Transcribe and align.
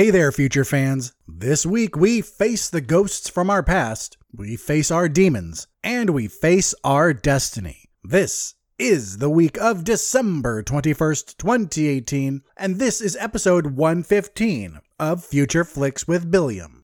Hey 0.00 0.08
there, 0.08 0.32
future 0.32 0.64
fans. 0.64 1.12
This 1.28 1.66
week 1.66 1.94
we 1.94 2.22
face 2.22 2.70
the 2.70 2.80
ghosts 2.80 3.28
from 3.28 3.50
our 3.50 3.62
past, 3.62 4.16
we 4.32 4.56
face 4.56 4.90
our 4.90 5.10
demons, 5.10 5.66
and 5.84 6.08
we 6.08 6.26
face 6.26 6.74
our 6.82 7.12
destiny. 7.12 7.84
This 8.02 8.54
is 8.78 9.18
the 9.18 9.28
week 9.28 9.58
of 9.58 9.84
December 9.84 10.62
21st, 10.62 11.36
2018, 11.36 12.40
and 12.56 12.78
this 12.78 13.02
is 13.02 13.14
episode 13.16 13.76
115 13.76 14.80
of 14.98 15.22
Future 15.22 15.64
Flicks 15.64 16.08
with 16.08 16.30
Billiam. 16.30 16.79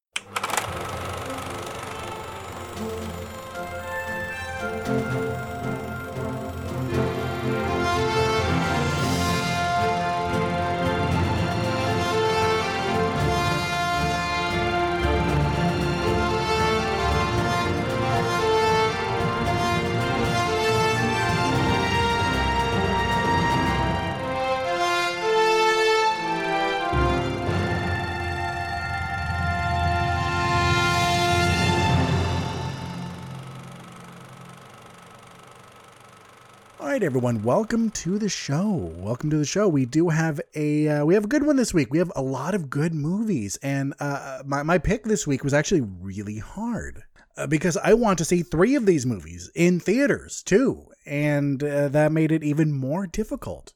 Everyone, 37.07 37.41
welcome 37.45 37.89
to 37.89 38.19
the 38.19 38.29
show. 38.29 38.93
Welcome 38.97 39.31
to 39.31 39.37
the 39.37 39.45
show. 39.45 39.69
We 39.69 39.87
do 39.87 40.09
have 40.09 40.41
a 40.57 40.89
uh, 40.89 41.05
we 41.05 41.15
have 41.15 41.27
a 41.27 41.29
good 41.29 41.47
one 41.47 41.55
this 41.55 41.73
week. 41.73 41.93
We 41.93 41.99
have 41.99 42.11
a 42.17 42.21
lot 42.21 42.53
of 42.53 42.69
good 42.69 42.93
movies, 42.93 43.57
and 43.63 43.95
uh, 44.01 44.43
my 44.45 44.65
my 44.65 44.79
pick 44.79 45.05
this 45.05 45.25
week 45.25 45.45
was 45.45 45.55
actually 45.55 45.83
really 45.83 46.39
hard 46.39 47.05
uh, 47.37 47.47
because 47.47 47.77
I 47.77 47.95
want 47.95 48.19
to 48.19 48.25
see 48.25 48.43
three 48.43 48.75
of 48.75 48.87
these 48.87 49.07
movies 49.07 49.53
in 49.55 49.79
theaters 49.79 50.43
too, 50.43 50.85
and 51.07 51.63
uh, 51.63 51.87
that 51.91 52.11
made 52.11 52.33
it 52.33 52.43
even 52.43 52.73
more 52.73 53.07
difficult. 53.07 53.73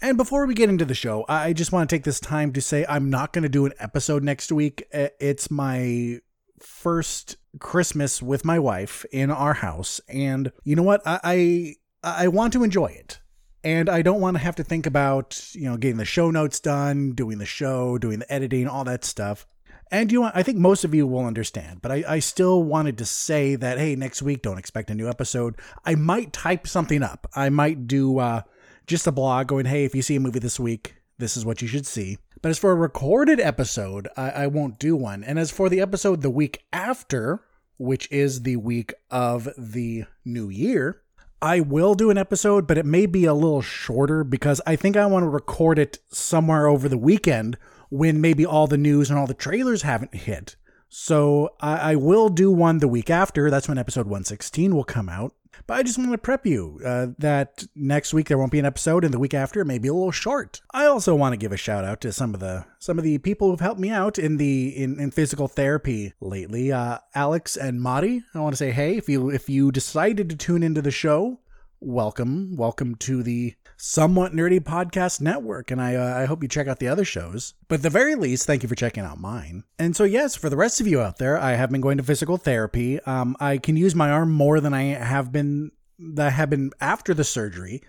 And 0.00 0.16
before 0.16 0.46
we 0.46 0.54
get 0.54 0.70
into 0.70 0.86
the 0.86 0.94
show, 0.94 1.26
I 1.28 1.52
just 1.52 1.72
want 1.72 1.90
to 1.90 1.94
take 1.94 2.04
this 2.04 2.18
time 2.18 2.50
to 2.54 2.62
say 2.62 2.86
I'm 2.88 3.10
not 3.10 3.34
going 3.34 3.42
to 3.42 3.50
do 3.50 3.66
an 3.66 3.74
episode 3.78 4.24
next 4.24 4.50
week. 4.50 4.84
It's 4.90 5.50
my 5.50 6.20
first 6.58 7.36
Christmas 7.58 8.22
with 8.22 8.42
my 8.42 8.58
wife 8.58 9.04
in 9.12 9.30
our 9.30 9.52
house, 9.52 10.00
and 10.08 10.50
you 10.64 10.76
know 10.76 10.82
what? 10.82 11.02
I, 11.04 11.74
I 12.02 12.28
want 12.28 12.52
to 12.54 12.64
enjoy 12.64 12.86
it. 12.86 13.18
And 13.62 13.90
I 13.90 14.00
don't 14.00 14.20
want 14.20 14.36
to 14.36 14.42
have 14.42 14.56
to 14.56 14.64
think 14.64 14.86
about, 14.86 15.50
you 15.52 15.64
know, 15.64 15.76
getting 15.76 15.98
the 15.98 16.04
show 16.04 16.30
notes 16.30 16.60
done, 16.60 17.12
doing 17.12 17.38
the 17.38 17.46
show, 17.46 17.98
doing 17.98 18.20
the 18.20 18.32
editing, 18.32 18.66
all 18.66 18.84
that 18.84 19.04
stuff. 19.04 19.46
And 19.90 20.10
you 20.12 20.22
know, 20.22 20.30
I 20.32 20.42
think 20.42 20.56
most 20.56 20.84
of 20.84 20.94
you 20.94 21.06
will 21.06 21.26
understand, 21.26 21.82
but 21.82 21.90
I, 21.90 22.04
I 22.06 22.18
still 22.20 22.62
wanted 22.62 22.98
to 22.98 23.04
say 23.04 23.56
that, 23.56 23.78
hey, 23.78 23.96
next 23.96 24.22
week, 24.22 24.40
don't 24.40 24.58
expect 24.58 24.88
a 24.90 24.94
new 24.94 25.08
episode. 25.08 25.56
I 25.84 25.96
might 25.96 26.32
type 26.32 26.68
something 26.68 27.02
up. 27.02 27.26
I 27.34 27.48
might 27.50 27.88
do 27.88 28.18
uh, 28.18 28.42
just 28.86 29.08
a 29.08 29.12
blog 29.12 29.48
going, 29.48 29.66
hey, 29.66 29.84
if 29.84 29.94
you 29.94 30.02
see 30.02 30.14
a 30.14 30.20
movie 30.20 30.38
this 30.38 30.60
week, 30.60 30.94
this 31.18 31.36
is 31.36 31.44
what 31.44 31.60
you 31.60 31.66
should 31.66 31.86
see. 31.86 32.18
But 32.40 32.50
as 32.50 32.58
for 32.58 32.70
a 32.70 32.76
recorded 32.76 33.40
episode, 33.40 34.08
I, 34.16 34.30
I 34.30 34.46
won't 34.46 34.78
do 34.78 34.94
one. 34.94 35.24
And 35.24 35.38
as 35.38 35.50
for 35.50 35.68
the 35.68 35.80
episode 35.80 36.22
the 36.22 36.30
week 36.30 36.64
after, 36.72 37.42
which 37.76 38.10
is 38.12 38.42
the 38.42 38.56
week 38.56 38.94
of 39.10 39.48
the 39.58 40.04
new 40.24 40.48
year, 40.48 41.02
I 41.42 41.60
will 41.60 41.94
do 41.94 42.10
an 42.10 42.18
episode, 42.18 42.66
but 42.66 42.76
it 42.76 42.84
may 42.84 43.06
be 43.06 43.24
a 43.24 43.32
little 43.32 43.62
shorter 43.62 44.24
because 44.24 44.60
I 44.66 44.76
think 44.76 44.96
I 44.96 45.06
want 45.06 45.22
to 45.22 45.28
record 45.28 45.78
it 45.78 45.98
somewhere 46.08 46.66
over 46.66 46.88
the 46.88 46.98
weekend 46.98 47.56
when 47.88 48.20
maybe 48.20 48.44
all 48.44 48.66
the 48.66 48.76
news 48.76 49.08
and 49.08 49.18
all 49.18 49.26
the 49.26 49.34
trailers 49.34 49.82
haven't 49.82 50.14
hit. 50.14 50.56
So 50.90 51.54
I, 51.60 51.92
I 51.92 51.94
will 51.94 52.28
do 52.28 52.50
one 52.50 52.78
the 52.78 52.88
week 52.88 53.10
after. 53.10 53.48
That's 53.48 53.68
when 53.68 53.78
episode 53.78 54.06
116 54.06 54.74
will 54.74 54.84
come 54.84 55.08
out. 55.08 55.32
But 55.66 55.74
I 55.74 55.82
just 55.82 55.98
want 55.98 56.10
to 56.10 56.18
prep 56.18 56.46
you 56.46 56.80
uh, 56.84 57.08
that 57.18 57.64
next 57.76 58.12
week 58.12 58.26
there 58.26 58.38
won't 58.38 58.50
be 58.50 58.58
an 58.58 58.66
episode, 58.66 59.04
and 59.04 59.14
the 59.14 59.18
week 59.18 59.34
after 59.34 59.60
it 59.60 59.66
may 59.66 59.78
be 59.78 59.88
a 59.88 59.94
little 59.94 60.10
short. 60.10 60.60
I 60.72 60.86
also 60.86 61.14
want 61.14 61.32
to 61.32 61.36
give 61.36 61.52
a 61.52 61.56
shout 61.56 61.84
out 61.84 62.00
to 62.00 62.12
some 62.12 62.34
of 62.34 62.40
the 62.40 62.66
some 62.78 62.98
of 62.98 63.04
the 63.04 63.18
people 63.18 63.50
who've 63.50 63.60
helped 63.60 63.80
me 63.80 63.90
out 63.90 64.18
in 64.18 64.36
the 64.36 64.68
in, 64.68 64.98
in 64.98 65.10
physical 65.10 65.48
therapy 65.48 66.12
lately. 66.20 66.72
Uh, 66.72 66.98
Alex 67.14 67.56
and 67.56 67.80
Madi. 67.80 68.22
I 68.34 68.40
want 68.40 68.52
to 68.52 68.56
say 68.56 68.72
hey 68.72 68.96
if 68.96 69.08
you 69.08 69.30
if 69.30 69.48
you 69.48 69.70
decided 69.70 70.28
to 70.30 70.36
tune 70.36 70.62
into 70.62 70.82
the 70.82 70.90
show, 70.90 71.40
welcome 71.80 72.56
welcome 72.56 72.94
to 72.96 73.22
the 73.22 73.54
somewhat 73.82 74.32
nerdy 74.32 74.60
podcast 74.60 75.22
network 75.22 75.70
and 75.70 75.80
i 75.80 75.94
uh, 75.94 76.20
i 76.20 76.26
hope 76.26 76.42
you 76.42 76.48
check 76.48 76.68
out 76.68 76.78
the 76.80 76.88
other 76.88 77.04
shows 77.04 77.54
but 77.66 77.76
at 77.76 77.82
the 77.82 77.88
very 77.88 78.14
least 78.14 78.46
thank 78.46 78.62
you 78.62 78.68
for 78.68 78.74
checking 78.74 79.02
out 79.02 79.18
mine 79.18 79.64
and 79.78 79.96
so 79.96 80.04
yes 80.04 80.36
for 80.36 80.50
the 80.50 80.56
rest 80.56 80.82
of 80.82 80.86
you 80.86 81.00
out 81.00 81.16
there 81.16 81.38
i 81.38 81.52
have 81.52 81.70
been 81.70 81.80
going 81.80 81.96
to 81.96 82.02
physical 82.02 82.36
therapy 82.36 83.00
um 83.00 83.34
i 83.40 83.56
can 83.56 83.78
use 83.78 83.94
my 83.94 84.10
arm 84.10 84.30
more 84.30 84.60
than 84.60 84.74
i 84.74 84.82
have 84.82 85.32
been 85.32 85.70
that 85.98 86.34
have 86.34 86.50
been 86.50 86.70
after 86.78 87.14
the 87.14 87.24
surgery 87.24 87.80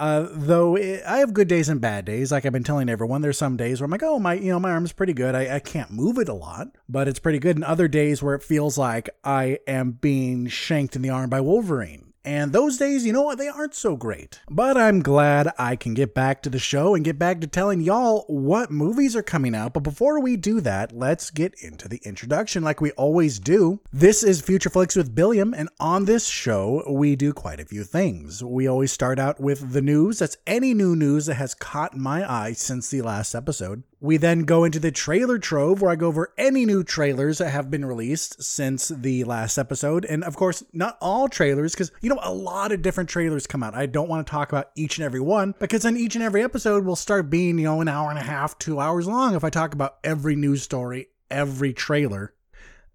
uh, 0.00 0.26
though 0.30 0.76
it, 0.76 1.02
I 1.06 1.18
have 1.18 1.34
good 1.34 1.48
days 1.48 1.68
and 1.68 1.78
bad 1.78 2.06
days, 2.06 2.32
like 2.32 2.46
I've 2.46 2.54
been 2.54 2.64
telling 2.64 2.88
everyone, 2.88 3.20
there's 3.20 3.36
some 3.36 3.58
days 3.58 3.80
where 3.80 3.84
I'm 3.84 3.90
like, 3.90 4.02
oh 4.02 4.18
my, 4.18 4.32
you 4.32 4.50
know, 4.50 4.58
my 4.58 4.70
arm's 4.70 4.92
pretty 4.92 5.12
good. 5.12 5.34
I, 5.34 5.56
I 5.56 5.58
can't 5.58 5.90
move 5.90 6.16
it 6.16 6.30
a 6.30 6.32
lot, 6.32 6.68
but 6.88 7.06
it's 7.06 7.18
pretty 7.18 7.38
good. 7.38 7.56
And 7.56 7.64
other 7.64 7.86
days 7.86 8.22
where 8.22 8.34
it 8.34 8.42
feels 8.42 8.78
like 8.78 9.10
I 9.24 9.58
am 9.66 9.90
being 9.90 10.46
shanked 10.46 10.96
in 10.96 11.02
the 11.02 11.10
arm 11.10 11.28
by 11.28 11.42
Wolverine. 11.42 12.09
And 12.24 12.52
those 12.52 12.76
days, 12.76 13.06
you 13.06 13.12
know 13.12 13.22
what, 13.22 13.38
they 13.38 13.48
aren't 13.48 13.74
so 13.74 13.96
great. 13.96 14.40
But 14.50 14.76
I'm 14.76 15.00
glad 15.00 15.52
I 15.58 15.74
can 15.74 15.94
get 15.94 16.14
back 16.14 16.42
to 16.42 16.50
the 16.50 16.58
show 16.58 16.94
and 16.94 17.04
get 17.04 17.18
back 17.18 17.40
to 17.40 17.46
telling 17.46 17.80
y'all 17.80 18.24
what 18.28 18.70
movies 18.70 19.16
are 19.16 19.22
coming 19.22 19.54
out. 19.54 19.72
But 19.72 19.84
before 19.84 20.20
we 20.20 20.36
do 20.36 20.60
that, 20.60 20.92
let's 20.92 21.30
get 21.30 21.54
into 21.62 21.88
the 21.88 22.00
introduction 22.04 22.62
like 22.62 22.80
we 22.80 22.90
always 22.92 23.38
do. 23.38 23.80
This 23.90 24.22
is 24.22 24.42
Future 24.42 24.68
Flicks 24.68 24.96
with 24.96 25.14
Billiam, 25.14 25.54
and 25.54 25.70
on 25.80 26.04
this 26.04 26.26
show, 26.26 26.84
we 26.90 27.16
do 27.16 27.32
quite 27.32 27.60
a 27.60 27.64
few 27.64 27.84
things. 27.84 28.44
We 28.44 28.66
always 28.66 28.92
start 28.92 29.18
out 29.18 29.40
with 29.40 29.72
the 29.72 29.82
news. 29.82 30.18
That's 30.18 30.36
any 30.46 30.74
new 30.74 30.94
news 30.94 31.26
that 31.26 31.34
has 31.34 31.54
caught 31.54 31.96
my 31.96 32.30
eye 32.30 32.52
since 32.52 32.90
the 32.90 33.00
last 33.00 33.34
episode. 33.34 33.82
We 34.02 34.16
then 34.16 34.44
go 34.44 34.64
into 34.64 34.78
the 34.78 34.90
trailer 34.90 35.38
trove 35.38 35.82
where 35.82 35.90
I 35.90 35.96
go 35.96 36.06
over 36.06 36.32
any 36.38 36.64
new 36.64 36.82
trailers 36.82 37.36
that 37.38 37.50
have 37.50 37.70
been 37.70 37.84
released 37.84 38.42
since 38.42 38.88
the 38.88 39.24
last 39.24 39.58
episode. 39.58 40.06
And 40.06 40.24
of 40.24 40.36
course, 40.36 40.64
not 40.72 40.96
all 41.02 41.28
trailers, 41.28 41.74
because, 41.74 41.92
you 42.00 42.08
know, 42.08 42.18
a 42.22 42.32
lot 42.32 42.72
of 42.72 42.80
different 42.80 43.10
trailers 43.10 43.46
come 43.46 43.62
out. 43.62 43.74
I 43.74 43.84
don't 43.84 44.08
want 44.08 44.26
to 44.26 44.30
talk 44.30 44.50
about 44.50 44.70
each 44.74 44.96
and 44.96 45.04
every 45.04 45.20
one 45.20 45.54
because 45.58 45.82
then 45.82 45.98
each 45.98 46.14
and 46.14 46.24
every 46.24 46.42
episode 46.42 46.86
will 46.86 46.96
start 46.96 47.28
being, 47.28 47.58
you 47.58 47.64
know, 47.64 47.82
an 47.82 47.88
hour 47.88 48.08
and 48.08 48.18
a 48.18 48.22
half, 48.22 48.58
two 48.58 48.80
hours 48.80 49.06
long 49.06 49.34
if 49.34 49.44
I 49.44 49.50
talk 49.50 49.74
about 49.74 49.98
every 50.02 50.34
news 50.34 50.62
story, 50.62 51.08
every 51.30 51.74
trailer 51.74 52.32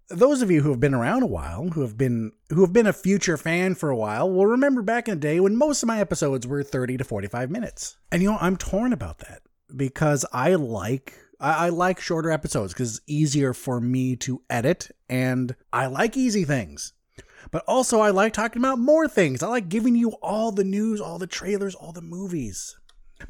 those 0.08 0.40
of 0.40 0.50
you 0.50 0.62
who 0.62 0.70
have 0.70 0.78
been 0.80 0.94
around 0.94 1.22
a 1.22 1.26
while, 1.26 1.68
who 1.70 1.80
have 1.80 1.98
been 1.98 2.32
who 2.50 2.60
have 2.60 2.72
been 2.72 2.86
a 2.86 2.92
future 2.92 3.36
fan 3.36 3.74
for 3.74 3.90
a 3.90 3.96
while, 3.96 4.30
will 4.30 4.46
remember 4.46 4.82
back 4.82 5.08
in 5.08 5.14
the 5.14 5.20
day 5.20 5.40
when 5.40 5.56
most 5.56 5.82
of 5.82 5.88
my 5.88 5.98
episodes 5.98 6.46
were 6.46 6.62
30 6.62 6.98
to 6.98 7.04
45 7.04 7.50
minutes. 7.50 7.96
And 8.12 8.22
you 8.22 8.30
know, 8.30 8.38
I'm 8.40 8.56
torn 8.56 8.92
about 8.92 9.18
that 9.18 9.42
because 9.74 10.24
I 10.32 10.54
like 10.54 11.14
I, 11.40 11.66
I 11.66 11.68
like 11.68 12.00
shorter 12.00 12.30
episodes 12.30 12.72
because 12.72 12.96
it's 12.96 13.04
easier 13.06 13.52
for 13.52 13.80
me 13.80 14.16
to 14.16 14.42
edit 14.48 14.90
and 15.08 15.54
I 15.72 15.86
like 15.86 16.16
easy 16.16 16.44
things. 16.44 16.92
But 17.50 17.64
also 17.68 18.00
I 18.00 18.10
like 18.10 18.32
talking 18.32 18.60
about 18.60 18.78
more 18.78 19.06
things. 19.06 19.42
I 19.42 19.48
like 19.48 19.68
giving 19.68 19.94
you 19.94 20.10
all 20.22 20.50
the 20.50 20.64
news, 20.64 21.00
all 21.00 21.18
the 21.18 21.26
trailers, 21.26 21.74
all 21.74 21.92
the 21.92 22.02
movies. 22.02 22.76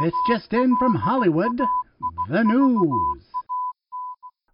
This 0.00 0.12
just 0.28 0.52
in 0.52 0.76
from 0.76 0.94
Hollywood 0.94 1.60
the 2.28 2.44
news. 2.44 3.24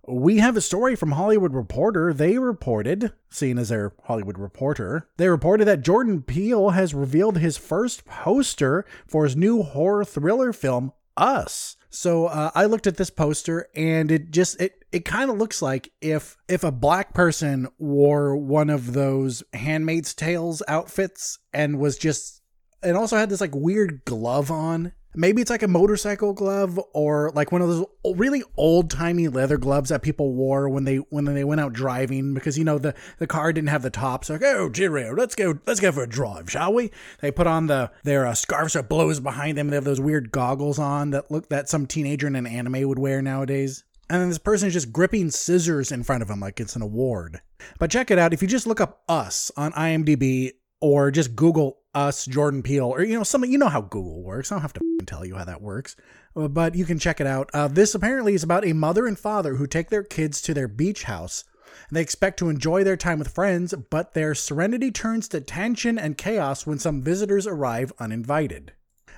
We 0.08 0.38
have 0.38 0.56
a 0.56 0.60
story 0.60 0.96
from 0.96 1.12
Hollywood 1.12 1.54
Reporter. 1.54 2.12
They 2.12 2.38
reported, 2.38 3.12
seeing 3.30 3.58
as 3.58 3.68
their 3.68 3.92
Hollywood 4.04 4.38
Reporter, 4.38 5.08
they 5.16 5.28
reported 5.28 5.66
that 5.66 5.82
Jordan 5.82 6.22
Peele 6.22 6.70
has 6.70 6.94
revealed 6.94 7.38
his 7.38 7.56
first 7.56 8.04
poster 8.04 8.84
for 9.06 9.24
his 9.24 9.36
new 9.36 9.62
horror 9.62 10.04
thriller 10.04 10.52
film, 10.52 10.92
us. 11.16 11.76
So 11.90 12.26
uh, 12.26 12.50
I 12.54 12.64
looked 12.64 12.86
at 12.86 12.96
this 12.96 13.10
poster 13.10 13.68
and 13.74 14.10
it 14.10 14.30
just 14.30 14.60
it 14.60 14.84
it 14.92 15.04
kind 15.04 15.30
of 15.30 15.36
looks 15.36 15.60
like 15.60 15.90
if 16.00 16.36
if 16.48 16.64
a 16.64 16.72
black 16.72 17.12
person 17.14 17.68
wore 17.78 18.36
one 18.36 18.70
of 18.70 18.92
those 18.92 19.42
Handmaid's 19.52 20.14
Tales 20.14 20.62
outfits 20.68 21.38
and 21.52 21.78
was 21.78 21.98
just 21.98 22.40
it 22.82 22.96
also 22.96 23.16
had 23.16 23.28
this 23.28 23.40
like 23.40 23.54
weird 23.54 24.04
glove 24.04 24.50
on 24.50 24.92
Maybe 25.14 25.42
it's 25.42 25.50
like 25.50 25.62
a 25.62 25.68
motorcycle 25.68 26.32
glove 26.32 26.80
or 26.94 27.30
like 27.34 27.52
one 27.52 27.60
of 27.60 27.68
those 27.68 27.84
really 28.16 28.42
old 28.56 28.90
timey 28.90 29.28
leather 29.28 29.58
gloves 29.58 29.90
that 29.90 30.00
people 30.00 30.32
wore 30.32 30.68
when 30.68 30.84
they 30.84 30.96
when 30.96 31.26
they 31.26 31.44
went 31.44 31.60
out 31.60 31.74
driving 31.74 32.32
because 32.32 32.56
you 32.56 32.64
know 32.64 32.78
the 32.78 32.94
the 33.18 33.26
car 33.26 33.52
didn't 33.52 33.68
have 33.68 33.82
the 33.82 33.90
top. 33.90 34.24
So 34.24 34.34
like, 34.34 34.42
oh, 34.42 34.70
Jiro, 34.70 35.14
let's 35.14 35.34
go 35.34 35.58
let's 35.66 35.80
go 35.80 35.92
for 35.92 36.02
a 36.02 36.08
drive, 36.08 36.50
shall 36.50 36.72
we? 36.72 36.90
They 37.20 37.30
put 37.30 37.46
on 37.46 37.66
the 37.66 37.90
their 38.04 38.26
uh, 38.26 38.34
scarves 38.34 38.72
that 38.72 38.88
blows 38.88 39.20
behind 39.20 39.58
them. 39.58 39.68
They 39.68 39.76
have 39.76 39.84
those 39.84 40.00
weird 40.00 40.32
goggles 40.32 40.78
on 40.78 41.10
that 41.10 41.30
look 41.30 41.48
that 41.50 41.68
some 41.68 41.86
teenager 41.86 42.26
in 42.26 42.36
an 42.36 42.46
anime 42.46 42.88
would 42.88 42.98
wear 42.98 43.20
nowadays. 43.20 43.84
And 44.08 44.20
then 44.20 44.28
this 44.28 44.38
person 44.38 44.68
is 44.68 44.74
just 44.74 44.92
gripping 44.92 45.30
scissors 45.30 45.90
in 45.90 46.02
front 46.02 46.22
of 46.22 46.28
him 46.28 46.40
like 46.40 46.60
it's 46.60 46.76
an 46.76 46.82
award. 46.82 47.40
But 47.78 47.90
check 47.90 48.10
it 48.10 48.18
out. 48.18 48.32
If 48.32 48.42
you 48.42 48.48
just 48.48 48.66
look 48.66 48.80
up 48.80 49.02
us 49.08 49.50
on 49.56 49.72
IMDb, 49.72 50.52
or 50.82 51.10
just 51.10 51.34
Google 51.34 51.78
us 51.94 52.26
Jordan 52.26 52.62
Peele 52.62 52.86
or 52.86 53.02
you 53.02 53.16
know 53.16 53.22
some 53.22 53.44
you 53.44 53.56
know 53.56 53.68
how 53.68 53.80
Google 53.80 54.22
works. 54.22 54.50
I 54.50 54.56
don't 54.56 54.62
have 54.62 54.72
to 54.74 54.80
tell 55.06 55.24
you 55.24 55.36
how 55.36 55.44
that 55.44 55.62
works, 55.62 55.96
uh, 56.36 56.48
but 56.48 56.74
you 56.74 56.84
can 56.84 56.98
check 56.98 57.20
it 57.20 57.26
out. 57.26 57.48
Uh, 57.54 57.68
this 57.68 57.94
apparently 57.94 58.34
is 58.34 58.42
about 58.42 58.66
a 58.66 58.72
mother 58.72 59.06
and 59.06 59.18
father 59.18 59.54
who 59.56 59.66
take 59.66 59.88
their 59.88 60.02
kids 60.02 60.42
to 60.42 60.52
their 60.52 60.68
beach 60.68 61.04
house. 61.04 61.44
They 61.90 62.02
expect 62.02 62.38
to 62.40 62.50
enjoy 62.50 62.84
their 62.84 62.96
time 62.96 63.18
with 63.18 63.28
friends, 63.28 63.72
but 63.90 64.12
their 64.12 64.34
serenity 64.34 64.90
turns 64.90 65.28
to 65.28 65.40
tension 65.40 65.98
and 65.98 66.18
chaos 66.18 66.66
when 66.66 66.78
some 66.78 67.00
visitors 67.00 67.46
arrive 67.46 67.92
uninvited. 67.98 68.72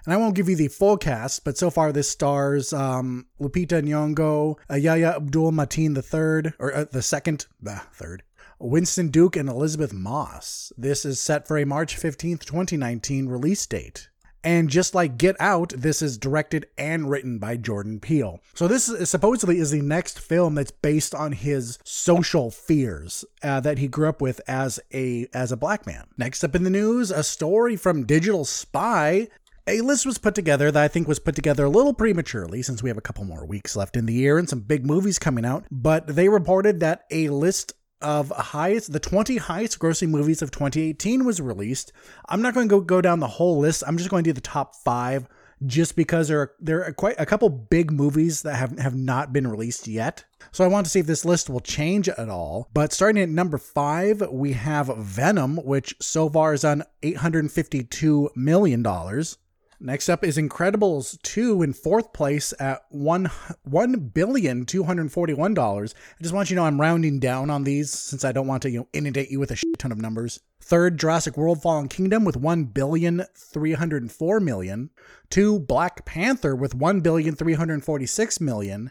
And 0.05 0.13
I 0.13 0.19
won't 0.19 0.35
give 0.35 0.49
you 0.49 0.57
the 0.57 0.69
full 0.69 0.99
cast, 0.99 1.45
but 1.45 1.57
so 1.57 1.71
far 1.71 1.91
this 1.91 2.11
stars 2.11 2.73
um, 2.73 3.27
Lupita 3.41 3.83
Nyong'o, 3.83 4.57
uh, 4.71 4.75
Yahya 4.75 5.17
Abdul 5.17 5.53
Mateen 5.53 5.97
III, 5.97 6.53
or 6.59 6.75
uh, 6.75 6.85
the 6.85 7.03
second, 7.03 7.47
the 7.61 7.81
third, 7.93 8.23
Winston 8.65 9.09
Duke 9.09 9.37
and 9.37 9.47
Elisabeth 9.47 9.93
Moss. 9.93 10.73
This 10.79 11.05
is 11.05 11.21
set 11.21 11.47
for 11.47 11.59
a 11.59 11.67
March 11.67 11.97
15th, 11.97 12.47
2019 12.47 13.29
release 13.29 13.67
date. 13.67 14.09
And 14.43 14.71
just 14.71 14.95
like 14.95 15.19
Get 15.19 15.37
Out, 15.39 15.75
this 15.77 16.01
is 16.01 16.17
directed 16.17 16.67
and 16.79 17.11
written 17.11 17.39
by 17.39 17.59
Jordan 17.59 18.01
Peele. 18.01 18.41
So 18.55 18.67
this 18.67 18.89
is, 18.89 19.11
supposedly 19.11 19.59
is 19.59 19.71
the 19.71 19.83
next 19.83 20.19
film 20.19 20.55
that's 20.55 20.71
based 20.71 21.15
on 21.15 21.33
his 21.33 21.79
social 21.85 22.51
fears 22.51 23.25
uh, 23.43 23.61
that 23.61 23.79
he 23.79 23.87
grew 23.87 24.09
up 24.09 24.23
with 24.23 24.41
as 24.49 24.81
a 24.93 25.29
as 25.35 25.53
a 25.53 25.57
black 25.59 25.87
man. 25.87 26.07
Next 26.17 26.43
up 26.43 26.55
in 26.55 26.65
the 26.65 26.71
news, 26.71 27.11
a 27.11 27.23
story 27.23 27.77
from 27.77 28.07
Digital 28.07 28.47
Spy 28.47 29.29
a 29.67 29.81
list 29.81 30.05
was 30.05 30.19
put 30.19 30.35
together 30.35 30.71
that 30.71 30.83
I 30.83 30.89
think 30.89 31.09
was 31.09 31.19
put 31.19 31.35
together 31.35 31.65
a 31.65 31.71
little 31.71 31.95
prematurely 31.95 32.61
since 32.61 32.83
we 32.83 32.91
have 32.91 32.99
a 32.99 33.03
couple 33.03 33.25
more 33.25 33.47
weeks 33.47 33.75
left 33.75 33.97
in 33.97 34.05
the 34.05 34.13
year 34.13 34.37
and 34.37 34.47
some 34.47 34.61
big 34.61 34.85
movies 34.85 35.19
coming 35.19 35.47
out. 35.47 35.65
But 35.71 36.06
they 36.06 36.29
reported 36.29 36.81
that 36.81 37.05
a 37.11 37.31
list 37.31 37.73
of 38.05 38.31
highest 38.31 38.93
the 38.93 39.01
20 39.01 39.39
highest 39.39 39.79
grossing 39.79 40.11
movies 40.11 40.43
of 40.43 40.51
2018 40.51 41.25
was 41.25 41.41
released. 41.41 41.93
I'm 42.29 42.43
not 42.43 42.55
going 42.55 42.69
to 42.69 42.70
go, 42.70 42.81
go 42.81 43.01
down 43.01 43.20
the 43.20 43.27
whole 43.27 43.58
list. 43.58 43.82
I'm 43.87 43.99
just 43.99 44.11
going 44.11 44.25
to 44.25 44.29
do 44.29 44.34
the 44.34 44.41
top 44.41 44.77
5 44.77 45.27
just 45.67 45.96
because 45.96 46.29
there 46.29 46.41
are 46.41 46.53
there 46.61 46.84
are 46.84 46.93
quite 46.93 47.15
a 47.19 47.27
couple 47.27 47.49
big 47.49 47.91
movies 47.91 48.43
that 48.43 48.56
have 48.56 48.79
have 48.79 48.94
not 48.94 49.32
been 49.32 49.46
released 49.46 49.87
yet. 49.87 50.25
So 50.53 50.65
I 50.65 50.69
want 50.69 50.87
to 50.87 50.91
see 50.91 51.01
if 51.01 51.06
this 51.06 51.25
list 51.25 51.49
will 51.49 51.61
change 51.61 52.08
at 52.08 52.29
all. 52.29 52.69
But 52.75 52.93
starting 52.93 53.23
at 53.23 53.29
number 53.29 53.58
5, 53.58 54.29
we 54.31 54.53
have 54.53 54.94
Venom, 54.99 55.56
which 55.56 55.94
so 56.01 56.29
far 56.29 56.53
is 56.53 56.65
on 56.65 56.84
852 57.03 58.31
million 58.34 58.82
dollars. 58.82 59.39
Next 59.86 60.08
up 60.08 60.24
is 60.24 60.38
Incredibles 60.38 61.20
2 61.20 61.60
in 61.60 61.74
fourth 61.74 62.14
place 62.14 62.55
at 62.58 62.86
one 62.88 63.26
one 63.64 63.96
billion 63.96 64.64
two 64.64 64.84
hundred 64.84 65.12
forty 65.12 65.34
one 65.34 65.53
dollars. 65.53 65.94
I 66.19 66.22
just 66.22 66.32
want 66.34 66.48
you 66.48 66.56
to 66.56 66.62
know 66.62 66.67
I'm 66.67 66.81
rounding 66.81 67.20
down 67.20 67.50
on 67.50 67.64
these 67.64 67.91
since 67.91 68.24
I 68.24 68.32
don't 68.32 68.46
want 68.46 68.62
to 68.62 68.70
you 68.70 68.79
know 68.79 68.88
inundate 68.94 69.31
you 69.31 69.38
with 69.38 69.50
a 69.50 69.56
shit 69.56 69.79
ton 69.79 69.93
of 69.93 70.00
numbers. 70.00 70.41
Third, 70.58 70.98
Jurassic 70.98 71.36
World 71.36 71.60
Fallen 71.60 71.88
Kingdom 71.88 72.24
with 72.24 72.34
one 72.34 72.64
billion 72.64 73.26
three 73.36 73.74
hundred 73.74 74.10
four 74.10 74.41
million. 74.41 74.88
Two, 75.29 75.60
Black 75.60 76.06
Panther 76.06 76.56
with 76.56 76.74
one 76.74 77.03
billion 77.03 77.34
three 77.34 77.53
hundred 77.53 77.84
forty 77.84 78.06
six 78.06 78.41
million. 78.41 78.91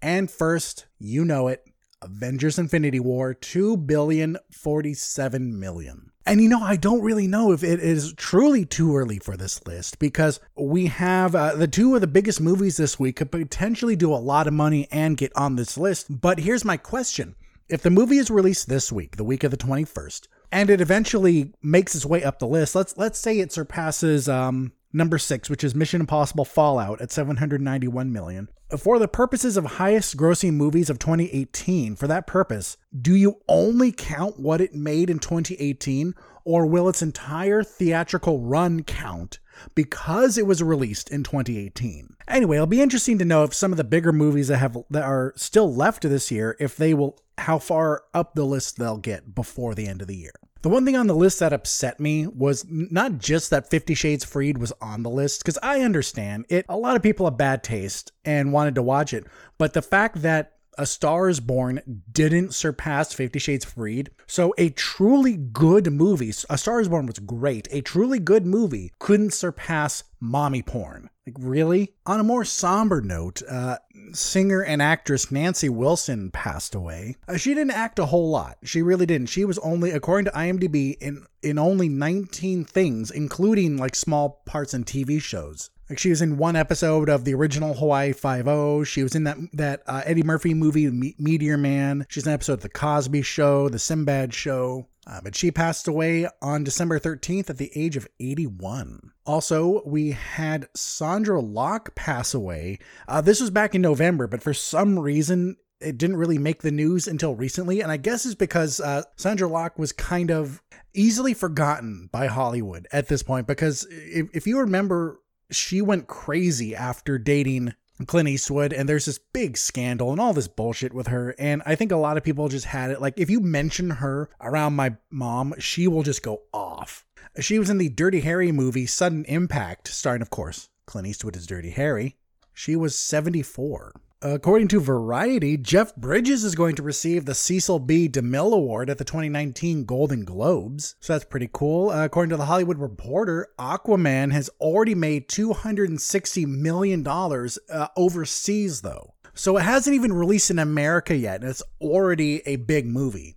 And 0.00 0.30
first, 0.30 0.86
you 1.00 1.24
know 1.24 1.48
it, 1.48 1.64
Avengers 2.00 2.60
Infinity 2.60 3.00
War, 3.00 3.34
two 3.34 3.76
billion 3.76 4.38
forty 4.52 4.94
seven 4.94 5.58
million. 5.58 6.07
And 6.28 6.42
you 6.42 6.48
know, 6.50 6.60
I 6.60 6.76
don't 6.76 7.00
really 7.00 7.26
know 7.26 7.52
if 7.52 7.64
it 7.64 7.80
is 7.80 8.12
truly 8.12 8.66
too 8.66 8.94
early 8.94 9.18
for 9.18 9.34
this 9.34 9.66
list 9.66 9.98
because 9.98 10.40
we 10.56 10.84
have 10.88 11.34
uh, 11.34 11.54
the 11.54 11.66
two 11.66 11.94
of 11.94 12.02
the 12.02 12.06
biggest 12.06 12.38
movies 12.38 12.76
this 12.76 13.00
week 13.00 13.16
could 13.16 13.32
potentially 13.32 13.96
do 13.96 14.12
a 14.12 14.16
lot 14.16 14.46
of 14.46 14.52
money 14.52 14.88
and 14.90 15.16
get 15.16 15.34
on 15.34 15.56
this 15.56 15.78
list. 15.78 16.20
But 16.20 16.40
here's 16.40 16.66
my 16.66 16.76
question 16.76 17.34
if 17.70 17.80
the 17.80 17.88
movie 17.88 18.18
is 18.18 18.30
released 18.30 18.68
this 18.68 18.92
week, 18.92 19.16
the 19.16 19.24
week 19.24 19.42
of 19.42 19.50
the 19.50 19.56
21st, 19.56 20.28
and 20.52 20.68
it 20.68 20.82
eventually 20.82 21.54
makes 21.62 21.94
its 21.94 22.04
way 22.04 22.22
up 22.22 22.40
the 22.40 22.46
list, 22.46 22.74
let's 22.74 22.98
let's 22.98 23.18
say 23.18 23.38
it 23.38 23.50
surpasses 23.50 24.28
um 24.28 24.72
number 24.92 25.18
six, 25.18 25.50
which 25.50 25.64
is 25.64 25.74
Mission 25.74 26.00
Impossible 26.00 26.44
Fallout 26.44 27.00
at 27.00 27.10
791 27.10 28.12
million. 28.12 28.48
For 28.76 28.98
the 28.98 29.08
purposes 29.08 29.56
of 29.56 29.64
highest 29.64 30.16
grossing 30.16 30.54
movies 30.54 30.90
of 30.90 30.98
2018, 30.98 31.96
for 31.96 32.06
that 32.06 32.26
purpose, 32.26 32.76
do 33.00 33.14
you 33.14 33.40
only 33.48 33.92
count 33.92 34.38
what 34.38 34.60
it 34.60 34.74
made 34.74 35.08
in 35.08 35.18
2018, 35.18 36.14
or 36.44 36.66
will 36.66 36.88
its 36.88 37.00
entire 37.00 37.62
theatrical 37.62 38.40
run 38.40 38.82
count 38.82 39.38
because 39.74 40.36
it 40.36 40.46
was 40.46 40.62
released 40.62 41.10
in 41.10 41.22
2018? 41.22 42.14
Anyway, 42.28 42.56
it'll 42.56 42.66
be 42.66 42.82
interesting 42.82 43.18
to 43.18 43.24
know 43.24 43.42
if 43.44 43.54
some 43.54 43.72
of 43.72 43.78
the 43.78 43.84
bigger 43.84 44.12
movies 44.12 44.48
that 44.48 44.58
have 44.58 44.76
that 44.90 45.02
are 45.02 45.32
still 45.36 45.74
left 45.74 46.02
this 46.02 46.30
year, 46.30 46.54
if 46.60 46.76
they 46.76 46.92
will, 46.92 47.18
how 47.38 47.58
far 47.58 48.02
up 48.12 48.34
the 48.34 48.44
list 48.44 48.76
they'll 48.76 48.98
get 48.98 49.34
before 49.34 49.74
the 49.74 49.86
end 49.86 50.02
of 50.02 50.08
the 50.08 50.16
year. 50.16 50.32
The 50.60 50.68
one 50.68 50.84
thing 50.84 50.96
on 50.96 51.06
the 51.06 51.14
list 51.14 51.38
that 51.38 51.52
upset 51.52 52.00
me 52.00 52.26
was 52.26 52.66
not 52.68 53.18
just 53.18 53.50
that 53.50 53.70
50 53.70 53.94
Shades 53.94 54.24
Freed 54.24 54.58
was 54.58 54.72
on 54.80 55.04
the 55.04 55.10
list 55.10 55.42
because 55.42 55.58
I 55.62 55.82
understand 55.82 56.46
it 56.48 56.66
a 56.68 56.76
lot 56.76 56.96
of 56.96 57.02
people 57.02 57.26
have 57.26 57.36
bad 57.36 57.62
taste 57.62 58.10
and 58.24 58.52
wanted 58.52 58.74
to 58.74 58.82
watch 58.82 59.12
it, 59.12 59.24
but 59.56 59.72
the 59.72 59.82
fact 59.82 60.22
that 60.22 60.54
a 60.76 60.86
Star 60.86 61.28
is 61.28 61.40
Born 61.40 62.02
didn't 62.10 62.54
surpass 62.54 63.12
Fifty 63.12 63.40
Shades 63.40 63.64
Freed. 63.64 64.10
So 64.26 64.54
a 64.58 64.70
truly 64.70 65.36
good 65.36 65.92
movie, 65.92 66.32
A 66.48 66.56
Star 66.56 66.80
is 66.80 66.88
Born 66.88 67.06
was 67.06 67.18
great. 67.18 67.66
A 67.72 67.80
truly 67.80 68.20
good 68.20 68.46
movie 68.46 68.92
couldn't 69.00 69.34
surpass 69.34 70.04
mommy 70.20 70.62
porn. 70.62 71.10
Like, 71.28 71.36
really? 71.46 71.92
On 72.06 72.20
a 72.20 72.24
more 72.24 72.44
somber 72.44 73.02
note, 73.02 73.42
uh, 73.50 73.76
singer 74.12 74.62
and 74.62 74.80
actress 74.80 75.30
Nancy 75.30 75.68
Wilson 75.68 76.30
passed 76.30 76.74
away. 76.74 77.16
Uh, 77.28 77.36
she 77.36 77.52
didn't 77.52 77.72
act 77.72 77.98
a 77.98 78.06
whole 78.06 78.30
lot. 78.30 78.56
She 78.64 78.80
really 78.80 79.04
didn't. 79.04 79.28
She 79.28 79.44
was 79.44 79.58
only, 79.58 79.90
according 79.90 80.24
to 80.24 80.30
IMDb, 80.38 80.96
in 81.00 81.26
in 81.42 81.58
only 81.58 81.90
19 81.90 82.64
things, 82.64 83.10
including 83.10 83.76
like 83.76 83.94
small 83.94 84.42
parts 84.46 84.72
in 84.72 84.84
TV 84.84 85.20
shows. 85.20 85.68
Like 85.90 85.98
she 85.98 86.10
was 86.10 86.22
in 86.22 86.38
one 86.38 86.56
episode 86.56 87.08
of 87.08 87.24
the 87.24 87.34
original 87.34 87.74
Hawaii 87.74 88.12
Five 88.12 88.48
O. 88.48 88.84
She 88.84 89.02
was 89.02 89.14
in 89.14 89.24
that 89.24 89.36
that 89.52 89.82
uh, 89.86 90.02
Eddie 90.06 90.22
Murphy 90.22 90.54
movie, 90.54 90.90
Me- 90.90 91.14
Meteor 91.18 91.58
Man. 91.58 92.06
She's 92.08 92.24
in 92.24 92.30
an 92.30 92.34
episode 92.34 92.54
of 92.54 92.60
the 92.60 92.68
Cosby 92.70 93.22
Show, 93.22 93.68
the 93.68 93.78
Sinbad 93.78 94.32
Show. 94.32 94.86
Uh, 95.08 95.20
but 95.22 95.34
she 95.34 95.50
passed 95.50 95.88
away 95.88 96.28
on 96.42 96.64
December 96.64 97.00
13th 97.00 97.48
at 97.48 97.56
the 97.56 97.72
age 97.74 97.96
of 97.96 98.06
81. 98.20 99.12
Also, 99.24 99.82
we 99.86 100.10
had 100.10 100.68
Sondra 100.76 101.42
Locke 101.42 101.94
pass 101.94 102.34
away. 102.34 102.78
Uh, 103.08 103.22
this 103.22 103.40
was 103.40 103.50
back 103.50 103.74
in 103.74 103.80
November, 103.80 104.26
but 104.26 104.42
for 104.42 104.52
some 104.52 104.98
reason, 104.98 105.56
it 105.80 105.96
didn't 105.96 106.16
really 106.16 106.36
make 106.36 106.60
the 106.60 106.70
news 106.70 107.08
until 107.08 107.34
recently. 107.34 107.80
And 107.80 107.90
I 107.90 107.96
guess 107.96 108.26
it's 108.26 108.34
because 108.34 108.80
uh, 108.80 109.02
Sondra 109.16 109.50
Locke 109.50 109.78
was 109.78 109.92
kind 109.92 110.30
of 110.30 110.62
easily 110.92 111.32
forgotten 111.32 112.10
by 112.12 112.26
Hollywood 112.26 112.86
at 112.92 113.08
this 113.08 113.22
point. 113.22 113.46
Because 113.46 113.86
if, 113.90 114.28
if 114.34 114.46
you 114.46 114.58
remember 114.58 115.20
she 115.50 115.80
went 115.80 116.06
crazy 116.06 116.74
after 116.74 117.18
dating 117.18 117.74
Clint 118.06 118.28
Eastwood, 118.28 118.72
and 118.72 118.88
there's 118.88 119.06
this 119.06 119.18
big 119.18 119.56
scandal 119.56 120.12
and 120.12 120.20
all 120.20 120.32
this 120.32 120.48
bullshit 120.48 120.92
with 120.92 121.08
her. 121.08 121.34
And 121.38 121.62
I 121.66 121.74
think 121.74 121.92
a 121.92 121.96
lot 121.96 122.16
of 122.16 122.24
people 122.24 122.48
just 122.48 122.66
had 122.66 122.90
it. 122.90 123.00
Like, 123.00 123.14
if 123.16 123.30
you 123.30 123.40
mention 123.40 123.90
her 123.90 124.30
around 124.40 124.74
my 124.74 124.96
mom, 125.10 125.54
she 125.58 125.88
will 125.88 126.02
just 126.02 126.22
go 126.22 126.42
off. 126.52 127.04
She 127.40 127.58
was 127.58 127.70
in 127.70 127.78
the 127.78 127.88
Dirty 127.88 128.20
Harry 128.20 128.52
movie 128.52 128.86
Sudden 128.86 129.24
Impact, 129.26 129.88
starring, 129.88 130.22
of 130.22 130.30
course, 130.30 130.68
Clint 130.86 131.06
Eastwood 131.06 131.36
as 131.36 131.46
Dirty 131.46 131.70
Harry. 131.70 132.16
She 132.52 132.74
was 132.76 132.98
74. 132.98 133.92
According 134.20 134.66
to 134.68 134.80
Variety, 134.80 135.56
Jeff 135.56 135.94
Bridges 135.94 136.42
is 136.42 136.56
going 136.56 136.74
to 136.74 136.82
receive 136.82 137.24
the 137.24 137.36
Cecil 137.36 137.78
B. 137.78 138.08
DeMille 138.08 138.52
Award 138.52 138.90
at 138.90 138.98
the 138.98 139.04
2019 139.04 139.84
Golden 139.84 140.24
Globes. 140.24 140.96
So 140.98 141.12
that's 141.12 141.24
pretty 141.24 141.48
cool. 141.52 141.90
Uh, 141.90 142.06
according 142.06 142.30
to 142.30 142.36
the 142.36 142.46
Hollywood 142.46 142.78
Reporter, 142.78 143.46
Aquaman 143.60 144.32
has 144.32 144.50
already 144.60 144.96
made 144.96 145.28
$260 145.28 146.46
million 146.48 147.06
uh, 147.06 147.88
overseas, 147.96 148.80
though. 148.80 149.14
So 149.34 149.56
it 149.56 149.62
hasn't 149.62 149.94
even 149.94 150.12
released 150.12 150.50
in 150.50 150.58
America 150.58 151.14
yet, 151.14 151.42
and 151.42 151.50
it's 151.50 151.62
already 151.80 152.42
a 152.44 152.56
big 152.56 152.86
movie. 152.86 153.36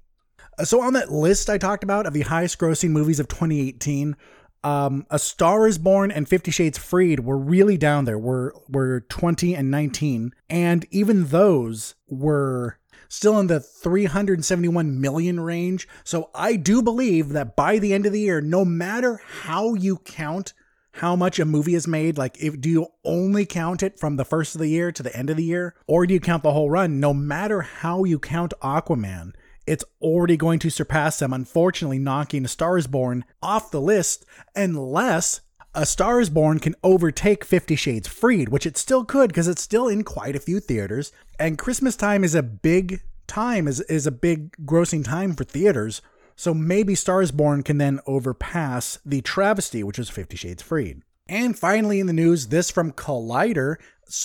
Uh, 0.57 0.65
so 0.65 0.81
on 0.81 0.93
that 0.93 1.11
list 1.11 1.47
I 1.47 1.59
talked 1.59 1.83
about 1.83 2.07
of 2.07 2.13
the 2.13 2.21
highest 2.21 2.57
grossing 2.57 2.89
movies 2.89 3.19
of 3.19 3.27
2018, 3.27 4.15
um, 4.63 5.05
A 5.09 5.19
Star 5.19 5.67
is 5.67 5.77
Born 5.77 6.11
and 6.11 6.27
Fifty 6.27 6.51
Shades 6.51 6.77
Freed 6.77 7.21
were 7.21 7.37
really 7.37 7.77
down 7.77 8.05
there. 8.05 8.19
Were 8.19 8.53
were 8.69 9.01
20 9.01 9.55
and 9.55 9.71
19, 9.71 10.33
and 10.49 10.85
even 10.91 11.27
those 11.27 11.95
were 12.07 12.77
still 13.11 13.37
in 13.39 13.47
the 13.47 13.59
371 13.59 15.01
million 15.01 15.39
range. 15.39 15.87
So 16.03 16.29
I 16.33 16.55
do 16.55 16.81
believe 16.81 17.29
that 17.29 17.57
by 17.57 17.77
the 17.77 17.93
end 17.93 18.05
of 18.05 18.13
the 18.13 18.21
year, 18.21 18.39
no 18.39 18.63
matter 18.63 19.19
how 19.41 19.73
you 19.73 19.97
count 19.97 20.53
how 20.95 21.15
much 21.15 21.39
a 21.39 21.45
movie 21.45 21.75
is 21.75 21.87
made, 21.87 22.17
like 22.17 22.41
if 22.41 22.59
do 22.59 22.69
you 22.69 22.87
only 23.03 23.45
count 23.45 23.83
it 23.83 23.99
from 23.99 24.15
the 24.15 24.25
first 24.25 24.55
of 24.55 24.61
the 24.61 24.67
year 24.67 24.91
to 24.91 25.03
the 25.03 25.15
end 25.15 25.29
of 25.29 25.37
the 25.37 25.43
year, 25.43 25.75
or 25.87 26.05
do 26.05 26.13
you 26.13 26.19
count 26.19 26.43
the 26.43 26.53
whole 26.53 26.69
run? 26.69 26.99
No 26.99 27.13
matter 27.13 27.61
how 27.61 28.03
you 28.03 28.19
count 28.19 28.53
Aquaman, 28.61 29.33
it's 29.67 29.83
already 30.01 30.37
going 30.37 30.59
to 30.59 30.69
surpass 30.69 31.19
them, 31.19 31.33
unfortunately, 31.33 31.99
knocking 31.99 32.45
A 32.45 32.47
Star 32.47 32.77
is 32.77 32.87
Born 32.87 33.25
off 33.41 33.71
the 33.71 33.81
list 33.81 34.25
unless 34.55 35.41
A 35.73 35.85
Star 35.85 36.19
is 36.19 36.29
Born 36.29 36.59
can 36.59 36.75
overtake 36.83 37.45
Fifty 37.45 37.75
Shades 37.75 38.07
Freed, 38.07 38.49
which 38.49 38.65
it 38.65 38.77
still 38.77 39.05
could 39.05 39.29
because 39.29 39.47
it's 39.47 39.61
still 39.61 39.87
in 39.87 40.03
quite 40.03 40.35
a 40.35 40.39
few 40.39 40.59
theaters. 40.59 41.11
And 41.39 41.57
Christmas 41.57 41.95
time 41.95 42.23
is 42.23 42.35
a 42.35 42.43
big 42.43 43.01
time, 43.27 43.67
is, 43.67 43.79
is 43.81 44.05
a 44.05 44.11
big 44.11 44.55
grossing 44.65 45.05
time 45.05 45.33
for 45.33 45.43
theaters. 45.43 46.01
So 46.35 46.53
maybe 46.53 46.95
Star 46.95 47.21
is 47.21 47.31
Born 47.31 47.61
can 47.61 47.77
then 47.77 47.99
overpass 48.07 48.97
the 49.05 49.21
travesty, 49.21 49.83
which 49.83 49.99
is 49.99 50.09
Fifty 50.09 50.35
Shades 50.35 50.63
Freed. 50.63 51.03
And 51.27 51.57
finally, 51.57 52.01
in 52.01 52.07
the 52.07 52.13
news, 52.13 52.47
this 52.47 52.69
from 52.69 52.91
Collider 52.91 53.77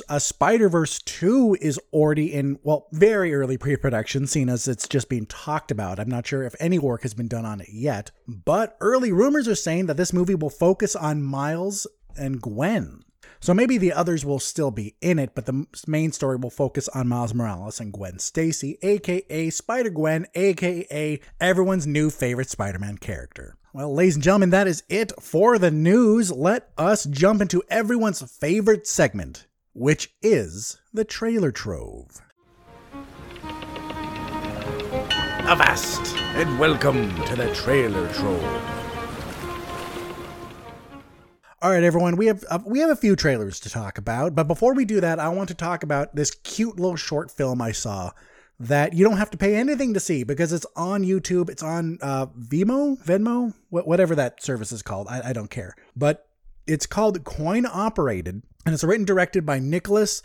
a 0.09 0.15
uh, 0.15 0.19
Spider 0.19 0.69
Verse 0.69 0.99
2 1.01 1.59
is 1.61 1.79
already 1.93 2.33
in, 2.33 2.59
well, 2.63 2.89
very 2.93 3.35
early 3.35 3.57
pre 3.57 3.77
production, 3.77 4.27
seeing 4.27 4.49
as 4.49 4.67
it's 4.67 4.89
just 4.89 5.09
being 5.09 5.27
talked 5.27 5.71
about. 5.71 6.01
I'm 6.01 6.09
not 6.09 6.27
sure 6.27 6.43
if 6.43 6.55
any 6.59 6.79
work 6.79 7.03
has 7.03 7.15
been 7.15 7.29
done 7.29 7.45
on 7.45 7.61
it 7.61 7.69
yet, 7.71 8.11
but 8.27 8.77
early 8.81 9.13
rumors 9.13 9.47
are 9.47 9.55
saying 9.55 9.87
that 9.87 9.97
this 9.97 10.13
movie 10.13 10.35
will 10.35 10.51
focus 10.51 10.97
on 10.97 11.23
Miles 11.23 11.87
and 12.17 12.41
Gwen. 12.41 13.05
So 13.39 13.55
maybe 13.55 13.79
the 13.79 13.93
others 13.93 14.25
will 14.25 14.41
still 14.41 14.71
be 14.71 14.97
in 15.01 15.19
it, 15.19 15.35
but 15.35 15.47
the 15.47 15.67
main 15.87 16.11
story 16.11 16.37
will 16.37 16.51
focus 16.51 16.89
on 16.89 17.07
Miles 17.07 17.35
Morales 17.35 17.79
and 17.79 17.93
Gwen 17.93 18.19
Stacy, 18.19 18.79
aka 18.83 19.51
Spider 19.51 19.91
Gwen, 19.91 20.27
aka 20.35 21.21
everyone's 21.41 21.87
new 21.87 22.11
favorite 22.11 22.51
Spider 22.51 22.79
Man 22.79 22.99
character. 22.99 23.57
Well, 23.73 23.95
ladies 23.95 24.15
and 24.17 24.25
gentlemen, 24.25 24.51
that 24.51 24.67
is 24.67 24.83
it 24.89 25.13
for 25.21 25.59
the 25.59 25.71
news. 25.71 26.33
Let 26.33 26.71
us 26.79 27.05
jump 27.05 27.43
into 27.43 27.63
everyone's 27.69 28.23
favorite 28.23 28.87
segment 28.87 29.47
which 29.77 30.15
is 30.23 30.79
the 30.95 31.05
Trailer 31.05 31.53
Trove. 31.53 32.23
Avast 35.45 36.17
and 36.17 36.59
welcome 36.59 37.15
to 37.27 37.37
the 37.37 37.53
Trailer 37.53 38.11
Trove. 38.15 38.43
All 41.61 41.71
right, 41.71 41.83
everyone, 41.83 42.17
we 42.17 42.25
have 42.25 42.43
uh, 42.49 42.59
we 42.65 42.79
have 42.79 42.89
a 42.89 42.97
few 42.97 43.17
trailers 43.17 43.61
to 43.61 43.69
talk 43.69 43.99
about, 43.99 44.35
but 44.35 44.49
before 44.49 44.73
we 44.73 44.87
do 44.87 44.99
that, 45.03 45.19
I 45.19 45.29
want 45.29 45.51
to 45.51 45.55
talk 45.55 45.83
about 45.83 46.17
this 46.17 46.31
cute 46.31 46.77
little 46.77 46.97
short 46.97 47.31
film 47.31 47.61
I 47.61 47.73
saw 47.73 48.13
that 48.59 48.95
you 48.95 49.05
don't 49.05 49.19
have 49.19 49.31
to 49.33 49.37
pay 49.37 49.57
anything 49.57 49.93
to 49.93 50.01
see 50.01 50.25
because 50.25 50.55
it's 50.55 50.67
on 50.75 51.05
YouTube. 51.05 51.51
It's 51.51 51.63
on 51.63 51.99
uh, 52.01 52.29
Vimeo, 52.29 52.99
Venmo, 53.05 53.53
whatever 53.69 54.15
that 54.15 54.43
service 54.43 54.73
is 54.73 54.81
called. 54.81 55.07
I, 55.11 55.21
I 55.29 55.33
don't 55.35 55.51
care, 55.51 55.75
but 55.95 56.27
it's 56.67 56.87
called 56.87 57.23
Coin 57.25 57.67
Operated 57.67 58.43
and 58.67 58.75
it's 58.75 58.85
written 58.85 59.07
directed 59.07 59.47
by 59.47 59.61
Nicholas 59.61 60.23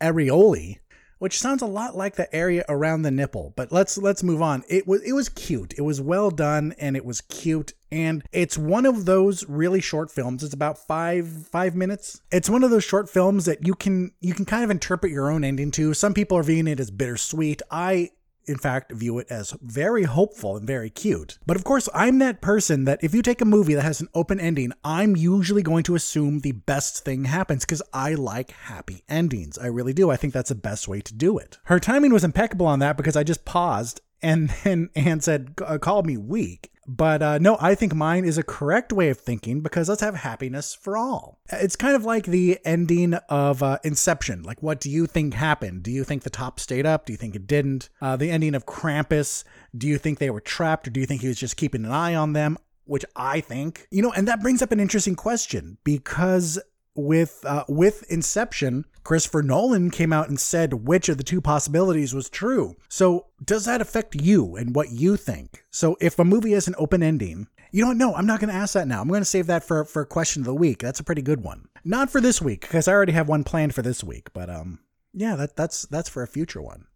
Arioli, 0.00 0.78
which 1.18 1.40
sounds 1.40 1.62
a 1.62 1.66
lot 1.66 1.96
like 1.96 2.16
the 2.16 2.32
area 2.34 2.64
around 2.68 3.02
the 3.02 3.10
nipple. 3.10 3.54
But 3.56 3.72
let's 3.72 3.96
let's 3.98 4.22
move 4.22 4.42
on. 4.42 4.62
It 4.68 4.86
was 4.86 5.02
it 5.02 5.12
was 5.12 5.30
cute. 5.30 5.74
It 5.76 5.82
was 5.82 6.00
well 6.00 6.30
done 6.30 6.74
and 6.78 6.96
it 6.96 7.04
was 7.04 7.22
cute. 7.22 7.72
And 7.90 8.22
it's 8.30 8.58
one 8.58 8.84
of 8.84 9.06
those 9.06 9.48
really 9.48 9.80
short 9.80 10.10
films. 10.10 10.44
It's 10.44 10.54
about 10.54 10.78
five 10.78 11.48
five 11.48 11.74
minutes. 11.74 12.20
It's 12.30 12.50
one 12.50 12.62
of 12.62 12.70
those 12.70 12.84
short 12.84 13.08
films 13.08 13.46
that 13.46 13.66
you 13.66 13.74
can 13.74 14.12
you 14.20 14.34
can 14.34 14.44
kind 14.44 14.62
of 14.62 14.70
interpret 14.70 15.10
your 15.10 15.30
own 15.30 15.42
ending 15.42 15.70
to. 15.72 15.94
Some 15.94 16.12
people 16.12 16.36
are 16.36 16.42
viewing 16.42 16.68
it 16.68 16.80
as 16.80 16.90
bittersweet. 16.90 17.62
I 17.70 18.10
in 18.48 18.58
fact, 18.58 18.92
view 18.92 19.18
it 19.18 19.26
as 19.30 19.54
very 19.62 20.04
hopeful 20.04 20.56
and 20.56 20.66
very 20.66 20.90
cute. 20.90 21.38
But 21.46 21.56
of 21.56 21.64
course, 21.64 21.88
I'm 21.94 22.18
that 22.18 22.40
person 22.40 22.84
that 22.84 23.02
if 23.02 23.14
you 23.14 23.22
take 23.22 23.40
a 23.40 23.44
movie 23.44 23.74
that 23.74 23.82
has 23.82 24.00
an 24.00 24.08
open 24.14 24.40
ending, 24.40 24.72
I'm 24.84 25.16
usually 25.16 25.62
going 25.62 25.84
to 25.84 25.94
assume 25.94 26.40
the 26.40 26.52
best 26.52 27.04
thing 27.04 27.24
happens 27.24 27.64
because 27.64 27.82
I 27.92 28.14
like 28.14 28.50
happy 28.50 29.04
endings. 29.08 29.58
I 29.58 29.66
really 29.66 29.92
do. 29.92 30.10
I 30.10 30.16
think 30.16 30.32
that's 30.32 30.48
the 30.48 30.54
best 30.54 30.88
way 30.88 31.00
to 31.00 31.14
do 31.14 31.38
it. 31.38 31.58
Her 31.64 31.80
timing 31.80 32.12
was 32.12 32.24
impeccable 32.24 32.66
on 32.66 32.78
that 32.80 32.96
because 32.96 33.16
I 33.16 33.22
just 33.24 33.44
paused 33.44 34.00
and 34.22 34.50
then 34.64 34.90
Anne 34.94 35.20
said, 35.20 35.56
called 35.80 36.06
me 36.06 36.16
weak. 36.16 36.72
But 36.88 37.22
uh, 37.22 37.38
no, 37.38 37.58
I 37.60 37.74
think 37.74 37.94
mine 37.94 38.24
is 38.24 38.38
a 38.38 38.42
correct 38.42 38.94
way 38.94 39.10
of 39.10 39.18
thinking 39.18 39.60
because 39.60 39.90
let's 39.90 40.00
have 40.00 40.14
happiness 40.14 40.74
for 40.74 40.96
all. 40.96 41.38
It's 41.52 41.76
kind 41.76 41.94
of 41.94 42.06
like 42.06 42.24
the 42.24 42.58
ending 42.64 43.12
of 43.28 43.62
uh, 43.62 43.78
Inception. 43.84 44.42
Like, 44.42 44.62
what 44.62 44.80
do 44.80 44.90
you 44.90 45.06
think 45.06 45.34
happened? 45.34 45.82
Do 45.82 45.90
you 45.90 46.02
think 46.02 46.22
the 46.22 46.30
top 46.30 46.58
stayed 46.58 46.86
up? 46.86 47.04
Do 47.04 47.12
you 47.12 47.18
think 47.18 47.36
it 47.36 47.46
didn't? 47.46 47.90
Uh, 48.00 48.16
the 48.16 48.30
ending 48.30 48.54
of 48.54 48.64
Krampus. 48.64 49.44
Do 49.76 49.86
you 49.86 49.98
think 49.98 50.18
they 50.18 50.30
were 50.30 50.40
trapped 50.40 50.88
or 50.88 50.90
do 50.90 51.00
you 51.00 51.06
think 51.06 51.20
he 51.20 51.28
was 51.28 51.38
just 51.38 51.58
keeping 51.58 51.84
an 51.84 51.92
eye 51.92 52.14
on 52.14 52.32
them? 52.32 52.56
which 52.88 53.04
I 53.14 53.40
think, 53.40 53.86
you 53.90 54.00
know, 54.00 54.12
and 54.12 54.26
that 54.28 54.40
brings 54.40 54.62
up 54.62 54.72
an 54.72 54.80
interesting 54.80 55.14
question 55.14 55.76
because 55.84 56.58
with 56.98 57.44
uh, 57.46 57.64
with 57.68 58.04
Inception, 58.10 58.84
Christopher 59.04 59.42
Nolan 59.42 59.90
came 59.90 60.12
out 60.12 60.28
and 60.28 60.38
said 60.38 60.86
which 60.86 61.08
of 61.08 61.16
the 61.16 61.22
two 61.22 61.40
possibilities 61.40 62.12
was 62.12 62.28
true. 62.28 62.76
So 62.88 63.26
does 63.42 63.64
that 63.64 63.80
affect 63.80 64.16
you 64.16 64.56
and 64.56 64.74
what 64.74 64.90
you 64.90 65.16
think? 65.16 65.64
So 65.70 65.96
if 66.00 66.18
a 66.18 66.24
movie 66.24 66.52
has 66.52 66.66
an 66.66 66.74
open 66.76 67.02
ending, 67.02 67.46
you 67.70 67.84
don't 67.84 67.98
know. 67.98 68.14
I'm 68.14 68.26
not 68.26 68.40
going 68.40 68.50
to 68.50 68.56
ask 68.56 68.74
that 68.74 68.88
now. 68.88 69.00
I'm 69.00 69.08
going 69.08 69.20
to 69.20 69.24
save 69.24 69.46
that 69.46 69.64
for 69.64 69.84
for 69.84 70.04
question 70.04 70.42
of 70.42 70.46
the 70.46 70.54
week. 70.54 70.80
That's 70.80 71.00
a 71.00 71.04
pretty 71.04 71.22
good 71.22 71.42
one. 71.42 71.68
Not 71.84 72.10
for 72.10 72.20
this 72.20 72.42
week 72.42 72.62
because 72.62 72.88
I 72.88 72.92
already 72.92 73.12
have 73.12 73.28
one 73.28 73.44
planned 73.44 73.74
for 73.74 73.82
this 73.82 74.02
week. 74.02 74.32
But 74.32 74.50
um, 74.50 74.80
yeah, 75.14 75.36
that 75.36 75.56
that's 75.56 75.82
that's 75.86 76.08
for 76.08 76.22
a 76.22 76.28
future 76.28 76.60
one. 76.60 76.86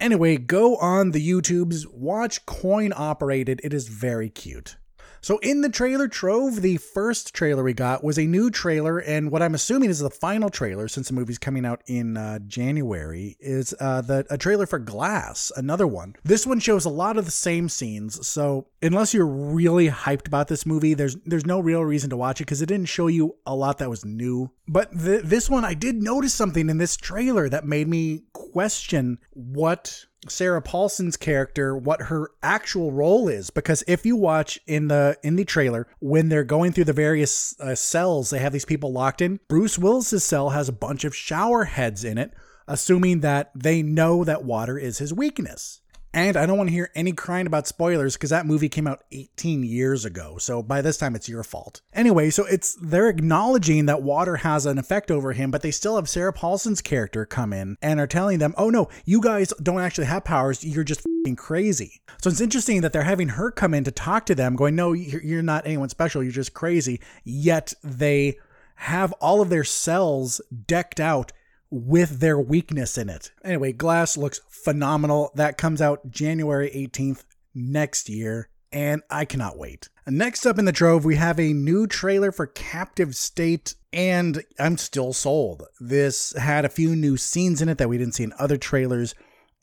Anyway, 0.00 0.36
go 0.36 0.76
on 0.78 1.12
the 1.12 1.30
YouTubes, 1.30 1.86
watch 1.86 2.44
Coin 2.44 2.92
Operated. 2.96 3.60
It 3.62 3.72
is 3.72 3.86
very 3.86 4.28
cute. 4.28 4.76
So 5.22 5.38
in 5.38 5.60
the 5.60 5.68
trailer 5.68 6.08
trove, 6.08 6.62
the 6.62 6.78
first 6.78 7.32
trailer 7.32 7.62
we 7.62 7.74
got 7.74 8.02
was 8.02 8.18
a 8.18 8.26
new 8.26 8.50
trailer, 8.50 8.98
and 8.98 9.30
what 9.30 9.40
I'm 9.40 9.54
assuming 9.54 9.88
is 9.88 10.00
the 10.00 10.10
final 10.10 10.50
trailer, 10.50 10.88
since 10.88 11.06
the 11.06 11.14
movie's 11.14 11.38
coming 11.38 11.64
out 11.64 11.80
in 11.86 12.16
uh, 12.16 12.40
January, 12.40 13.36
is 13.38 13.72
uh, 13.78 14.00
the 14.00 14.26
a 14.30 14.36
trailer 14.36 14.66
for 14.66 14.80
Glass, 14.80 15.52
another 15.56 15.86
one. 15.86 16.16
This 16.24 16.44
one 16.44 16.58
shows 16.58 16.84
a 16.84 16.90
lot 16.90 17.16
of 17.16 17.24
the 17.24 17.30
same 17.30 17.68
scenes, 17.68 18.26
so 18.26 18.66
unless 18.82 19.14
you're 19.14 19.24
really 19.24 19.88
hyped 19.88 20.26
about 20.26 20.48
this 20.48 20.66
movie, 20.66 20.94
there's 20.94 21.16
there's 21.24 21.46
no 21.46 21.60
real 21.60 21.84
reason 21.84 22.10
to 22.10 22.16
watch 22.16 22.40
it 22.40 22.46
because 22.46 22.60
it 22.60 22.66
didn't 22.66 22.86
show 22.86 23.06
you 23.06 23.36
a 23.46 23.54
lot 23.54 23.78
that 23.78 23.90
was 23.90 24.04
new. 24.04 24.50
But 24.66 24.90
th- 24.90 25.22
this 25.22 25.48
one, 25.48 25.64
I 25.64 25.74
did 25.74 26.02
notice 26.02 26.34
something 26.34 26.68
in 26.68 26.78
this 26.78 26.96
trailer 26.96 27.48
that 27.48 27.64
made 27.64 27.86
me 27.86 28.24
question 28.32 29.18
what 29.30 30.06
Sarah 30.28 30.62
Paulson's 30.62 31.16
character 31.16 31.76
what 31.76 32.02
her 32.02 32.30
actual 32.42 32.92
role 32.92 33.28
is 33.28 33.50
because 33.50 33.82
if 33.86 34.06
you 34.06 34.16
watch 34.16 34.58
in 34.66 34.88
the 34.88 35.16
in 35.22 35.36
the 35.36 35.44
trailer 35.44 35.86
when 36.00 36.28
they're 36.28 36.44
going 36.44 36.72
through 36.72 36.84
the 36.84 36.92
various 36.92 37.58
uh, 37.60 37.74
cells 37.74 38.30
they 38.30 38.38
have 38.38 38.52
these 38.52 38.64
people 38.64 38.92
locked 38.92 39.20
in 39.20 39.40
Bruce 39.48 39.78
Willis's 39.78 40.24
cell 40.24 40.50
has 40.50 40.68
a 40.68 40.72
bunch 40.72 41.04
of 41.04 41.14
shower 41.14 41.64
heads 41.64 42.04
in 42.04 42.18
it 42.18 42.32
assuming 42.68 43.20
that 43.20 43.50
they 43.54 43.82
know 43.82 44.22
that 44.24 44.44
water 44.44 44.78
is 44.78 44.98
his 44.98 45.12
weakness 45.12 45.81
and 46.14 46.36
I 46.36 46.46
don't 46.46 46.58
want 46.58 46.68
to 46.68 46.74
hear 46.74 46.90
any 46.94 47.12
crying 47.12 47.46
about 47.46 47.66
spoilers 47.66 48.14
because 48.14 48.30
that 48.30 48.46
movie 48.46 48.68
came 48.68 48.86
out 48.86 49.04
18 49.12 49.62
years 49.62 50.04
ago. 50.04 50.36
So 50.38 50.62
by 50.62 50.82
this 50.82 50.98
time, 50.98 51.14
it's 51.14 51.28
your 51.28 51.42
fault. 51.42 51.80
Anyway, 51.92 52.30
so 52.30 52.44
it's 52.44 52.76
they're 52.80 53.08
acknowledging 53.08 53.86
that 53.86 54.02
water 54.02 54.36
has 54.36 54.66
an 54.66 54.78
effect 54.78 55.10
over 55.10 55.32
him, 55.32 55.50
but 55.50 55.62
they 55.62 55.70
still 55.70 55.96
have 55.96 56.08
Sarah 56.08 56.32
Paulson's 56.32 56.82
character 56.82 57.24
come 57.24 57.52
in 57.52 57.76
and 57.80 57.98
are 57.98 58.06
telling 58.06 58.38
them, 58.38 58.54
"Oh 58.56 58.70
no, 58.70 58.88
you 59.04 59.20
guys 59.20 59.52
don't 59.62 59.80
actually 59.80 60.06
have 60.06 60.24
powers. 60.24 60.64
You're 60.64 60.84
just 60.84 61.06
crazy." 61.36 62.02
So 62.20 62.28
it's 62.28 62.40
interesting 62.40 62.82
that 62.82 62.92
they're 62.92 63.02
having 63.02 63.28
her 63.28 63.50
come 63.50 63.74
in 63.74 63.84
to 63.84 63.90
talk 63.90 64.26
to 64.26 64.34
them, 64.34 64.56
going, 64.56 64.76
"No, 64.76 64.92
you're 64.92 65.42
not 65.42 65.66
anyone 65.66 65.88
special. 65.88 66.22
You're 66.22 66.32
just 66.32 66.54
crazy." 66.54 67.00
Yet 67.24 67.72
they 67.82 68.38
have 68.76 69.12
all 69.12 69.40
of 69.40 69.48
their 69.48 69.64
cells 69.64 70.40
decked 70.66 70.98
out 71.00 71.32
with 71.72 72.20
their 72.20 72.38
weakness 72.38 72.98
in 72.98 73.08
it. 73.08 73.32
Anyway, 73.42 73.72
Glass 73.72 74.18
looks 74.18 74.42
phenomenal. 74.46 75.32
That 75.34 75.56
comes 75.56 75.80
out 75.80 76.10
January 76.10 76.70
18th 76.70 77.24
next 77.54 78.10
year, 78.10 78.50
and 78.70 79.02
I 79.10 79.24
cannot 79.24 79.56
wait. 79.56 79.88
Next 80.06 80.44
up 80.44 80.58
in 80.58 80.66
the 80.66 80.72
trove, 80.72 81.06
we 81.06 81.16
have 81.16 81.40
a 81.40 81.54
new 81.54 81.86
trailer 81.86 82.30
for 82.30 82.46
Captive 82.46 83.16
State, 83.16 83.74
and 83.90 84.44
I'm 84.58 84.76
still 84.76 85.14
sold. 85.14 85.64
This 85.80 86.34
had 86.34 86.66
a 86.66 86.68
few 86.68 86.94
new 86.94 87.16
scenes 87.16 87.62
in 87.62 87.70
it 87.70 87.78
that 87.78 87.88
we 87.88 87.96
didn't 87.96 88.14
see 88.16 88.24
in 88.24 88.34
other 88.38 88.58
trailers, 88.58 89.14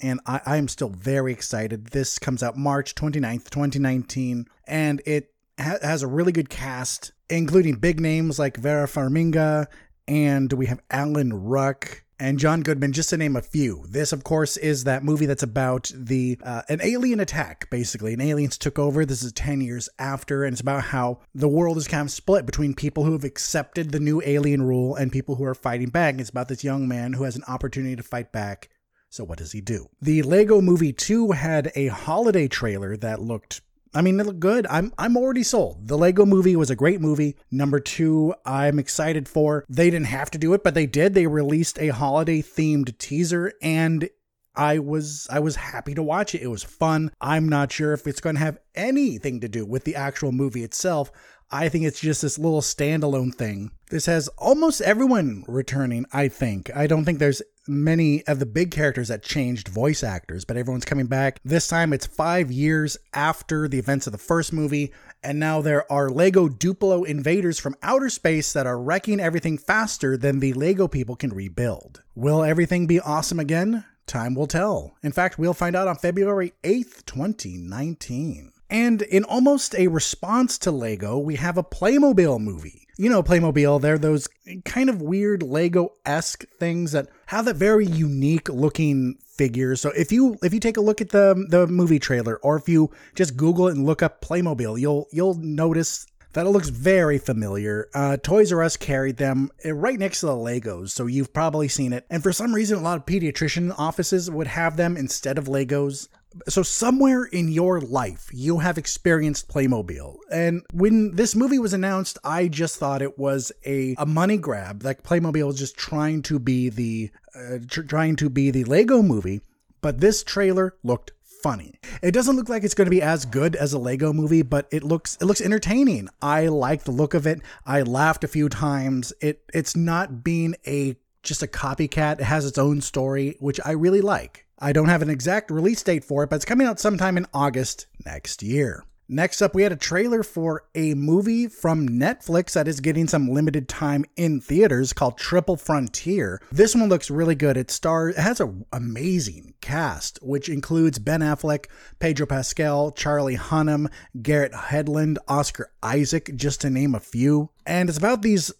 and 0.02 0.20
I, 0.26 0.58
am 0.58 0.68
still 0.68 0.90
very 0.90 1.32
excited. 1.32 1.88
This 1.88 2.18
comes 2.18 2.42
out 2.42 2.58
March 2.58 2.96
29th, 2.96 3.52
2019, 3.52 4.48
and 4.66 5.00
it 5.06 5.32
ha- 5.60 5.78
has 5.84 6.02
a 6.02 6.08
really 6.08 6.32
good 6.32 6.50
cast, 6.50 7.12
including 7.30 7.76
big 7.76 8.00
names 8.00 8.40
like 8.40 8.58
Vera 8.58 8.88
Farmiga 8.88 9.68
and 10.10 10.52
we 10.54 10.66
have 10.66 10.82
Alan 10.90 11.32
Ruck 11.32 12.04
and 12.20 12.40
John 12.40 12.62
Goodman, 12.62 12.92
just 12.92 13.12
to 13.12 13.18
name 13.18 13.36
a 13.36 13.42
few. 13.42 13.86
This, 13.88 14.12
of 14.12 14.26
course, 14.26 14.58
is 14.58 14.84
that 14.84 15.04
movie 15.04 15.28
that's 15.28 15.44
about 15.44 15.90
the 15.96 16.38
uh, 16.44 16.64
an 16.68 16.82
alien 16.84 17.20
attack. 17.20 17.70
Basically, 17.70 18.12
and 18.12 18.22
aliens 18.22 18.58
took 18.58 18.78
over. 18.78 19.06
This 19.06 19.24
is 19.24 19.32
ten 19.32 19.62
years 19.62 19.88
after, 20.00 20.44
and 20.44 20.54
it's 20.54 20.62
about 20.62 20.84
how 20.84 21.20
the 21.34 21.48
world 21.48 21.78
is 21.78 21.88
kind 21.88 22.08
of 22.08 22.12
split 22.12 22.46
between 22.46 22.74
people 22.74 23.06
who 23.06 23.14
have 23.14 23.24
accepted 23.24 23.92
the 23.92 24.00
new 24.00 24.22
alien 24.26 24.64
rule 24.64 24.96
and 24.96 25.12
people 25.12 25.36
who 25.36 25.46
are 25.46 25.56
fighting 25.56 25.90
back. 25.90 26.20
It's 26.20 26.32
about 26.32 26.50
this 26.50 26.64
young 26.64 26.88
man 26.88 27.14
who 27.14 27.24
has 27.24 27.36
an 27.36 27.44
opportunity 27.48 27.96
to 27.96 28.04
fight 28.04 28.32
back. 28.32 28.70
So 29.12 29.24
what 29.24 29.38
does 29.38 29.54
he 29.54 29.62
do? 29.62 29.88
The 30.02 30.22
Lego 30.22 30.62
Movie 30.62 30.94
2 30.94 31.32
had 31.32 31.72
a 31.76 31.88
holiday 31.88 32.48
trailer 32.48 32.96
that 32.98 33.22
looked 33.22 33.62
I 33.94 34.02
mean, 34.02 34.20
it 34.20 34.26
looked 34.26 34.40
good. 34.40 34.68
I'm 34.70 34.94
I'm 34.98 35.18
already 35.18 35.44
sold. 35.44 35.88
The 35.88 35.98
Lego 35.98 36.26
movie 36.26 36.56
was 36.56 36.70
a 36.70 36.76
great 36.76 37.02
movie. 37.02 37.36
Number 37.52 37.80
two, 37.80 38.34
I'm 38.46 38.80
excited 38.80 39.28
for. 39.28 39.66
They 39.68 39.90
didn't 39.90 40.08
have 40.08 40.30
to 40.32 40.38
do 40.38 40.54
it, 40.54 40.64
but 40.64 40.76
they 40.76 40.86
did. 40.86 41.14
They 41.14 41.28
released 41.28 41.80
a 41.80 41.90
holiday 41.90 42.42
themed 42.42 42.98
teaser 42.98 43.54
and 43.62 44.10
I 44.56 44.80
was 44.80 45.28
I 45.32 45.40
was 45.40 45.56
happy 45.56 45.96
to 45.96 46.04
watch 46.04 46.36
it. 46.36 46.42
It 46.42 46.48
was 46.48 46.64
fun. 46.64 47.12
I'm 47.22 47.48
not 47.48 47.72
sure 47.72 47.94
if 47.94 48.06
it's 48.06 48.20
going 48.20 48.36
to 48.36 48.42
have 48.42 48.60
anything 48.76 49.40
to 49.42 49.48
do 49.48 49.66
with 49.66 49.86
the 49.86 49.96
actual 49.96 50.32
movie 50.32 50.64
itself. 50.64 51.12
I 51.52 51.70
think 51.70 51.86
it's 51.86 52.00
just 52.00 52.22
this 52.22 52.38
little 52.38 52.62
standalone 52.62 53.34
thing. 53.34 53.72
This 53.90 54.06
has 54.06 54.28
almost 54.38 54.82
everyone 54.82 55.46
returning, 55.48 56.06
I 56.14 56.28
think. 56.28 56.70
I 56.76 56.86
don't 56.86 57.06
think 57.06 57.18
there's 57.18 57.42
many 57.70 58.26
of 58.28 58.40
the 58.40 58.46
big 58.46 58.72
characters 58.72 59.08
that 59.08 59.24
changed 59.24 59.68
voice 59.68 60.04
actors, 60.04 60.44
but 60.44 60.58
everyone's 60.58 60.86
coming 60.86 61.06
back. 61.06 61.40
This 61.46 61.68
time 61.68 61.94
it's 61.94 62.06
five 62.06 62.52
years 62.52 62.98
after 63.14 63.68
the 63.68 63.80
events 63.80 64.08
of 64.08 64.12
the 64.12 64.18
first 64.18 64.52
movie, 64.52 64.92
and 65.24 65.40
now 65.40 65.62
there 65.62 65.90
are 65.92 66.10
Lego 66.10 66.50
Duplo 66.50 67.06
invaders 67.06 67.60
from 67.60 67.76
outer 67.84 68.10
space 68.10 68.52
that 68.54 68.68
are 68.68 68.82
wrecking 68.82 69.20
everything 69.20 69.58
faster 69.58 70.18
than 70.18 70.40
the 70.40 70.54
Lego 70.54 70.88
people 70.88 71.16
can 71.16 71.30
rebuild. 71.30 72.02
Will 72.16 72.44
everything 72.44 72.88
be 72.88 73.00
awesome 73.00 73.40
again? 73.40 73.86
Time 74.08 74.34
will 74.34 74.48
tell. 74.48 74.98
In 75.04 75.12
fact, 75.12 75.38
we'll 75.38 75.54
find 75.54 75.76
out 75.76 75.88
on 75.88 75.96
February 75.96 76.54
8th, 76.64 77.06
2019. 77.06 78.52
And 78.70 79.02
in 79.04 79.24
almost 79.24 79.76
a 79.76 79.88
response 79.88 80.58
to 80.60 80.72
Lego, 80.72 81.18
we 81.18 81.36
have 81.36 81.58
a 81.58 81.64
Playmobil 81.64 82.40
movie. 82.40 82.88
You 82.98 83.10
know, 83.10 83.24
Playmobil, 83.24 83.82
they're 83.82 83.98
those 83.98 84.28
kind 84.66 84.90
of 84.90 85.02
weird 85.02 85.42
Lego 85.42 85.94
esque 86.06 86.46
things 86.60 86.92
that 86.92 87.08
have 87.30 87.46
that 87.46 87.58
very 87.58 87.86
unique 87.86 88.50
looking 88.50 89.16
figure. 89.22 89.76
So 89.76 89.92
if 89.92 90.12
you 90.12 90.40
if 90.42 90.52
you 90.52 90.60
take 90.60 90.78
a 90.78 90.82
look 90.82 91.00
at 91.00 91.10
the 91.10 91.46
the 91.48 91.68
movie 91.68 92.00
trailer, 92.00 92.38
or 92.38 92.58
if 92.58 92.68
you 92.68 92.90
just 93.14 93.38
Google 93.38 93.68
it 93.68 93.76
and 93.76 93.86
look 93.86 94.02
up 94.02 94.20
Playmobil, 94.20 94.80
you'll 94.80 95.08
you'll 95.12 95.36
notice 95.36 96.08
that 96.34 96.48
it 96.48 96.50
looks 96.50 96.70
very 96.70 97.20
familiar. 97.20 97.88
Uh, 97.94 98.18
Toys 98.18 98.52
R 98.52 98.64
Us 98.64 98.78
carried 98.78 99.18
them 99.18 99.52
eh, 99.64 99.72
right 99.72 100.00
next 100.00 100.22
to 100.22 100.26
the 100.26 100.32
Legos, 100.32 100.90
so 100.90 101.06
you've 101.06 101.32
probably 101.32 101.68
seen 101.68 101.94
it. 101.94 102.04
And 102.10 102.24
for 102.24 102.34
some 102.34 102.54
reason, 102.54 102.80
a 102.80 102.82
lot 102.82 102.98
of 102.98 103.06
pediatrician 103.06 103.76
offices 103.78 104.32
would 104.32 104.48
have 104.48 104.76
them 104.76 104.98
instead 104.98 105.38
of 105.38 105.46
Legos 105.46 106.08
so 106.48 106.64
somewhere 106.64 107.24
in 107.26 107.50
your 107.50 107.82
life 107.82 108.30
you 108.32 108.60
have 108.60 108.78
experienced 108.78 109.48
playmobil. 109.48 110.18
And 110.32 110.64
when 110.74 111.16
this 111.16 111.36
movie 111.36 111.60
was 111.60 111.74
announced 111.74 112.18
i 112.24 112.48
just 112.48 112.78
thought 112.78 113.02
it 113.02 113.18
was 113.18 113.52
a, 113.66 113.96
a 113.98 114.06
money 114.06 114.38
grab. 114.38 114.84
Like 114.84 115.04
playmobil 115.04 115.46
was 115.46 115.58
just 115.58 115.78
trying 115.78 116.22
to 116.24 116.40
be 116.40 116.70
the 116.70 117.12
uh, 117.36 117.60
tr- 117.68 117.82
trying 117.82 118.16
to 118.18 118.30
be 118.30 118.52
the 118.52 118.64
lego 118.64 119.02
movie 119.02 119.42
but 119.82 120.02
this 120.02 120.24
trailer 120.24 120.76
looked 120.84 121.12
funny. 121.42 121.80
It 122.02 122.12
doesn't 122.12 122.36
look 122.36 122.50
like 122.50 122.66
it's 122.66 122.74
going 122.74 122.88
to 122.88 122.92
be 122.92 123.02
as 123.02 123.26
good 123.26 123.56
as 123.56 123.74
a 123.74 123.80
lego 123.80 124.12
movie 124.14 124.42
but 124.42 124.68
it 124.72 124.84
looks 124.84 125.18
it 125.22 125.26
looks 125.26 125.42
entertaining. 125.42 126.10
I 126.22 126.48
like 126.48 126.84
the 126.84 126.92
look 126.92 127.14
of 127.14 127.26
it. 127.26 127.42
I 127.66 127.82
laughed 127.82 128.24
a 128.24 128.28
few 128.28 128.50
times. 128.50 129.14
It 129.22 129.44
it's 129.54 129.76
not 129.76 130.24
being 130.24 130.56
a 130.68 130.96
just 131.24 131.44
a 131.44 131.48
copycat. 131.48 132.20
It 132.20 132.26
has 132.26 132.46
its 132.46 132.58
own 132.58 132.82
story 132.82 133.36
which 133.40 133.60
i 133.66 133.72
really 133.72 134.02
like 134.02 134.46
I 134.62 134.74
don't 134.74 134.90
have 134.90 135.02
an 135.02 135.10
exact 135.10 135.52
release 135.52 135.82
date 135.82 136.04
for 136.04 136.24
it, 136.24 136.30
but 136.30 136.36
it's 136.38 136.46
coming 136.46 136.68
out 136.68 136.80
sometime 136.80 137.18
in 137.18 137.26
August 137.34 137.88
next 138.06 138.44
year. 138.44 138.84
Next 139.12 139.42
up, 139.42 139.56
we 139.56 139.64
had 139.64 139.72
a 139.72 139.78
trailer 139.78 140.22
for 140.22 140.66
a 140.76 140.94
movie 140.94 141.48
from 141.48 141.90
Netflix 141.90 142.52
that 142.54 142.68
is 142.68 142.80
getting 142.80 143.08
some 143.08 143.30
limited 143.30 143.68
time 143.68 144.06
in 144.18 144.40
theaters 144.40 144.94
called 144.94 145.18
Triple 145.18 145.56
Frontier. 145.56 146.40
This 146.52 146.76
one 146.76 146.90
looks 146.90 147.10
really 147.10 147.34
good. 147.34 147.58
It 147.58 147.72
stars 147.72 148.16
it 148.18 148.22
has 148.22 148.40
an 148.40 148.66
amazing 148.72 149.56
cast, 149.62 150.20
which 150.22 150.48
includes 150.48 151.00
Ben 151.00 151.22
Affleck, 151.22 151.66
Pedro 151.98 152.28
Pascal, 152.28 152.92
Charlie 152.92 153.38
Hunnam, 153.38 153.90
Garrett 154.22 154.52
Hedlund, 154.52 155.18
Oscar 155.28 155.72
Isaac, 155.82 156.30
just 156.36 156.62
to 156.62 156.70
name 156.70 156.94
a 156.94 157.00
few. 157.00 157.50
And 157.66 157.90
it's 157.90 157.98
about 157.98 158.22
these 158.22 158.52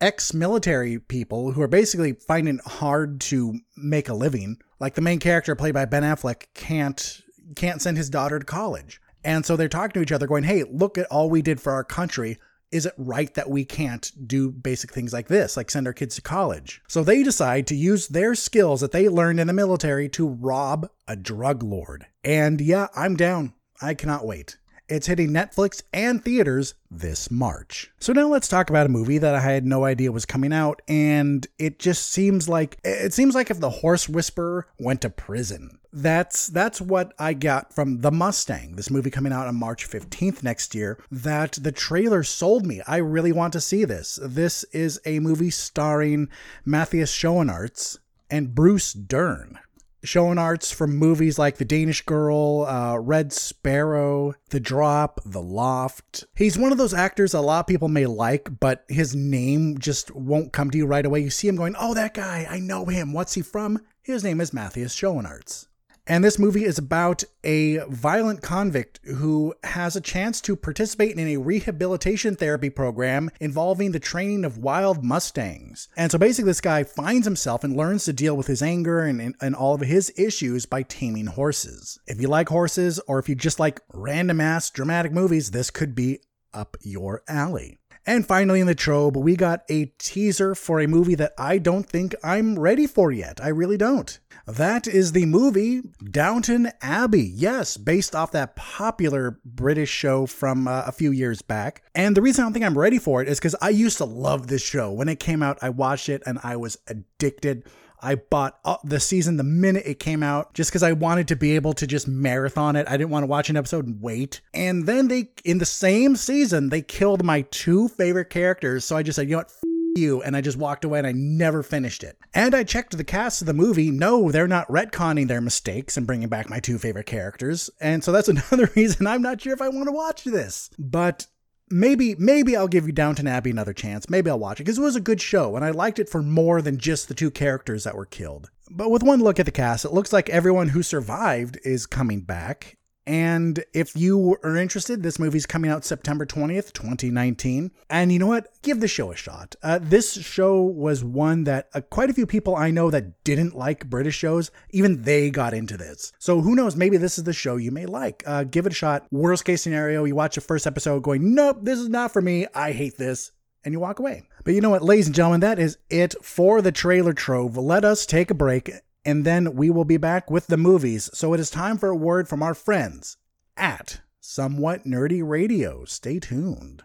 ex-military 0.00 1.00
people 1.00 1.52
who 1.52 1.62
are 1.62 1.68
basically 1.68 2.12
finding 2.12 2.56
it 2.56 2.64
hard 2.64 3.20
to 3.22 3.58
make 3.76 4.08
a 4.08 4.14
living. 4.14 4.58
Like 4.80 4.94
the 4.94 5.02
main 5.02 5.18
character 5.18 5.54
played 5.54 5.74
by 5.74 5.84
Ben 5.84 6.02
Affleck 6.02 6.46
can't 6.54 7.20
can't 7.54 7.82
send 7.82 7.96
his 7.96 8.10
daughter 8.10 8.38
to 8.38 8.44
college. 8.44 9.00
And 9.22 9.44
so 9.44 9.56
they're 9.56 9.68
talking 9.68 9.92
to 9.94 10.02
each 10.02 10.12
other 10.12 10.26
going, 10.26 10.44
"Hey, 10.44 10.64
look 10.64 10.96
at 10.96 11.06
all 11.06 11.28
we 11.28 11.42
did 11.42 11.60
for 11.60 11.72
our 11.72 11.84
country. 11.84 12.38
Is 12.72 12.86
it 12.86 12.94
right 12.96 13.34
that 13.34 13.50
we 13.50 13.64
can't 13.64 14.10
do 14.26 14.50
basic 14.50 14.92
things 14.92 15.12
like 15.12 15.26
this, 15.28 15.56
like 15.56 15.70
send 15.70 15.86
our 15.86 15.92
kids 15.92 16.14
to 16.14 16.22
college?" 16.22 16.80
So 16.88 17.04
they 17.04 17.22
decide 17.22 17.66
to 17.66 17.74
use 17.74 18.08
their 18.08 18.34
skills 18.34 18.80
that 18.80 18.92
they 18.92 19.08
learned 19.08 19.40
in 19.40 19.46
the 19.46 19.52
military 19.52 20.08
to 20.10 20.28
rob 20.28 20.88
a 21.06 21.16
drug 21.16 21.62
lord. 21.62 22.06
And 22.24 22.60
yeah, 22.60 22.88
I'm 22.96 23.16
down. 23.16 23.52
I 23.82 23.94
cannot 23.94 24.26
wait. 24.26 24.56
It's 24.90 25.06
hitting 25.06 25.30
Netflix 25.30 25.82
and 25.92 26.22
theaters 26.22 26.74
this 26.90 27.30
March. 27.30 27.92
So 28.00 28.12
now 28.12 28.26
let's 28.26 28.48
talk 28.48 28.70
about 28.70 28.86
a 28.86 28.90
movie 28.90 29.18
that 29.18 29.36
I 29.36 29.40
had 29.40 29.64
no 29.64 29.84
idea 29.84 30.10
was 30.10 30.26
coming 30.26 30.52
out 30.52 30.82
and 30.88 31.46
it 31.60 31.78
just 31.78 32.08
seems 32.08 32.48
like 32.48 32.78
it 32.82 33.14
seems 33.14 33.36
like 33.36 33.52
if 33.52 33.60
the 33.60 33.70
horse 33.70 34.08
whisperer 34.08 34.66
went 34.80 35.02
to 35.02 35.10
prison. 35.10 35.78
That's 35.92 36.48
that's 36.48 36.80
what 36.80 37.14
I 37.20 37.34
got 37.34 37.72
from 37.72 38.00
The 38.00 38.10
Mustang, 38.10 38.74
this 38.74 38.90
movie 38.90 39.10
coming 39.10 39.32
out 39.32 39.46
on 39.46 39.54
March 39.54 39.88
15th 39.88 40.42
next 40.42 40.74
year. 40.74 40.98
That 41.08 41.52
the 41.52 41.72
trailer 41.72 42.24
sold 42.24 42.66
me. 42.66 42.82
I 42.86 42.96
really 42.96 43.32
want 43.32 43.52
to 43.52 43.60
see 43.60 43.84
this. 43.84 44.18
This 44.20 44.64
is 44.72 45.00
a 45.06 45.20
movie 45.20 45.50
starring 45.50 46.28
Matthias 46.64 47.12
Schoenaerts 47.16 47.98
and 48.28 48.56
Bruce 48.56 48.92
Dern. 48.92 49.60
Schoenaerts 50.04 50.72
from 50.72 50.96
movies 50.96 51.38
like 51.38 51.56
The 51.58 51.64
Danish 51.64 52.02
Girl, 52.02 52.64
uh, 52.66 52.96
Red 52.96 53.32
Sparrow, 53.32 54.34
The 54.48 54.60
Drop, 54.60 55.20
The 55.24 55.42
Loft. 55.42 56.24
He's 56.34 56.58
one 56.58 56.72
of 56.72 56.78
those 56.78 56.94
actors 56.94 57.34
a 57.34 57.40
lot 57.40 57.60
of 57.60 57.66
people 57.66 57.88
may 57.88 58.06
like, 58.06 58.60
but 58.60 58.84
his 58.88 59.14
name 59.14 59.78
just 59.78 60.10
won't 60.14 60.52
come 60.52 60.70
to 60.70 60.78
you 60.78 60.86
right 60.86 61.04
away. 61.04 61.20
You 61.20 61.30
see 61.30 61.48
him 61.48 61.56
going, 61.56 61.74
oh, 61.78 61.94
that 61.94 62.14
guy, 62.14 62.46
I 62.48 62.60
know 62.60 62.86
him. 62.86 63.12
What's 63.12 63.34
he 63.34 63.42
from? 63.42 63.80
His 64.02 64.24
name 64.24 64.40
is 64.40 64.52
Matthias 64.52 64.94
Schoenaerts. 64.94 65.66
And 66.06 66.24
this 66.24 66.38
movie 66.38 66.64
is 66.64 66.78
about 66.78 67.22
a 67.44 67.78
violent 67.88 68.42
convict 68.42 69.00
who 69.04 69.54
has 69.64 69.96
a 69.96 70.00
chance 70.00 70.40
to 70.42 70.56
participate 70.56 71.16
in 71.16 71.28
a 71.28 71.36
rehabilitation 71.36 72.36
therapy 72.36 72.70
program 72.70 73.30
involving 73.40 73.92
the 73.92 74.00
training 74.00 74.44
of 74.44 74.58
wild 74.58 75.04
Mustangs. 75.04 75.88
And 75.96 76.10
so 76.10 76.18
basically, 76.18 76.50
this 76.50 76.60
guy 76.60 76.84
finds 76.84 77.26
himself 77.26 77.64
and 77.64 77.76
learns 77.76 78.04
to 78.06 78.12
deal 78.12 78.36
with 78.36 78.46
his 78.46 78.62
anger 78.62 79.00
and, 79.00 79.34
and 79.40 79.54
all 79.54 79.74
of 79.74 79.80
his 79.80 80.12
issues 80.16 80.66
by 80.66 80.82
taming 80.82 81.26
horses. 81.26 81.98
If 82.06 82.20
you 82.20 82.28
like 82.28 82.48
horses, 82.48 83.00
or 83.06 83.18
if 83.18 83.28
you 83.28 83.34
just 83.34 83.60
like 83.60 83.80
random 83.92 84.40
ass 84.40 84.70
dramatic 84.70 85.12
movies, 85.12 85.50
this 85.50 85.70
could 85.70 85.94
be 85.94 86.20
up 86.52 86.76
your 86.82 87.22
alley. 87.28 87.79
And 88.06 88.26
finally, 88.26 88.60
in 88.60 88.66
the 88.66 88.74
trove, 88.74 89.14
we 89.14 89.36
got 89.36 89.62
a 89.68 89.86
teaser 89.98 90.54
for 90.54 90.80
a 90.80 90.88
movie 90.88 91.14
that 91.16 91.32
I 91.38 91.58
don't 91.58 91.86
think 91.86 92.14
I'm 92.24 92.58
ready 92.58 92.86
for 92.86 93.12
yet. 93.12 93.40
I 93.42 93.48
really 93.48 93.76
don't. 93.76 94.18
That 94.46 94.88
is 94.88 95.12
the 95.12 95.26
movie 95.26 95.82
Downton 96.02 96.72
Abbey. 96.80 97.30
Yes, 97.34 97.76
based 97.76 98.14
off 98.14 98.32
that 98.32 98.56
popular 98.56 99.38
British 99.44 99.90
show 99.90 100.26
from 100.26 100.66
uh, 100.66 100.84
a 100.86 100.92
few 100.92 101.12
years 101.12 101.42
back. 101.42 101.82
And 101.94 102.16
the 102.16 102.22
reason 102.22 102.42
I 102.42 102.46
don't 102.46 102.52
think 102.52 102.64
I'm 102.64 102.78
ready 102.78 102.98
for 102.98 103.22
it 103.22 103.28
is 103.28 103.38
because 103.38 103.54
I 103.60 103.68
used 103.68 103.98
to 103.98 104.04
love 104.06 104.46
this 104.46 104.62
show. 104.62 104.90
When 104.90 105.08
it 105.08 105.20
came 105.20 105.42
out, 105.42 105.58
I 105.62 105.68
watched 105.68 106.08
it 106.08 106.22
and 106.26 106.38
I 106.42 106.56
was 106.56 106.78
addicted. 106.88 107.64
I 108.02 108.16
bought 108.16 108.58
the 108.84 109.00
season 109.00 109.36
the 109.36 109.44
minute 109.44 109.84
it 109.86 109.98
came 109.98 110.22
out 110.22 110.54
just 110.54 110.70
because 110.70 110.82
I 110.82 110.92
wanted 110.92 111.28
to 111.28 111.36
be 111.36 111.54
able 111.54 111.72
to 111.74 111.86
just 111.86 112.08
marathon 112.08 112.76
it. 112.76 112.88
I 112.88 112.96
didn't 112.96 113.10
want 113.10 113.22
to 113.22 113.28
watch 113.28 113.50
an 113.50 113.56
episode 113.56 113.86
and 113.86 114.00
wait. 114.00 114.40
And 114.54 114.86
then 114.86 115.08
they, 115.08 115.30
in 115.44 115.58
the 115.58 115.66
same 115.66 116.16
season, 116.16 116.68
they 116.68 116.82
killed 116.82 117.24
my 117.24 117.42
two 117.50 117.88
favorite 117.88 118.30
characters. 118.30 118.84
So 118.84 118.96
I 118.96 119.02
just 119.02 119.16
said, 119.16 119.28
you 119.28 119.32
know 119.32 119.38
what? 119.38 119.52
you 119.96 120.22
and 120.22 120.36
I 120.36 120.40
just 120.40 120.56
walked 120.56 120.84
away 120.84 120.98
and 120.98 121.06
I 121.06 121.12
never 121.12 121.62
finished 121.62 122.04
it. 122.04 122.16
And 122.34 122.54
I 122.54 122.64
checked 122.64 122.96
the 122.96 123.04
cast 123.04 123.42
of 123.42 123.46
the 123.46 123.54
movie. 123.54 123.90
No, 123.90 124.30
they're 124.30 124.48
not 124.48 124.68
retconning 124.68 125.28
their 125.28 125.40
mistakes 125.40 125.96
and 125.96 126.06
bringing 126.06 126.28
back 126.28 126.48
my 126.48 126.60
two 126.60 126.78
favorite 126.78 127.06
characters. 127.06 127.70
And 127.80 128.04
so 128.04 128.12
that's 128.12 128.28
another 128.52 128.70
reason 128.76 129.06
I'm 129.06 129.22
not 129.22 129.40
sure 129.40 129.52
if 129.52 129.62
I 129.62 129.68
want 129.68 129.86
to 129.86 129.92
watch 129.92 130.24
this. 130.24 130.70
But 130.78 131.26
maybe 131.70 132.14
maybe 132.16 132.56
I'll 132.56 132.68
give 132.68 132.86
you 132.86 132.92
Downton 132.92 133.26
Abbey 133.26 133.50
another 133.50 133.72
chance. 133.72 134.10
Maybe 134.10 134.30
I'll 134.30 134.38
watch 134.38 134.60
it 134.60 134.64
because 134.64 134.78
it 134.78 134.82
was 134.82 134.96
a 134.96 135.00
good 135.00 135.20
show 135.20 135.56
and 135.56 135.64
I 135.64 135.70
liked 135.70 135.98
it 135.98 136.08
for 136.08 136.22
more 136.22 136.60
than 136.60 136.78
just 136.78 137.08
the 137.08 137.14
two 137.14 137.30
characters 137.30 137.84
that 137.84 137.96
were 137.96 138.06
killed. 138.06 138.50
But 138.70 138.90
with 138.90 139.02
one 139.02 139.20
look 139.20 139.40
at 139.40 139.46
the 139.46 139.52
cast, 139.52 139.84
it 139.84 139.92
looks 139.92 140.12
like 140.12 140.28
everyone 140.30 140.68
who 140.68 140.82
survived 140.82 141.58
is 141.64 141.86
coming 141.86 142.20
back 142.20 142.76
and 143.06 143.64
if 143.72 143.96
you 143.96 144.36
are 144.44 144.56
interested, 144.56 145.02
this 145.02 145.18
movie's 145.18 145.46
coming 145.46 145.70
out 145.70 145.84
September 145.84 146.26
20th, 146.26 146.72
2019. 146.72 147.70
And 147.88 148.12
you 148.12 148.18
know 148.18 148.26
what? 148.26 148.48
Give 148.62 148.80
the 148.80 148.88
show 148.88 149.10
a 149.10 149.16
shot. 149.16 149.56
Uh, 149.62 149.78
this 149.80 150.14
show 150.14 150.62
was 150.62 151.02
one 151.02 151.44
that 151.44 151.68
uh, 151.74 151.80
quite 151.80 152.10
a 152.10 152.14
few 152.14 152.26
people 152.26 152.54
I 152.54 152.70
know 152.70 152.90
that 152.90 153.24
didn't 153.24 153.56
like 153.56 153.88
British 153.88 154.16
shows, 154.16 154.50
even 154.70 155.02
they 155.02 155.30
got 155.30 155.54
into 155.54 155.76
this. 155.76 156.12
So 156.18 156.40
who 156.40 156.54
knows? 156.54 156.76
Maybe 156.76 156.98
this 156.98 157.18
is 157.18 157.24
the 157.24 157.32
show 157.32 157.56
you 157.56 157.70
may 157.70 157.86
like. 157.86 158.22
Uh, 158.26 158.44
give 158.44 158.66
it 158.66 158.72
a 158.72 158.76
shot. 158.76 159.06
Worst 159.10 159.44
case 159.44 159.62
scenario, 159.62 160.04
you 160.04 160.14
watch 160.14 160.34
the 160.34 160.40
first 160.40 160.66
episode 160.66 161.02
going, 161.02 161.34
nope, 161.34 161.58
this 161.62 161.78
is 161.78 161.88
not 161.88 162.12
for 162.12 162.20
me. 162.20 162.46
I 162.54 162.72
hate 162.72 162.96
this. 162.96 163.32
And 163.64 163.74
you 163.74 163.80
walk 163.80 163.98
away. 163.98 164.22
But 164.44 164.54
you 164.54 164.60
know 164.60 164.70
what, 164.70 164.82
ladies 164.82 165.06
and 165.06 165.14
gentlemen, 165.14 165.40
that 165.40 165.58
is 165.58 165.78
it 165.90 166.14
for 166.22 166.62
the 166.62 166.72
trailer 166.72 167.12
trove. 167.12 167.56
Let 167.56 167.84
us 167.84 168.06
take 168.06 168.30
a 168.30 168.34
break 168.34 168.70
and 169.04 169.24
then 169.24 169.54
we 169.54 169.70
will 169.70 169.84
be 169.84 169.96
back 169.96 170.30
with 170.30 170.46
the 170.46 170.56
movies. 170.56 171.10
So 171.14 171.32
it 171.34 171.40
is 171.40 171.50
time 171.50 171.78
for 171.78 171.88
a 171.88 171.96
word 171.96 172.28
from 172.28 172.42
our 172.42 172.54
friends 172.54 173.16
at 173.56 174.00
Somewhat 174.20 174.84
Nerdy 174.84 175.26
Radio. 175.26 175.84
Stay 175.84 176.18
tuned. 176.18 176.82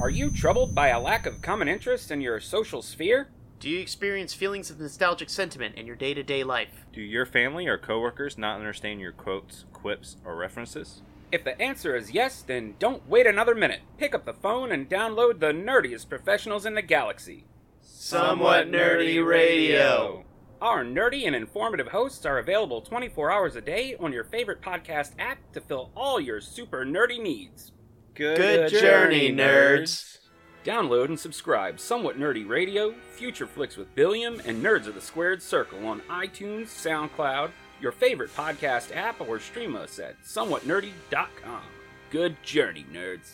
Are 0.00 0.10
you 0.10 0.30
troubled 0.30 0.74
by 0.74 0.88
a 0.88 1.00
lack 1.00 1.26
of 1.26 1.42
common 1.42 1.66
interest 1.66 2.10
in 2.10 2.20
your 2.20 2.38
social 2.38 2.82
sphere? 2.82 3.28
Do 3.58 3.68
you 3.68 3.80
experience 3.80 4.32
feelings 4.32 4.70
of 4.70 4.78
nostalgic 4.78 5.28
sentiment 5.28 5.74
in 5.74 5.84
your 5.84 5.96
day 5.96 6.14
to 6.14 6.22
day 6.22 6.44
life? 6.44 6.86
Do 6.92 7.00
your 7.00 7.26
family 7.26 7.66
or 7.66 7.76
coworkers 7.76 8.38
not 8.38 8.56
understand 8.56 9.00
your 9.00 9.10
quotes, 9.10 9.64
quips, 9.72 10.16
or 10.24 10.36
references? 10.36 11.02
If 11.32 11.42
the 11.42 11.60
answer 11.60 11.96
is 11.96 12.12
yes, 12.12 12.42
then 12.42 12.76
don't 12.78 13.08
wait 13.08 13.26
another 13.26 13.56
minute. 13.56 13.80
Pick 13.98 14.14
up 14.14 14.24
the 14.24 14.32
phone 14.32 14.70
and 14.70 14.88
download 14.88 15.40
the 15.40 15.52
nerdiest 15.52 16.08
professionals 16.08 16.64
in 16.64 16.74
the 16.74 16.82
galaxy. 16.82 17.44
Somewhat 17.90 18.70
Nerdy 18.70 19.24
Radio. 19.24 20.24
Our 20.60 20.84
nerdy 20.84 21.26
and 21.26 21.34
informative 21.34 21.88
hosts 21.88 22.26
are 22.26 22.38
available 22.38 22.82
24 22.82 23.30
hours 23.30 23.56
a 23.56 23.60
day 23.60 23.96
on 23.98 24.12
your 24.12 24.24
favorite 24.24 24.60
podcast 24.60 25.12
app 25.18 25.38
to 25.52 25.60
fill 25.60 25.90
all 25.96 26.20
your 26.20 26.40
super 26.40 26.84
nerdy 26.84 27.20
needs. 27.20 27.72
Good, 28.14 28.36
Good 28.36 28.70
journey, 28.70 29.32
nerds. 29.32 30.18
Download 30.64 31.06
and 31.06 31.18
subscribe 31.18 31.80
Somewhat 31.80 32.18
Nerdy 32.18 32.46
Radio, 32.46 32.94
Future 33.16 33.46
Flicks 33.46 33.76
with 33.76 33.94
Billiam, 33.94 34.40
and 34.44 34.62
Nerds 34.62 34.86
of 34.86 34.94
the 34.94 35.00
Squared 35.00 35.40
Circle 35.40 35.86
on 35.86 36.02
iTunes, 36.10 36.66
SoundCloud, 36.66 37.50
your 37.80 37.92
favorite 37.92 38.34
podcast 38.36 38.94
app, 38.94 39.20
or 39.20 39.40
stream 39.40 39.74
us 39.74 39.98
at 39.98 40.22
somewhatnerdy.com. 40.24 41.62
Good 42.10 42.42
journey, 42.42 42.84
nerds. 42.92 43.32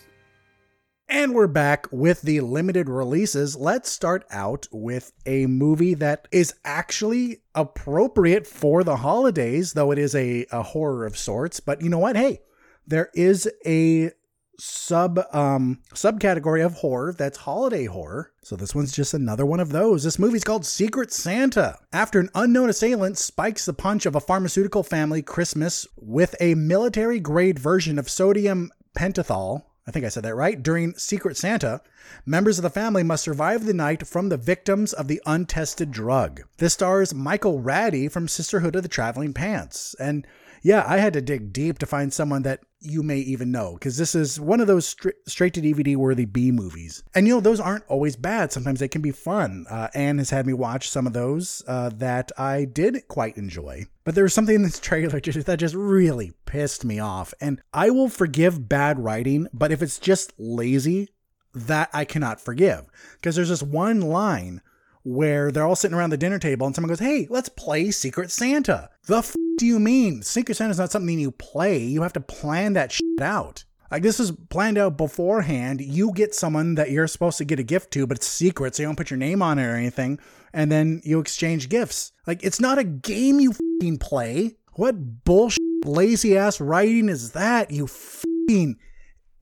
And 1.08 1.34
we're 1.34 1.46
back 1.46 1.86
with 1.90 2.22
the 2.22 2.40
limited 2.40 2.88
releases. 2.88 3.56
Let's 3.56 3.90
start 3.90 4.24
out 4.30 4.66
with 4.72 5.12
a 5.26 5.46
movie 5.46 5.94
that 5.94 6.26
is 6.32 6.54
actually 6.64 7.42
appropriate 7.54 8.46
for 8.46 8.82
the 8.82 8.96
holidays, 8.96 9.74
though 9.74 9.90
it 9.90 9.98
is 9.98 10.14
a, 10.14 10.46
a 10.50 10.62
horror 10.62 11.04
of 11.04 11.18
sorts. 11.18 11.60
But 11.60 11.82
you 11.82 11.88
know 11.88 11.98
what? 11.98 12.16
Hey, 12.16 12.40
there 12.86 13.10
is 13.14 13.48
a 13.66 14.12
sub 14.56 15.18
um 15.32 15.80
subcategory 15.94 16.64
of 16.64 16.74
horror 16.74 17.12
that's 17.12 17.38
holiday 17.38 17.86
horror. 17.86 18.32
So 18.42 18.54
this 18.54 18.74
one's 18.74 18.92
just 18.92 19.12
another 19.12 19.44
one 19.44 19.60
of 19.60 19.70
those. 19.70 20.04
This 20.04 20.18
movie's 20.18 20.44
called 20.44 20.64
Secret 20.64 21.12
Santa. 21.12 21.76
After 21.92 22.20
an 22.20 22.30
unknown 22.34 22.70
assailant 22.70 23.18
spikes 23.18 23.66
the 23.66 23.72
punch 23.72 24.06
of 24.06 24.14
a 24.14 24.20
pharmaceutical 24.20 24.82
family 24.82 25.22
Christmas 25.22 25.86
with 25.96 26.34
a 26.40 26.54
military 26.54 27.18
grade 27.18 27.58
version 27.58 27.98
of 27.98 28.08
sodium 28.08 28.70
pentothal, 28.96 29.64
I 29.86 29.90
think 29.90 30.06
I 30.06 30.08
said 30.08 30.22
that 30.22 30.34
right. 30.34 30.62
During 30.62 30.94
Secret 30.94 31.36
Santa, 31.36 31.82
members 32.24 32.58
of 32.58 32.62
the 32.62 32.70
family 32.70 33.02
must 33.02 33.24
survive 33.24 33.66
the 33.66 33.74
night 33.74 34.06
from 34.06 34.30
the 34.30 34.38
victims 34.38 34.94
of 34.94 35.08
the 35.08 35.20
untested 35.26 35.90
drug. 35.90 36.42
This 36.56 36.72
stars 36.72 37.12
Michael 37.12 37.60
Rady 37.60 38.08
from 38.08 38.26
Sisterhood 38.26 38.76
of 38.76 38.82
the 38.82 38.88
Traveling 38.88 39.34
Pants. 39.34 39.94
And 40.00 40.26
yeah, 40.64 40.82
I 40.86 40.96
had 40.96 41.12
to 41.12 41.20
dig 41.20 41.52
deep 41.52 41.78
to 41.80 41.86
find 41.86 42.10
someone 42.10 42.42
that 42.44 42.60
you 42.80 43.02
may 43.02 43.18
even 43.18 43.52
know 43.52 43.74
because 43.74 43.98
this 43.98 44.14
is 44.14 44.40
one 44.40 44.60
of 44.60 44.66
those 44.66 44.96
straight 45.26 45.52
to 45.54 45.60
DVD 45.60 45.94
worthy 45.94 46.24
B 46.24 46.50
movies. 46.50 47.04
And 47.14 47.28
you 47.28 47.34
know, 47.34 47.40
those 47.40 47.60
aren't 47.60 47.84
always 47.86 48.16
bad. 48.16 48.50
Sometimes 48.50 48.80
they 48.80 48.88
can 48.88 49.02
be 49.02 49.10
fun. 49.10 49.66
Uh, 49.68 49.88
Anne 49.94 50.16
has 50.16 50.30
had 50.30 50.46
me 50.46 50.54
watch 50.54 50.88
some 50.88 51.06
of 51.06 51.12
those 51.12 51.62
uh, 51.68 51.90
that 51.96 52.32
I 52.38 52.64
did 52.64 53.06
quite 53.08 53.36
enjoy. 53.36 53.84
But 54.04 54.14
there 54.14 54.24
was 54.24 54.32
something 54.32 54.54
in 54.54 54.62
this 54.62 54.80
trailer 54.80 55.20
just, 55.20 55.44
that 55.44 55.58
just 55.58 55.74
really 55.74 56.32
pissed 56.46 56.82
me 56.82 56.98
off. 56.98 57.34
And 57.42 57.60
I 57.74 57.90
will 57.90 58.08
forgive 58.08 58.66
bad 58.66 58.98
writing, 58.98 59.48
but 59.52 59.70
if 59.70 59.82
it's 59.82 59.98
just 59.98 60.32
lazy, 60.38 61.10
that 61.54 61.90
I 61.92 62.06
cannot 62.06 62.40
forgive. 62.40 62.86
Because 63.16 63.36
there's 63.36 63.50
this 63.50 63.62
one 63.62 64.00
line 64.00 64.62
where 65.04 65.52
they're 65.52 65.64
all 65.64 65.76
sitting 65.76 65.96
around 65.96 66.10
the 66.10 66.16
dinner 66.16 66.38
table 66.38 66.66
and 66.66 66.74
someone 66.74 66.88
goes, 66.88 66.98
Hey, 66.98 67.28
let's 67.30 67.48
play 67.48 67.90
Secret 67.90 68.30
Santa. 68.30 68.90
The 69.06 69.18
f 69.18 69.34
do 69.56 69.66
you 69.66 69.78
mean? 69.78 70.22
Secret 70.22 70.56
Santa 70.56 70.72
is 70.72 70.78
not 70.78 70.90
something 70.90 71.18
you 71.18 71.30
play. 71.30 71.78
You 71.78 72.02
have 72.02 72.12
to 72.14 72.20
plan 72.20 72.72
that 72.72 72.90
shit 72.90 73.20
out. 73.20 73.64
Like 73.90 74.02
this 74.02 74.18
is 74.18 74.32
planned 74.32 74.78
out 74.78 74.96
beforehand. 74.96 75.80
You 75.80 76.12
get 76.12 76.34
someone 76.34 76.74
that 76.74 76.90
you're 76.90 77.06
supposed 77.06 77.38
to 77.38 77.44
get 77.44 77.60
a 77.60 77.62
gift 77.62 77.92
to, 77.92 78.06
but 78.06 78.16
it's 78.16 78.26
secret, 78.26 78.74
so 78.74 78.82
you 78.82 78.88
don't 78.88 78.96
put 78.96 79.10
your 79.10 79.18
name 79.18 79.40
on 79.40 79.60
it 79.60 79.66
or 79.66 79.76
anything, 79.76 80.18
and 80.52 80.72
then 80.72 81.00
you 81.04 81.20
exchange 81.20 81.68
gifts. 81.68 82.10
Like 82.26 82.42
it's 82.42 82.60
not 82.60 82.78
a 82.78 82.84
game 82.84 83.38
you 83.38 83.50
f***ing 83.50 83.98
play. 83.98 84.56
What 84.72 85.24
bullshit 85.24 85.60
lazy 85.84 86.36
ass 86.36 86.60
writing 86.60 87.08
is 87.08 87.30
that, 87.32 87.70
you 87.70 87.84
f***ing 87.84 88.78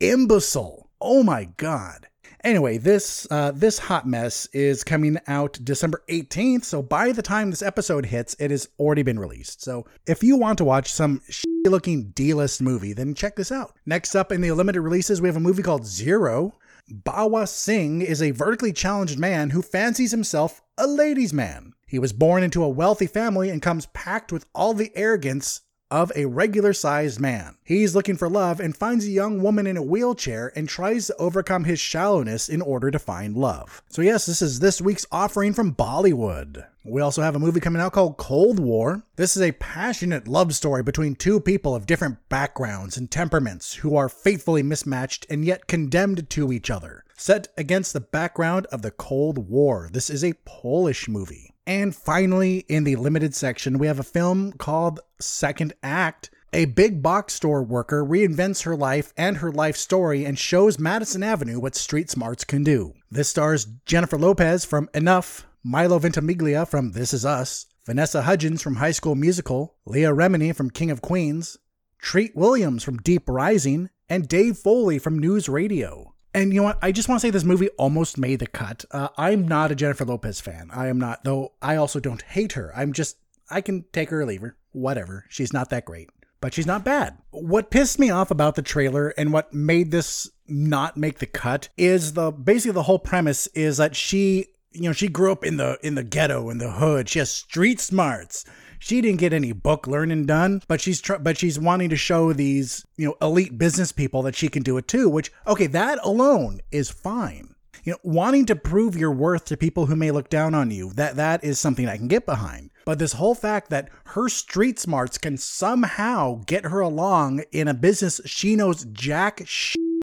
imbecile? 0.01 0.91
Oh 1.01 1.23
my 1.23 1.45
god. 1.57 2.09
Anyway, 2.45 2.77
this 2.77 3.27
uh, 3.31 3.53
this 3.53 3.79
hot 3.79 4.07
mess 4.07 4.47
is 4.47 4.83
coming 4.83 5.17
out 5.29 5.59
December 5.63 6.03
18th. 6.09 6.65
So 6.65 6.83
by 6.83 7.13
the 7.13 7.23
time 7.23 7.51
this 7.51 7.63
episode 7.63 8.07
hits, 8.07 8.35
it 8.41 8.51
has 8.51 8.69
already 8.81 9.03
been 9.03 9.21
released. 9.21 9.63
So 9.63 9.87
if 10.09 10.25
you 10.25 10.37
want 10.37 10.59
to 10.59 10.65
watch 10.65 10.91
some 10.91 11.23
looking 11.65 12.11
D-list 12.11 12.61
movie, 12.61 12.93
then 12.95 13.15
check 13.15 13.37
this 13.37 13.53
out. 13.53 13.77
Next 13.87 14.17
up 14.17 14.33
in 14.33 14.41
the 14.41 14.51
limited 14.51 14.81
releases, 14.81 15.23
we 15.23 15.29
have 15.29 15.37
a 15.37 15.41
movie 15.41 15.63
called 15.63 15.87
Zero. 15.87 16.55
Bawa 16.91 17.47
Singh 17.47 18.03
is 18.03 18.21
a 18.21 18.33
vertically 18.33 18.73
challenged 18.73 19.21
man 19.21 19.51
who 19.51 19.63
fancies 19.63 20.11
himself 20.11 20.61
a 20.77 20.89
ladies' 20.89 21.33
man. 21.33 21.75
He 21.87 22.01
was 22.01 22.13
born 22.13 22.43
into 22.43 22.65
a 22.65 22.69
wealthy 22.69 23.07
family 23.07 23.51
and 23.51 23.63
comes 23.63 23.87
packed 23.87 24.33
with 24.33 24.47
all 24.53 24.75
the 24.75 24.91
arrogance 24.97 25.61
of 25.93 26.11
a 26.17 26.25
regular 26.25 26.73
sized 26.73 27.21
man. 27.21 27.55
He's 27.63 27.95
looking 27.95 28.17
for 28.17 28.29
love 28.29 28.61
and 28.61 28.75
finds 28.75 29.05
a 29.05 29.11
young 29.11 29.43
woman 29.43 29.67
in 29.67 29.77
a 29.77 29.83
wheelchair 29.83 30.51
and 30.57 30.67
tries 30.67 31.09
to 31.09 31.17
overcome 31.17 31.65
his 31.65 31.79
shallowness 31.79 32.49
in 32.49 32.63
order 32.63 32.91
to 32.91 32.99
find 32.99 33.37
love. 33.37 33.83
So, 33.91 34.01
yes, 34.01 34.25
this 34.25 34.41
is 34.41 34.61
this 34.61 34.81
week's 34.81 35.07
offering 35.13 35.53
from 35.53 35.75
Bollywood. 35.75 36.67
We 36.83 37.03
also 37.03 37.21
have 37.21 37.37
a 37.37 37.39
movie 37.39 37.61
coming 37.61 37.83
out 37.83 37.93
called 37.93 38.17
Cold 38.17 38.59
War. 38.59 39.03
This 39.17 39.37
is 39.37 39.43
a 39.43 39.53
passionate 39.53 40.27
love 40.27 40.55
story 40.55 40.83
between 40.83 41.15
two 41.15 41.39
people 41.39 41.77
of 41.77 41.87
different 41.87 42.27
backgrounds 42.31 42.97
and 42.97 43.11
temperaments 43.11 43.75
who 43.75 43.95
are 43.95 44.09
fatefully 44.09 44.63
mismatched 44.63 45.27
and 45.29 45.45
yet 45.45 45.69
condemned 45.69 46.29
to 46.31 46.53
each 46.53 46.71
other. 46.71 47.05
Set 47.19 47.49
against 47.57 47.93
the 47.93 48.01
background 48.01 48.67
of 48.73 48.81
the 48.81 48.91
Cold 48.91 49.47
War, 49.49 49.91
this 49.93 50.09
is 50.09 50.25
a 50.25 50.33
Polish 50.45 51.07
movie. 51.07 51.52
And 51.67 51.95
finally, 51.95 52.65
in 52.69 52.85
the 52.85 52.97
limited 52.97 53.35
section, 53.35 53.79
we 53.79 53.87
have 53.87 54.01
a 54.01 54.05
film 54.05 54.53
called 54.53 55.01
Second 55.21 55.75
Act. 55.83 56.31
A 56.53 56.67
big 56.67 57.03
box 57.03 57.35
store 57.35 57.63
worker 57.63 58.05
reinvents 58.05 58.65
her 58.65 58.77
life 58.77 59.13
and 59.17 59.39
her 59.39 59.51
life 59.51 59.77
story 59.77 60.25
and 60.25 60.39
shows 60.39 60.79
Madison 60.79 61.23
Avenue 61.23 61.61
what 61.61 61.75
street 61.75 62.11
smarts 62.11 62.45
can 62.45 62.63
do. 62.63 62.93
This 63.11 63.29
stars 63.29 63.67
Jennifer 63.87 64.19
Lopez 64.19 64.65
from 64.65 64.91
Enough, 64.93 65.47
Milo 65.63 65.99
Ventimiglia 65.99 66.67
from 66.67 66.93
This 66.93 67.15
Is 67.15 67.25
Us, 67.25 67.67
Vanessa 67.87 68.23
Hudgens 68.23 68.61
from 68.61 68.77
High 68.77 68.91
School 68.91 69.15
Musical, 69.15 69.77
Leah 69.87 70.13
Remini 70.13 70.55
from 70.55 70.69
King 70.69 70.91
of 70.91 71.01
Queens, 71.01 71.59
Treat 71.99 72.37
Williams 72.37 72.83
from 72.83 72.99
Deep 72.99 73.29
Rising, 73.29 73.89
and 74.09 74.29
Dave 74.29 74.59
Foley 74.59 74.99
from 74.99 75.19
News 75.19 75.49
Radio. 75.49 76.12
And 76.35 76.53
you 76.53 76.61
know 76.61 76.65
what? 76.65 76.79
I 76.81 76.93
just 76.93 77.09
want 77.09 77.21
to 77.21 77.27
say 77.27 77.31
this 77.31 77.45
movie 77.45 77.69
almost 77.71 78.17
made 78.17 78.39
the 78.39 78.47
cut. 78.47 78.85
Uh, 78.91 79.09
I'm 79.19 79.47
not 79.47 79.71
a 79.71 79.75
Jennifer 79.75 80.05
Lopez 80.05 80.41
fan. 80.41 80.71
I 80.73 80.89
am 80.89 80.99
not, 80.99 81.25
though 81.25 81.53
I 81.61 81.77
also 81.77 82.01
don't 82.01 82.23
hate 82.23 82.53
her. 82.53 82.73
I'm 82.75 82.93
just, 82.93 83.17
I 83.51 83.61
can 83.61 83.85
take 83.93 84.11
her 84.11 84.23
or 84.23 84.27
leave 84.27 84.41
her. 84.41 84.57
Whatever. 84.73 85.27
She's 85.29 85.53
not 85.53 85.69
that 85.71 85.85
great, 85.85 86.09
but 86.41 86.55
she's 86.55 86.67
not 86.67 86.85
bad. 86.85 87.19
What 87.31 87.71
pissed 87.71 87.99
me 87.99 88.09
off 88.09 88.31
about 88.31 88.55
the 88.55 88.63
trailer 88.63 89.11
and 89.11 89.33
what 89.33 89.53
made 89.53 89.91
this 89.91 90.31
not 90.49 90.97
make 90.97 91.19
the 91.19 91.27
cut 91.27 91.69
is 91.77 92.15
the 92.15 92.31
basically 92.31 92.73
the 92.73 92.85
whole 92.85 92.99
premise 92.99 93.47
is 93.49 93.77
that 93.79 93.97
she 93.97 94.47
you 94.73 94.83
know 94.83 94.93
she 94.93 95.09
grew 95.09 95.33
up 95.33 95.45
in 95.45 95.57
the 95.57 95.79
in 95.83 95.95
the 95.95 96.05
ghetto 96.05 96.51
in 96.51 96.59
the 96.59 96.73
hood 96.73 97.09
she 97.09 97.19
has 97.19 97.31
street 97.31 97.81
smarts 97.81 98.45
she 98.83 99.01
didn't 99.01 99.21
get 99.21 99.33
any 99.33 99.53
book 99.53 99.87
learning 99.87 100.27
done, 100.27 100.61
but 100.67 100.81
she's 100.81 101.01
tr- 101.01 101.19
but 101.19 101.39
she's 101.39 101.59
wanting 101.59 101.89
to 101.91 101.97
show 101.97 102.33
these, 102.33 102.85
you 102.97 103.07
know, 103.07 103.17
elite 103.23 103.57
business 103.57 103.93
people 103.93 104.23
that 104.23 104.35
she 104.35 104.49
can 104.49 104.65
do 104.65 104.77
it 104.77 104.89
too, 104.89 105.09
which 105.09 105.33
okay, 105.47 105.69
that 105.69 106.01
alone 106.03 106.61
is 106.73 106.91
fine. 106.91 107.55
You 107.85 107.93
know, 107.93 107.99
wanting 108.03 108.45
to 108.47 108.57
prove 108.57 108.97
your 108.97 109.13
worth 109.13 109.45
to 109.47 109.57
people 109.57 109.87
who 109.87 109.95
may 109.95 110.11
look 110.11 110.29
down 110.29 110.55
on 110.55 110.73
you, 110.73 110.93
that 110.95 111.15
that 111.15 111.45
is 111.45 111.61
something 111.61 111.89
I 111.89 111.97
can 111.97 112.09
get 112.09 112.27
behind. 112.27 112.71
But 112.85 112.99
this 112.99 113.13
whole 113.13 113.37
fact 113.37 113.71
that 113.71 113.89
her 114.07 114.29
street 114.29 114.81
smarts 114.81 115.17
can 115.17 115.37
somehow 115.37 116.43
get 116.47 116.65
her 116.65 116.81
along 116.81 117.45
in 117.53 117.69
a 117.69 117.75
business 117.75 118.21
she 118.25 118.57
knows 118.57 118.85
jack 118.87 119.47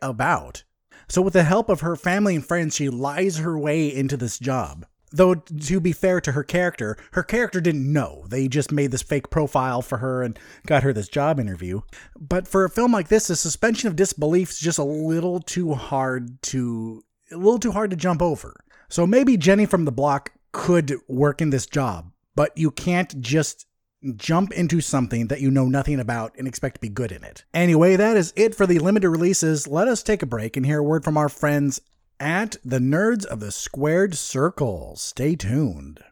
about. 0.02 0.64
So 1.10 1.22
with 1.22 1.34
the 1.34 1.44
help 1.44 1.68
of 1.68 1.82
her 1.82 1.98
family 1.98 2.36
and 2.36 2.46
friends, 2.46 2.76
she 2.76 2.88
lies 2.88 3.40
her 3.40 3.60
way 3.60 3.94
into 3.94 4.16
this 4.16 4.40
job. 4.40 4.86
Though, 5.12 5.36
to 5.36 5.80
be 5.80 5.92
fair 5.92 6.22
to 6.22 6.34
her 6.34 6.44
character, 6.44 6.98
her 7.12 7.24
character 7.24 7.60
didn't 7.60 7.92
know. 7.92 8.26
They 8.28 8.48
just 8.48 8.72
made 8.72 8.92
this 8.92 9.02
fake 9.02 9.30
profile 9.30 9.82
for 9.82 9.98
her 9.98 10.24
and 10.24 10.38
got 10.66 10.84
her 10.84 10.94
this 10.94 11.08
job 11.08 11.40
interview. 11.40 11.82
But 12.20 12.48
for 12.48 12.64
a 12.64 12.70
film 12.70 12.92
like 12.92 13.08
this, 13.08 13.28
the 13.28 13.36
suspension 13.36 13.88
of 13.88 13.96
disbelief 13.96 14.52
is 14.52 14.60
just 14.60 14.78
a 14.80 14.84
little 14.84 15.40
too 15.40 15.74
hard 15.74 16.42
to 16.44 17.04
a 17.32 17.38
little 17.38 17.60
too 17.60 17.72
hard 17.72 17.92
to 17.92 17.96
jump 17.96 18.22
over. 18.22 18.56
So 18.90 19.06
maybe 19.06 19.38
Jenny 19.38 19.66
from 19.66 19.86
the 19.86 19.92
block 19.92 20.32
could 20.52 20.96
work 21.08 21.42
in 21.42 21.52
this 21.52 21.68
job, 21.68 22.12
but 22.36 22.58
you 22.58 22.72
can't 22.72 23.20
just 23.22 23.68
jump 24.16 24.52
into 24.54 24.82
something 24.82 25.28
that 25.28 25.42
you 25.42 25.52
know 25.52 25.66
nothing 25.66 26.00
about 26.00 26.34
and 26.38 26.48
expect 26.48 26.76
to 26.76 26.82
be 26.82 26.90
good 26.90 27.12
in 27.12 27.24
it. 27.24 27.44
Anyway, 27.54 27.96
that 27.96 28.18
is 28.18 28.34
it 28.36 28.56
for 28.56 28.66
the 28.66 28.80
limited 28.80 29.10
releases. 29.10 29.68
Let 29.68 29.88
us 29.88 30.02
take 30.02 30.24
a 30.24 30.28
break 30.28 30.56
and 30.56 30.66
hear 30.66 30.80
a 30.80 30.84
word 30.84 31.04
from 31.04 31.18
our 31.18 31.30
friends 31.30 31.82
at 32.20 32.58
the 32.64 32.80
Nerds 32.80 33.26
of 33.26 33.40
the 33.40 33.52
Squared 33.52 34.16
Circle. 34.16 34.94
Stay 34.98 35.36
tuned. 35.36 36.04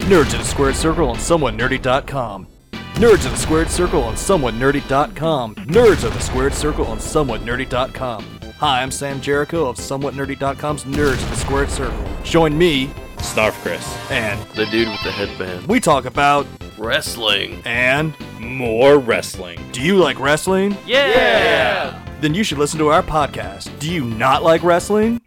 Nerds 0.00 0.32
of 0.32 0.38
the 0.40 0.44
Squared 0.44 0.76
Circle 0.76 1.08
on 1.08 1.16
SomewhatNerdy.com. 1.16 2.46
Nerds 2.94 3.24
of 3.24 3.30
the 3.32 3.36
Squared 3.36 3.70
Circle 3.70 4.02
on 4.04 4.14
SomewhatNerdy.com. 4.14 5.54
Nerds 5.56 6.04
of 6.04 6.12
the 6.14 6.20
Squared 6.20 6.54
Circle 6.54 6.86
on 6.86 6.98
SomewhatNerdy.com. 6.98 8.24
Hi, 8.58 8.82
I'm 8.82 8.90
Sam 8.90 9.20
Jericho 9.20 9.66
of 9.66 9.76
SomewhatNerdy.com's 9.76 10.84
Nerds 10.84 11.22
of 11.22 11.30
the 11.30 11.36
Squared 11.36 11.70
Circle. 11.70 12.04
Join 12.24 12.56
me, 12.56 12.88
Snarf 13.16 13.52
Chris. 13.62 13.96
and 14.10 14.40
The 14.50 14.66
dude 14.66 14.88
with 14.88 15.02
the 15.02 15.12
headband. 15.12 15.66
we 15.66 15.80
talk 15.80 16.04
about 16.04 16.46
Wrestling. 16.76 17.62
and 17.64 18.14
More 18.38 18.98
wrestling. 18.98 19.58
do 19.72 19.80
you 19.82 19.96
like 19.96 20.18
wrestling? 20.18 20.76
Yeah! 20.86 22.02
Then 22.20 22.34
you 22.34 22.44
should 22.44 22.58
listen 22.58 22.78
to 22.80 22.88
our 22.88 23.02
podcast. 23.02 23.76
Do 23.78 23.90
you 23.90 24.04
not 24.04 24.42
like 24.42 24.62
wrestling? 24.62 25.20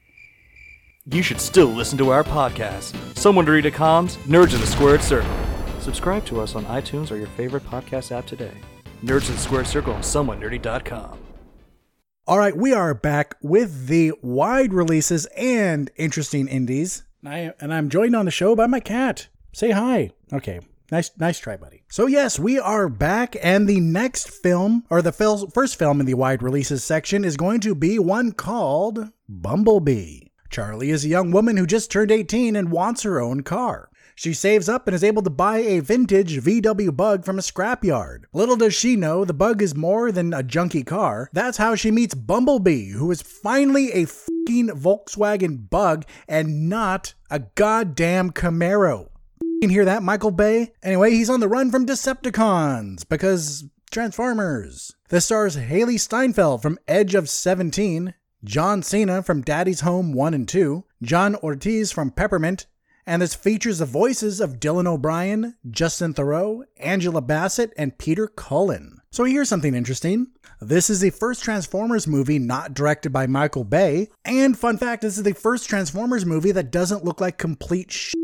You 1.05 1.21
should 1.21 1.41
still 1.41 1.67
listen 1.67 1.97
to 1.97 2.11
our 2.11 2.23
podcast. 2.23 2.93
SomewhatNerdy.com's 3.15 4.15
Nerds 4.17 4.53
of 4.53 4.61
the 4.61 4.67
Squared 4.67 5.01
Circle. 5.01 5.29
Subscribe 5.81 6.25
to 6.27 6.39
us 6.39 6.55
on 6.55 6.63
iTunes 6.65 7.11
or 7.11 7.17
your 7.17 7.27
favorite 7.27 7.65
podcast 7.65 8.13
app 8.13 8.25
today. 8.25 8.53
Nerds 9.03 9.27
of 9.27 9.35
the 9.35 9.41
Squared 9.41 9.67
Circle 9.67 9.93
on 9.93 10.01
SomewhatNerdy.com. 10.01 11.19
All 12.25 12.37
right, 12.37 12.55
we 12.55 12.71
are 12.73 12.93
back 12.93 13.35
with 13.41 13.87
the 13.87 14.13
wide 14.21 14.71
releases 14.73 15.25
and 15.35 15.91
interesting 15.97 16.47
indies. 16.47 17.03
I, 17.25 17.51
and 17.59 17.73
I'm 17.73 17.89
joined 17.89 18.15
on 18.15 18.23
the 18.23 18.31
show 18.31 18.55
by 18.55 18.67
my 18.67 18.79
cat. 18.79 19.27
Say 19.51 19.71
hi. 19.71 20.11
Okay. 20.31 20.61
Nice, 20.89 21.11
nice 21.17 21.37
try, 21.37 21.57
buddy. 21.57 21.83
So 21.89 22.07
yes, 22.07 22.39
we 22.39 22.59
are 22.59 22.87
back, 22.87 23.35
and 23.43 23.67
the 23.67 23.81
next 23.81 24.29
film, 24.29 24.85
or 24.89 25.01
the 25.01 25.11
fil- 25.11 25.47
first 25.47 25.77
film 25.77 25.99
in 25.99 26.05
the 26.05 26.13
wide 26.13 26.41
releases 26.41 26.81
section, 26.81 27.25
is 27.25 27.35
going 27.35 27.59
to 27.61 27.75
be 27.75 27.99
one 27.99 28.31
called 28.31 29.09
Bumblebee. 29.27 30.22
Charlie 30.53 30.91
is 30.91 31.03
a 31.03 31.09
young 31.09 31.31
woman 31.31 31.57
who 31.57 31.65
just 31.65 31.89
turned 31.89 32.11
18 32.11 32.55
and 32.55 32.71
wants 32.71 33.01
her 33.01 33.19
own 33.19 33.41
car. 33.41 33.89
She 34.13 34.35
saves 34.35 34.69
up 34.69 34.87
and 34.87 34.93
is 34.93 35.03
able 35.03 35.23
to 35.23 35.31
buy 35.31 35.57
a 35.57 35.79
vintage 35.79 36.39
VW 36.43 36.95
bug 36.95 37.25
from 37.25 37.39
a 37.39 37.41
scrapyard. 37.41 38.25
Little 38.33 38.55
does 38.55 38.75
she 38.75 38.95
know 38.95 39.25
the 39.25 39.33
bug 39.33 39.63
is 39.63 39.73
more 39.73 40.11
than 40.11 40.31
a 40.31 40.43
junky 40.43 40.85
car. 40.85 41.27
That's 41.33 41.57
how 41.57 41.73
she 41.73 41.89
meets 41.89 42.13
Bumblebee, 42.13 42.91
who 42.91 43.09
is 43.09 43.23
finally 43.23 43.91
a 43.93 44.05
fing 44.05 44.69
Volkswagen 44.69 45.67
bug 45.71 46.05
and 46.27 46.69
not 46.69 47.15
a 47.31 47.39
goddamn 47.39 48.29
Camaro. 48.29 49.09
You 49.41 49.59
can 49.63 49.69
hear 49.71 49.85
that, 49.85 50.03
Michael 50.03 50.29
Bay? 50.29 50.73
Anyway, 50.83 51.09
he's 51.09 51.31
on 51.31 51.39
the 51.39 51.47
run 51.47 51.71
from 51.71 51.87
Decepticons 51.87 53.09
because 53.09 53.63
Transformers. 53.89 54.95
This 55.09 55.25
stars 55.25 55.55
Hailee 55.55 55.99
Steinfeld 55.99 56.61
from 56.61 56.77
Edge 56.87 57.15
of 57.15 57.27
17, 57.27 58.13
John 58.43 58.83
Cena 58.83 59.23
from 59.23 59.41
Daddy's 59.41 59.81
Home 59.81 60.11
1 60.11 60.33
and 60.33 60.47
2, 60.47 60.83
John 61.01 61.35
Ortiz 61.37 61.93
from 61.93 62.11
Peppermint, 62.11 62.65
and 63.05 63.21
this 63.21 63.33
features 63.33 63.79
the 63.79 63.85
voices 63.85 64.41
of 64.41 64.59
Dylan 64.59 64.85
O'Brien, 64.85 65.55
Justin 65.69 66.13
Theroux, 66.13 66.63
Angela 66.75 67.21
Bassett, 67.21 67.71
and 67.77 67.97
Peter 67.97 68.27
Cullen. 68.27 68.99
So 69.11 69.23
here's 69.23 69.47
something 69.47 69.73
interesting. 69.73 70.27
This 70.59 70.89
is 70.89 70.99
the 70.99 71.09
first 71.09 71.41
Transformers 71.41 72.05
movie 72.05 72.37
not 72.37 72.73
directed 72.73 73.11
by 73.11 73.27
Michael 73.27 73.63
Bay, 73.63 74.09
and 74.25 74.57
fun 74.57 74.77
fact, 74.77 75.03
this 75.03 75.17
is 75.17 75.23
the 75.23 75.33
first 75.33 75.69
Transformers 75.69 76.25
movie 76.25 76.51
that 76.51 76.71
doesn't 76.71 77.05
look 77.05 77.21
like 77.21 77.37
complete 77.37 77.93
shit. 77.93 78.19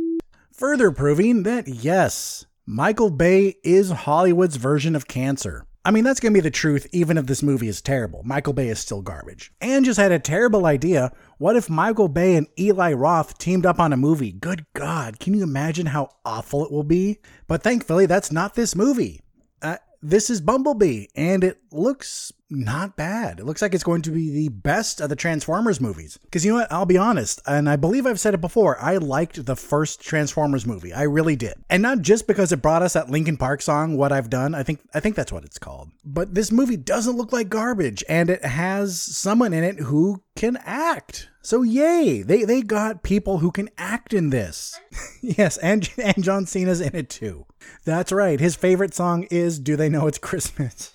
Further 0.52 0.92
proving 0.92 1.44
that 1.44 1.70
yes, 1.70 2.46
Michael 2.66 3.10
Bay 3.10 3.56
is 3.64 3.92
Hollywood's 3.92 4.58
version 4.58 4.98
of 4.98 5.08
cancer. 5.08 5.66
I 5.86 5.92
mean, 5.92 6.04
that's 6.04 6.20
going 6.20 6.34
to 6.34 6.38
be 6.38 6.42
the 6.42 6.52
truth 6.52 6.88
even 6.92 7.18
if 7.18 7.26
this 7.26 7.42
movie 7.42 7.70
is 7.70 7.82
terrible. 7.82 8.22
Michael 8.24 8.54
Bay 8.54 8.68
is 8.68 8.80
still 8.80 9.02
garbage. 9.02 9.54
And 9.62 9.86
just 9.86 10.00
had 10.00 10.12
a 10.12 10.20
terrible 10.20 10.66
idea. 10.66 11.12
What 11.38 11.56
if 11.56 11.70
Michael 11.70 12.10
Bay 12.10 12.36
and 12.36 12.48
Eli 12.60 12.94
Roth 12.94 13.38
teamed 13.38 13.66
up 13.66 13.80
on 13.80 13.94
a 13.94 13.98
movie? 13.98 14.34
Good 14.34 14.66
God, 14.74 15.20
can 15.20 15.34
you 15.34 15.42
imagine 15.42 15.88
how 15.88 16.10
awful 16.26 16.66
it 16.66 16.72
will 16.72 16.84
be? 16.84 17.20
But 17.48 17.64
thankfully, 17.64 18.06
that's 18.06 18.32
not 18.32 18.56
this 18.56 18.76
movie. 18.76 19.22
Uh, 19.62 19.78
this 20.02 20.30
is 20.30 20.42
Bumblebee, 20.42 21.08
and 21.16 21.44
it 21.44 21.60
looks 21.72 22.32
not 22.50 22.96
bad. 22.96 23.40
It 23.40 23.46
looks 23.46 23.62
like 23.62 23.74
it's 23.74 23.84
going 23.84 24.02
to 24.04 24.12
be 24.12 24.32
the 24.32 24.50
best 24.50 25.02
of 25.02 25.10
the 25.10 25.16
Transformers 25.16 25.80
movies. 25.80 26.18
Because 26.24 26.44
you 26.44 26.52
know 26.52 26.60
what? 26.60 26.72
I'll 26.72 26.86
be 26.86 26.98
honest, 26.98 27.42
and 27.46 27.70
I 27.70 27.76
believe 27.76 28.06
I've 28.06 28.20
said 28.20 28.34
it 28.34 28.42
before. 28.42 28.80
I 28.82 28.98
liked 28.98 29.46
the 29.46 29.56
first 29.56 30.02
Transformers 30.02 30.66
movie. 30.66 30.94
I 30.94 31.04
really 31.04 31.36
did, 31.36 31.56
and 31.70 31.82
not 31.82 32.02
just 32.02 32.28
because 32.28 32.52
it 32.52 32.62
brought 32.62 32.82
us 32.82 32.94
that 32.94 33.10
Linkin 33.10 33.38
Park 33.38 33.62
song, 33.62 33.98
"What 33.98 34.12
I've 34.12 34.30
Done." 34.30 34.56
I 34.56 34.64
think 34.64 34.80
I 34.94 35.00
think 35.00 35.16
that's 35.16 35.32
what 35.32 35.46
it's 35.46 35.60
called. 35.60 35.90
But 36.04 36.34
this 36.34 36.52
movie 36.52 36.78
doesn't 36.78 37.18
look 37.18 37.32
like 37.32 37.50
garbage, 37.50 38.04
and 38.10 38.30
it 38.30 38.44
has 38.44 39.00
someone 39.02 39.54
in 39.54 39.64
it 39.64 39.80
who 39.80 40.24
can 40.36 40.58
act. 40.66 41.30
So 41.42 41.62
yay, 41.62 42.22
they 42.22 42.44
they 42.44 42.62
got 42.62 43.04
people 43.04 43.40
who 43.40 43.52
can 43.52 43.70
act 43.78 44.14
in 44.14 44.30
this. 44.30 44.80
yes, 45.22 45.58
and 45.58 45.90
and 45.98 46.24
John 46.24 46.46
Cena's 46.46 46.82
in 46.82 46.96
it 46.96 47.10
too. 47.10 47.46
That's 47.86 48.12
right. 48.12 48.40
His 48.40 48.56
favorite 48.56 48.94
song 48.94 49.24
is 49.30 49.60
"Do 49.60 49.76
They 49.76 49.90
Know 49.90 50.08
It's 50.08 50.18
Christmas." 50.18 50.94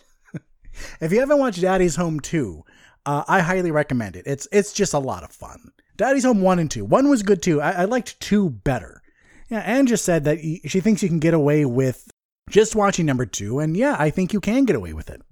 If 1.00 1.12
you 1.12 1.20
haven't 1.20 1.38
watched 1.38 1.60
Daddy's 1.60 1.96
Home 1.96 2.20
2, 2.20 2.62
uh, 3.06 3.24
I 3.28 3.40
highly 3.40 3.70
recommend 3.70 4.16
it. 4.16 4.26
It's 4.26 4.48
it's 4.52 4.72
just 4.72 4.94
a 4.94 4.98
lot 4.98 5.24
of 5.24 5.30
fun. 5.30 5.72
Daddy's 5.96 6.24
Home 6.24 6.40
1 6.40 6.58
and 6.58 6.70
2. 6.70 6.84
1 6.84 7.08
was 7.08 7.22
good 7.22 7.42
too. 7.42 7.60
I, 7.60 7.82
I 7.82 7.84
liked 7.84 8.18
2 8.20 8.50
better. 8.50 9.02
Yeah, 9.50 9.60
Anne 9.60 9.86
just 9.86 10.04
said 10.04 10.24
that 10.24 10.38
she 10.64 10.80
thinks 10.80 11.02
you 11.02 11.08
can 11.08 11.18
get 11.20 11.34
away 11.34 11.64
with 11.64 12.10
just 12.50 12.74
watching 12.74 13.06
number 13.06 13.26
2, 13.26 13.60
and 13.60 13.76
yeah, 13.76 13.96
I 13.98 14.10
think 14.10 14.32
you 14.32 14.40
can 14.40 14.64
get 14.64 14.76
away 14.76 14.92
with 14.92 15.10
it. 15.10 15.22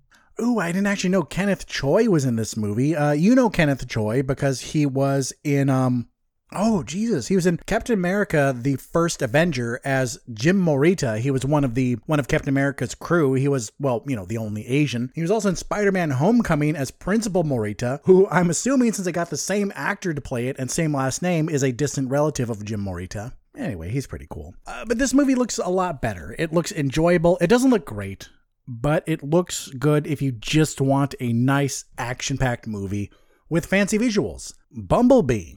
Ooh, 0.40 0.58
I 0.58 0.72
didn't 0.72 0.86
actually 0.86 1.10
know 1.10 1.22
Kenneth 1.22 1.66
Choi 1.66 2.08
was 2.08 2.24
in 2.24 2.36
this 2.36 2.56
movie. 2.56 2.96
Uh, 2.96 3.12
you 3.12 3.34
know 3.34 3.50
Kenneth 3.50 3.86
Choi 3.88 4.22
because 4.22 4.60
he 4.60 4.86
was 4.86 5.32
in 5.44 5.68
um 5.68 6.08
Oh 6.54 6.82
Jesus, 6.82 7.28
he 7.28 7.34
was 7.34 7.46
in 7.46 7.58
Captain 7.66 7.94
America: 7.94 8.54
The 8.56 8.76
First 8.76 9.22
Avenger 9.22 9.80
as 9.84 10.18
Jim 10.32 10.62
Morita. 10.62 11.18
He 11.18 11.30
was 11.30 11.44
one 11.44 11.64
of 11.64 11.74
the 11.74 11.94
one 12.06 12.20
of 12.20 12.28
Captain 12.28 12.48
America's 12.48 12.94
crew. 12.94 13.34
He 13.34 13.48
was 13.48 13.72
well, 13.78 14.02
you 14.06 14.16
know, 14.16 14.26
the 14.26 14.38
only 14.38 14.66
Asian. 14.66 15.10
He 15.14 15.22
was 15.22 15.30
also 15.30 15.48
in 15.48 15.56
Spider-Man: 15.56 16.10
Homecoming 16.10 16.76
as 16.76 16.90
Principal 16.90 17.44
Morita, 17.44 18.00
who 18.04 18.28
I'm 18.30 18.50
assuming 18.50 18.92
since 18.92 19.06
they 19.06 19.12
got 19.12 19.30
the 19.30 19.36
same 19.36 19.72
actor 19.74 20.12
to 20.12 20.20
play 20.20 20.48
it 20.48 20.56
and 20.58 20.70
same 20.70 20.94
last 20.94 21.22
name 21.22 21.48
is 21.48 21.62
a 21.62 21.72
distant 21.72 22.10
relative 22.10 22.50
of 22.50 22.64
Jim 22.64 22.84
Morita. 22.84 23.32
Anyway, 23.56 23.90
he's 23.90 24.06
pretty 24.06 24.26
cool. 24.30 24.54
Uh, 24.66 24.84
but 24.86 24.98
this 24.98 25.14
movie 25.14 25.34
looks 25.34 25.58
a 25.58 25.68
lot 25.68 26.00
better. 26.00 26.34
It 26.38 26.52
looks 26.52 26.72
enjoyable. 26.72 27.38
It 27.40 27.48
doesn't 27.48 27.70
look 27.70 27.84
great, 27.84 28.28
but 28.66 29.04
it 29.06 29.22
looks 29.22 29.68
good 29.68 30.06
if 30.06 30.22
you 30.22 30.32
just 30.32 30.80
want 30.80 31.14
a 31.20 31.32
nice 31.32 31.84
action-packed 31.98 32.66
movie 32.66 33.10
with 33.50 33.66
fancy 33.66 33.98
visuals. 33.98 34.54
Bumblebee 34.70 35.56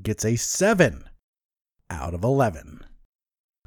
gets 0.00 0.24
a 0.24 0.36
7 0.36 1.04
out 1.90 2.14
of 2.14 2.24
11. 2.24 2.84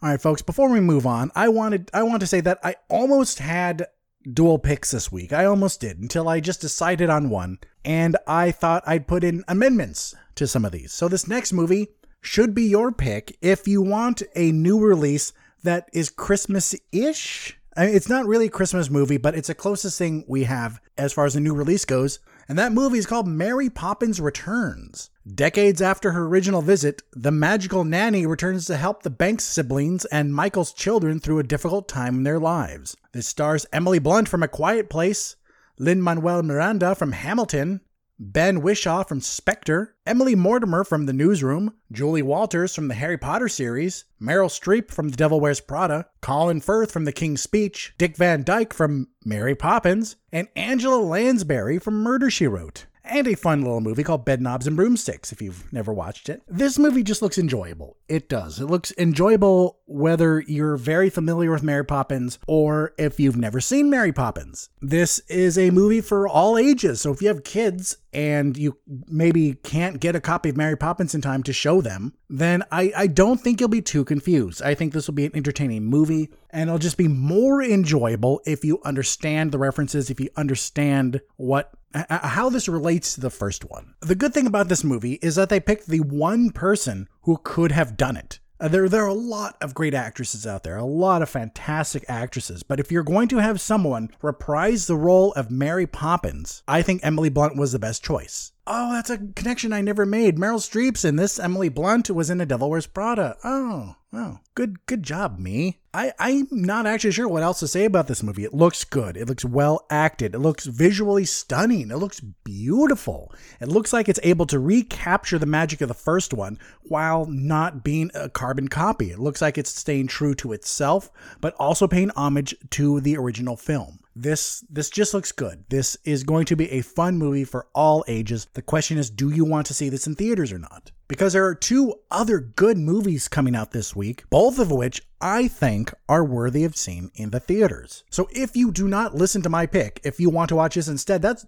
All 0.02 0.10
right, 0.10 0.22
folks, 0.22 0.42
before 0.42 0.70
we 0.70 0.80
move 0.80 1.06
on, 1.06 1.32
I 1.36 1.48
wanted 1.50 1.90
I 1.94 2.04
want 2.04 2.20
to 2.20 2.28
say 2.28 2.42
that 2.42 2.60
I 2.64 2.76
almost 2.90 3.40
had 3.40 3.88
dual 4.32 4.60
picks 4.60 4.92
this 4.92 5.12
week. 5.12 5.32
I 5.34 5.46
almost 5.46 5.80
did 5.80 6.00
until 6.00 6.28
I 6.28 6.40
just 6.40 6.62
decided 6.62 7.10
on 7.10 7.30
one 7.30 7.60
and 7.84 8.18
I 8.28 8.52
thought 8.52 8.84
I'd 8.86 9.08
put 9.08 9.24
in 9.24 9.44
amendments 9.48 10.16
to 10.36 10.48
some 10.48 10.66
of 10.66 10.72
these. 10.72 10.92
So 10.92 11.08
this 11.08 11.28
next 11.28 11.54
movie 11.54 11.88
should 12.22 12.54
be 12.54 12.64
your 12.64 12.92
pick 12.92 13.38
if 13.42 13.68
you 13.68 13.82
want 13.82 14.24
a 14.36 14.52
new 14.52 14.80
release 14.80 15.32
that 15.64 15.90
is 15.94 16.10
Christmas-ish. 16.10 17.58
I 17.78 17.86
mean, 17.86 17.96
it's 17.96 18.10
not 18.10 18.26
really 18.26 18.48
a 18.48 18.52
Christmas 18.52 18.90
movie, 18.90 19.18
but 19.18 19.36
it's 19.36 19.48
the 19.48 19.56
closest 19.56 19.98
thing 19.98 20.26
we 20.28 20.44
have 20.44 20.82
as 20.98 21.14
far 21.14 21.26
as 21.26 21.36
a 21.36 21.40
new 21.40 21.54
release 21.54 21.86
goes. 21.86 22.20
And 22.48 22.60
that 22.60 22.72
movie 22.72 23.00
is 23.00 23.08
called 23.08 23.28
Mary 23.28 23.70
Poppins 23.70 24.22
Returns. 24.22 25.10
Decades 25.34 25.82
after 25.82 26.12
her 26.12 26.26
original 26.26 26.62
visit, 26.62 27.02
the 27.12 27.32
magical 27.32 27.84
nanny 27.84 28.28
returns 28.28 28.66
to 28.68 28.78
help 28.78 29.02
the 29.02 29.10
Banks 29.10 29.44
siblings 29.44 30.06
and 30.06 30.34
Michael's 30.34 30.72
children 30.72 31.20
through 31.20 31.40
a 31.40 31.44
difficult 31.44 31.88
time 31.88 32.18
in 32.18 32.24
their 32.24 32.40
lives. 32.40 32.96
This 33.14 33.28
stars 33.28 33.66
Emily 33.74 33.98
Blunt 33.98 34.30
from 34.30 34.44
A 34.44 34.48
Quiet 34.48 34.90
Place, 34.90 35.36
Lin 35.80 36.02
Manuel 36.02 36.44
Miranda 36.44 36.94
from 36.94 37.14
Hamilton, 37.14 37.82
Ben 38.18 38.62
Whishaw 38.62 39.04
from 39.04 39.20
Spectre, 39.20 39.96
Emily 40.06 40.36
Mortimer 40.36 40.86
from 40.86 41.06
The 41.06 41.12
Newsroom, 41.12 41.74
Julie 41.92 42.22
Walters 42.22 42.74
from 42.74 42.88
the 42.88 42.94
Harry 42.94 43.18
Potter 43.18 43.50
series, 43.50 44.06
Meryl 44.22 44.48
Streep 44.48 44.90
from 44.90 45.10
The 45.10 45.18
Devil 45.18 45.42
Wears 45.42 45.60
Prada, 45.60 46.08
Colin 46.22 46.62
Firth 46.62 46.92
from 46.92 47.04
The 47.04 47.12
King's 47.12 47.42
Speech, 47.42 47.94
Dick 47.98 48.16
Van 48.16 48.44
Dyke 48.44 48.74
from 48.74 49.10
Mary 49.26 49.54
Poppins, 49.54 50.16
and 50.32 50.48
Angela 50.56 51.02
Lansbury 51.02 51.78
from 51.78 52.04
Murder 52.04 52.30
She 52.30 52.48
Wrote. 52.48 52.86
And 53.08 53.28
a 53.28 53.36
fun 53.36 53.62
little 53.62 53.82
movie 53.82 54.04
called 54.04 54.26
Bedknobs 54.26 54.68
and 54.68 54.76
Broomsticks, 54.76 55.32
if 55.32 55.42
you've 55.42 55.72
never 55.72 55.94
watched 55.94 56.28
it. 56.28 56.42
This 56.48 56.80
movie 56.80 57.04
just 57.04 57.22
looks 57.22 57.38
enjoyable. 57.38 57.98
It 58.08 58.28
does. 58.28 58.60
It 58.60 58.66
looks 58.66 58.94
enjoyable 58.98 59.80
whether 59.86 60.42
you're 60.42 60.78
very 60.78 61.10
familiar 61.10 61.52
with 61.52 61.64
Mary 61.64 61.86
Poppins 61.86 62.40
or 62.48 62.94
if 62.98 63.20
you've 63.20 63.38
never 63.38 63.62
seen 63.62 63.90
Mary 63.90 64.12
Poppins. 64.12 64.70
This 64.82 65.20
is 65.28 65.58
a 65.58 65.70
movie 65.70 66.02
for 66.02 66.28
all 66.28 66.58
ages. 66.58 67.02
So 67.02 67.12
if 67.12 67.22
you 67.22 67.28
have 67.28 67.44
kids 67.44 67.98
and 68.12 68.58
you 68.58 68.78
maybe 69.08 69.54
can't 69.56 70.00
get 70.00 70.16
a 70.16 70.22
copy 70.22 70.50
of 70.50 70.58
Mary 70.58 70.78
Poppins 70.78 71.14
in 71.14 71.22
time 71.22 71.44
to 71.44 71.54
show 71.54 71.82
them, 71.82 72.14
then 72.30 72.64
I, 72.72 72.92
I 72.96 73.08
don't 73.08 73.40
think 73.40 73.60
you'll 73.60 73.70
be 73.70 73.82
too 73.82 74.04
confused. 74.04 74.62
I 74.62 74.74
think 74.74 74.94
this 74.94 75.08
will 75.08 75.16
be 75.16 75.26
an 75.26 75.36
entertaining 75.36 75.84
movie 75.84 76.32
and 76.56 76.70
it'll 76.70 76.80
just 76.80 76.98
be 76.98 77.10
more 77.10 77.62
enjoyable 77.62 78.42
if 78.46 78.64
you 78.64 78.82
understand 78.86 79.52
the 79.52 79.60
references, 79.60 80.10
if 80.10 80.22
you 80.22 80.30
understand 80.38 81.22
what 81.36 81.72
how 82.10 82.50
this 82.50 82.68
relates 82.68 83.14
to 83.14 83.22
the 83.22 83.30
first 83.30 83.70
one. 83.70 83.94
The 84.02 84.16
good 84.16 84.34
thing 84.34 84.48
about 84.48 84.68
this 84.68 84.84
movie 84.84 85.14
is 85.22 85.36
that 85.36 85.50
they 85.50 85.60
picked 85.60 85.88
the 85.88 86.00
one 86.00 86.50
person 86.50 87.08
who 87.22 87.38
could 87.44 87.72
have 87.72 87.96
done 87.98 88.18
it. 88.18 88.40
Uh, 88.60 88.70
there, 88.70 88.88
there 88.88 89.04
are 89.04 89.08
a 89.08 89.14
lot 89.14 89.58
of 89.62 89.74
great 89.74 89.94
actresses 89.94 90.48
out 90.48 90.64
there, 90.64 90.78
a 90.78 90.86
lot 90.86 91.22
of 91.22 91.30
fantastic 91.30 92.06
actresses. 92.08 92.64
But 92.64 92.80
if 92.80 92.92
you're 92.92 93.04
going 93.04 93.28
to 93.30 93.38
have 93.38 93.60
someone 93.60 94.10
reprise 94.22 94.88
the 94.88 94.96
role 94.96 95.34
of 95.34 95.52
Mary 95.52 95.88
Poppins, 95.88 96.64
I 96.68 96.82
think 96.82 97.02
Emily 97.04 97.30
Blunt 97.30 97.58
was 97.58 97.74
the 97.74 97.80
best 97.80 98.04
choice. 98.04 98.54
Oh, 98.68 98.94
that's 98.94 99.12
a 99.12 99.20
connection 99.36 99.72
I 99.74 99.82
never 99.82 100.08
made. 100.08 100.38
Meryl 100.38 100.58
Streep's 100.58 101.06
in 101.06 101.18
this. 101.18 101.38
Emily 101.38 101.70
Blunt 101.70 102.10
was 102.10 102.32
in 102.32 102.42
A 102.42 102.48
Devil 102.48 102.72
Wears 102.72 102.88
Prada. 102.88 103.38
Oh, 103.44 103.96
wow. 104.12 104.40
Good, 104.56 104.84
good 104.88 105.04
job, 105.04 105.38
me. 105.38 105.82
I, 105.94 106.14
I'm 106.18 106.48
not 106.50 106.88
actually 106.88 107.12
sure 107.12 107.28
what 107.28 107.44
else 107.44 107.60
to 107.60 107.68
say 107.68 107.86
about 107.86 108.08
this 108.08 108.24
movie. 108.24 108.44
It 108.44 108.56
looks 108.56 108.84
good. 108.84 109.18
It 109.18 109.28
looks 109.28 109.46
well 109.46 109.86
acted. 109.92 110.34
It 110.34 110.40
looks 110.40 110.66
visually 110.66 111.26
stunning. 111.26 111.92
It 111.92 111.98
looks 111.98 112.20
beautiful. 112.20 113.32
It 113.62 113.68
looks 113.68 113.94
like 113.94 114.10
it's 114.10 114.20
able 114.24 114.48
to 114.48 114.58
recapture 114.58 115.38
the 115.38 115.46
magic 115.46 115.82
of 115.82 115.88
the 115.88 115.94
first 115.94 116.34
one 116.34 116.58
while 116.82 117.28
not 117.28 117.84
being 117.84 118.10
a 118.16 118.30
carbon 118.30 118.68
copy. 118.68 119.12
It 119.12 119.20
looks 119.20 119.44
like 119.44 119.60
it's 119.60 119.70
staying 119.80 120.08
true 120.08 120.34
to 120.36 120.54
itself, 120.54 121.12
but 121.40 121.54
also 121.60 121.88
paying 121.88 122.10
homage 122.16 122.56
to 122.72 123.00
the 123.00 123.16
original 123.16 123.58
film. 123.58 124.00
This 124.16 124.64
this 124.70 124.90
just 124.90 125.14
looks 125.14 125.34
good. 125.34 125.66
This 125.70 125.98
is 126.06 126.24
going 126.24 126.46
to 126.46 126.56
be 126.56 126.72
a 126.72 126.82
fun 126.82 127.18
movie 127.18 127.44
for 127.44 127.68
all 127.76 128.06
ages. 128.08 128.48
The 128.54 128.62
question 128.62 128.98
is, 128.98 129.10
do 129.10 129.30
you 129.30 129.44
want 129.44 129.68
to 129.68 129.74
see 129.74 129.90
this 129.90 130.08
in 130.08 130.16
theaters 130.16 130.54
or 130.54 130.58
not? 130.58 130.92
Because 131.10 131.34
there 131.34 131.46
are 131.46 131.54
two 131.54 131.94
other 132.10 132.40
good 132.40 132.78
movies 132.78 133.28
coming 133.28 133.56
out 133.56 133.72
this 133.72 133.96
week, 133.96 134.24
both 134.30 134.58
of 134.58 134.72
which 134.72 135.02
I 135.20 135.50
think 135.50 135.94
are 136.08 136.24
worthy 136.24 136.64
of 136.64 136.78
seeing 136.78 137.12
in 137.16 137.32
the 137.32 137.42
theaters. 137.42 138.06
So 138.10 138.30
if 138.32 138.56
you 138.56 138.72
do 138.72 138.88
not 138.88 139.16
listen 139.16 139.42
to 139.42 139.50
my 139.50 139.66
pick, 139.66 140.00
if 140.06 140.20
you 140.20 140.30
want 140.30 140.48
to 140.50 140.56
watch 140.56 140.76
this 140.76 140.88
instead, 140.88 141.22
that's 141.22 141.46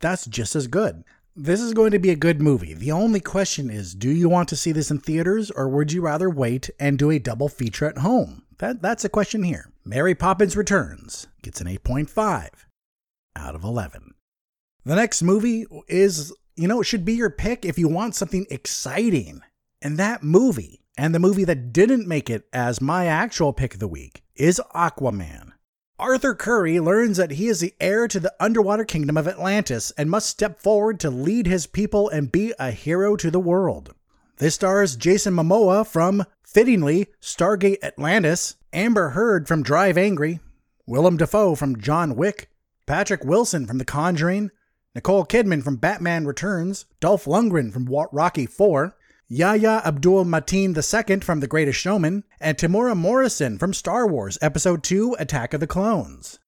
that's 0.00 0.26
just 0.26 0.54
as 0.54 0.66
good. 0.66 1.04
This 1.42 1.62
is 1.62 1.72
going 1.72 1.92
to 1.92 1.98
be 1.98 2.10
a 2.10 2.16
good 2.16 2.42
movie. 2.42 2.74
The 2.74 2.92
only 2.92 3.18
question 3.18 3.70
is, 3.70 3.94
do 3.94 4.10
you 4.10 4.28
want 4.28 4.46
to 4.50 4.56
see 4.56 4.72
this 4.72 4.90
in 4.90 4.98
theaters 4.98 5.50
or 5.50 5.70
would 5.70 5.90
you 5.90 6.02
rather 6.02 6.28
wait 6.28 6.68
and 6.78 6.98
do 6.98 7.10
a 7.10 7.18
double 7.18 7.48
feature 7.48 7.86
at 7.86 7.96
home? 7.96 8.42
That 8.58 8.82
that's 8.82 9.06
a 9.06 9.08
question 9.08 9.42
here. 9.42 9.72
Mary 9.82 10.14
Poppins 10.14 10.54
Returns 10.54 11.28
gets 11.40 11.62
an 11.62 11.66
8.5 11.66 12.50
out 13.36 13.54
of 13.54 13.64
11. 13.64 14.12
The 14.84 14.96
next 14.96 15.22
movie 15.22 15.64
is, 15.88 16.30
you 16.56 16.68
know, 16.68 16.82
it 16.82 16.84
should 16.84 17.06
be 17.06 17.14
your 17.14 17.30
pick 17.30 17.64
if 17.64 17.78
you 17.78 17.88
want 17.88 18.14
something 18.14 18.46
exciting. 18.50 19.40
And 19.80 19.96
that 19.96 20.22
movie, 20.22 20.82
and 20.98 21.14
the 21.14 21.18
movie 21.18 21.44
that 21.44 21.72
didn't 21.72 22.06
make 22.06 22.28
it 22.28 22.46
as 22.52 22.82
my 22.82 23.06
actual 23.06 23.54
pick 23.54 23.72
of 23.72 23.80
the 23.80 23.88
week, 23.88 24.22
is 24.34 24.60
Aquaman. 24.74 25.49
Arthur 26.00 26.34
Curry 26.34 26.80
learns 26.80 27.18
that 27.18 27.32
he 27.32 27.48
is 27.48 27.60
the 27.60 27.74
heir 27.78 28.08
to 28.08 28.18
the 28.18 28.32
underwater 28.40 28.86
kingdom 28.86 29.18
of 29.18 29.28
Atlantis 29.28 29.90
and 29.98 30.10
must 30.10 30.30
step 30.30 30.58
forward 30.58 30.98
to 31.00 31.10
lead 31.10 31.46
his 31.46 31.66
people 31.66 32.08
and 32.08 32.32
be 32.32 32.54
a 32.58 32.70
hero 32.70 33.16
to 33.16 33.30
the 33.30 33.38
world. 33.38 33.94
This 34.38 34.54
stars 34.54 34.96
Jason 34.96 35.34
Momoa 35.34 35.86
from, 35.86 36.24
fittingly, 36.42 37.08
Stargate 37.20 37.82
Atlantis, 37.82 38.56
Amber 38.72 39.10
Heard 39.10 39.46
from 39.46 39.62
Drive 39.62 39.98
Angry, 39.98 40.40
Willem 40.86 41.18
Dafoe 41.18 41.54
from 41.54 41.78
John 41.78 42.16
Wick, 42.16 42.48
Patrick 42.86 43.22
Wilson 43.22 43.66
from 43.66 43.76
The 43.76 43.84
Conjuring, 43.84 44.50
Nicole 44.94 45.26
Kidman 45.26 45.62
from 45.62 45.76
Batman 45.76 46.24
Returns, 46.24 46.86
Dolph 47.00 47.26
Lundgren 47.26 47.70
from 47.70 47.84
Rocky 48.10 48.44
IV, 48.44 48.94
Yahya 49.32 49.80
Abdul 49.84 50.24
Mateen 50.24 50.74
II 50.74 51.20
from 51.20 51.38
The 51.38 51.46
Greatest 51.46 51.78
Showman, 51.78 52.24
and 52.40 52.58
Temuera 52.58 52.96
Morrison 52.96 53.58
from 53.58 53.72
Star 53.72 54.04
Wars 54.04 54.36
Episode 54.42 54.82
2 54.82 55.14
Attack 55.20 55.54
of 55.54 55.60
the 55.60 55.68
Clones. 55.68 56.40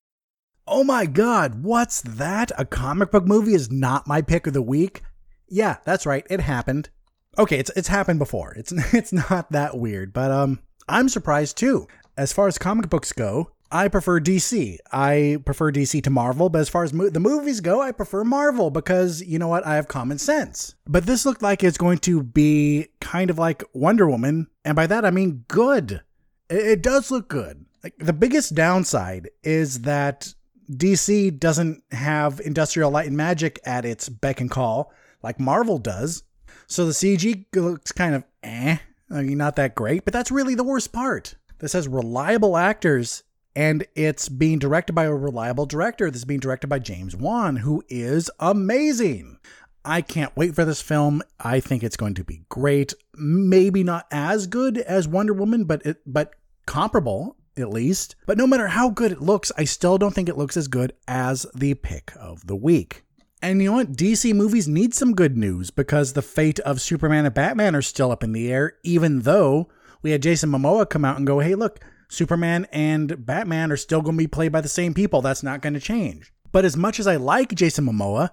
Oh 0.67 0.83
my 0.83 1.07
god, 1.07 1.63
what's 1.63 2.01
that? 2.01 2.51
A 2.59 2.65
comic 2.65 3.13
book 3.13 3.25
movie 3.25 3.55
is 3.55 3.71
not 3.71 4.09
my 4.09 4.21
pick 4.21 4.49
of 4.49 4.53
the 4.53 4.63
week? 4.63 5.03
Yeah, 5.49 5.77
that's 5.85 6.07
right, 6.07 6.27
it 6.29 6.41
happened. 6.41 6.91
Okay, 7.39 7.61
it's 7.61 7.71
it's 7.77 7.87
happened 7.87 8.19
before. 8.19 8.53
It's 8.55 8.73
it's 8.93 9.13
not 9.13 9.53
that 9.53 9.79
weird, 9.79 10.13
but 10.13 10.33
um 10.33 10.59
I'm 10.89 11.09
surprised 11.09 11.57
too. 11.57 11.87
As 12.17 12.33
far 12.33 12.49
as 12.49 12.59
comic 12.59 12.91
books 12.91 13.13
go, 13.13 13.53
I 13.73 13.89
prefer 13.89 14.21
DC. 14.21 14.77
I 14.93 15.39
prefer 15.47 15.73
DC 15.73 16.03
to 16.05 16.11
Marvel, 16.11 16.51
but 16.51 16.61
as 16.61 16.69
far 16.69 16.85
as 16.85 16.93
mo- 16.93 17.09
the 17.09 17.19
movies 17.19 17.61
go, 17.61 17.81
I 17.81 17.91
prefer 17.91 18.23
Marvel 18.23 18.71
because 18.71 19.23
you 19.23 19.39
know 19.39 19.49
what? 19.49 19.67
I 19.67 19.77
have 19.77 19.89
common 19.89 20.19
sense. 20.19 20.75
But 20.87 21.07
this 21.07 21.25
looked 21.25 21.41
like 21.41 21.65
it's 21.65 21.79
going 21.79 21.99
to 22.01 22.23
be 22.23 22.89
kind 23.01 23.31
of 23.31 23.39
like 23.39 23.65
Wonder 23.73 24.07
Woman, 24.07 24.49
and 24.63 24.77
by 24.77 24.87
that 24.87 25.07
I 25.07 25.11
mean 25.11 25.47
good. 25.49 26.03
It, 26.51 26.67
it 26.67 26.83
does 26.83 27.11
look 27.11 27.29
good. 27.29 27.65
Like 27.83 27.95
the 27.97 28.13
biggest 28.13 28.55
downside 28.55 29.31
is 29.43 29.81
that 29.81 30.35
DC 30.71 31.39
doesn't 31.41 31.83
have 31.93 32.41
Industrial 32.41 32.91
Light 32.91 33.07
and 33.07 33.17
Magic 33.17 33.59
at 33.65 33.87
its 33.87 34.11
beck 34.11 34.43
and 34.43 34.51
call 34.51 34.93
like 35.23 35.41
Marvel 35.41 35.79
does. 35.79 36.25
So 36.67 36.85
the 36.85 36.93
CG 36.93 37.47
looks 37.55 37.91
kind 37.91 38.15
of 38.15 38.25
eh, 38.43 38.77
I 39.11 39.23
mean, 39.23 39.39
not 39.39 39.57
that 39.57 39.75
great, 39.75 40.05
but 40.05 40.13
that's 40.13 40.31
really 40.31 40.55
the 40.55 40.63
worst 40.63 40.93
part. 40.93 41.37
This 41.59 41.73
has 41.73 41.89
reliable 41.89 42.59
actors 42.59 43.23
and 43.55 43.87
it's 43.95 44.29
being 44.29 44.59
directed 44.59 44.95
by 44.95 45.05
a 45.05 45.15
reliable 45.15 45.67
director. 45.67 46.11
This 46.11 46.21
is 46.21 46.25
being 46.25 46.41
directed 46.41 46.69
by 46.69 46.79
James 46.79 47.15
Wan, 47.15 47.57
who 47.57 47.83
is 47.89 48.31
amazing. 48.41 49.39
I 49.85 50.01
can't 50.01 50.37
wait 50.37 50.55
for 50.55 50.65
this 50.65 50.81
film. 50.81 51.23
I 51.41 51.61
think 51.61 51.83
it's 51.83 51.97
going 51.97 52.15
to 52.15 52.25
be 52.25 52.45
great. 52.49 52.95
Maybe 53.15 53.83
not 53.83 54.07
as 54.11 54.47
good 54.47 54.79
as 54.79 55.09
Wonder 55.09 55.33
Woman, 55.33 55.65
but 55.65 55.85
it, 55.85 56.01
but 56.07 56.35
comparable 56.67 57.37
at 57.57 57.71
least. 57.71 58.15
But 58.27 58.39
no 58.39 58.47
matter 58.47 58.69
how 58.69 58.91
good 58.91 59.13
it 59.13 59.21
looks, 59.21 59.53
I 59.59 59.65
still 59.65 59.99
don't 59.99 60.15
think 60.15 60.29
it 60.29 60.39
looks 60.39 60.57
as 60.57 60.69
good 60.69 60.93
as 61.07 61.47
the 61.55 61.75
pick 61.75 62.13
of 62.17 62.47
the 62.47 62.57
week. 62.57 63.05
And 63.43 63.61
you 63.61 63.71
know 63.71 63.77
what? 63.79 63.93
DC 63.93 64.33
movies 64.35 64.69
need 64.69 64.95
some 64.95 65.15
good 65.15 65.37
news 65.37 65.71
because 65.71 66.13
the 66.13 66.23
fate 66.23 66.61
of 66.61 66.81
Superman 66.81 67.27
and 67.27 67.35
Batman 67.35 67.75
are 67.75 67.83
still 67.83 68.13
up 68.13 68.23
in 68.23 68.33
the 68.33 68.53
air, 68.53 68.75
even 68.85 69.23
though 69.23 69.69
we 70.01 70.13
had 70.13 70.23
Jason 70.23 70.51
Momoa 70.51 70.89
come 70.89 71.05
out 71.05 71.17
and 71.17 71.27
go, 71.27 71.41
hey, 71.41 71.57
look, 71.57 71.81
Superman 72.13 72.67
and 72.73 73.25
Batman 73.25 73.73
are 73.73 73.77
still 73.77 74.03
going 74.03 74.17
to 74.17 74.23
be 74.23 74.29
played 74.29 74.53
by 74.53 74.61
the 74.61 74.69
same 74.69 74.93
people. 74.93 75.23
That's 75.23 75.43
not 75.43 75.63
going 75.63 75.73
to 75.73 75.81
change. 75.81 76.31
But 76.53 76.67
as 76.67 76.77
much 76.77 77.01
as 77.01 77.07
I 77.07 77.17
like 77.17 77.55
Jason 77.55 77.87
Momoa, 77.87 78.29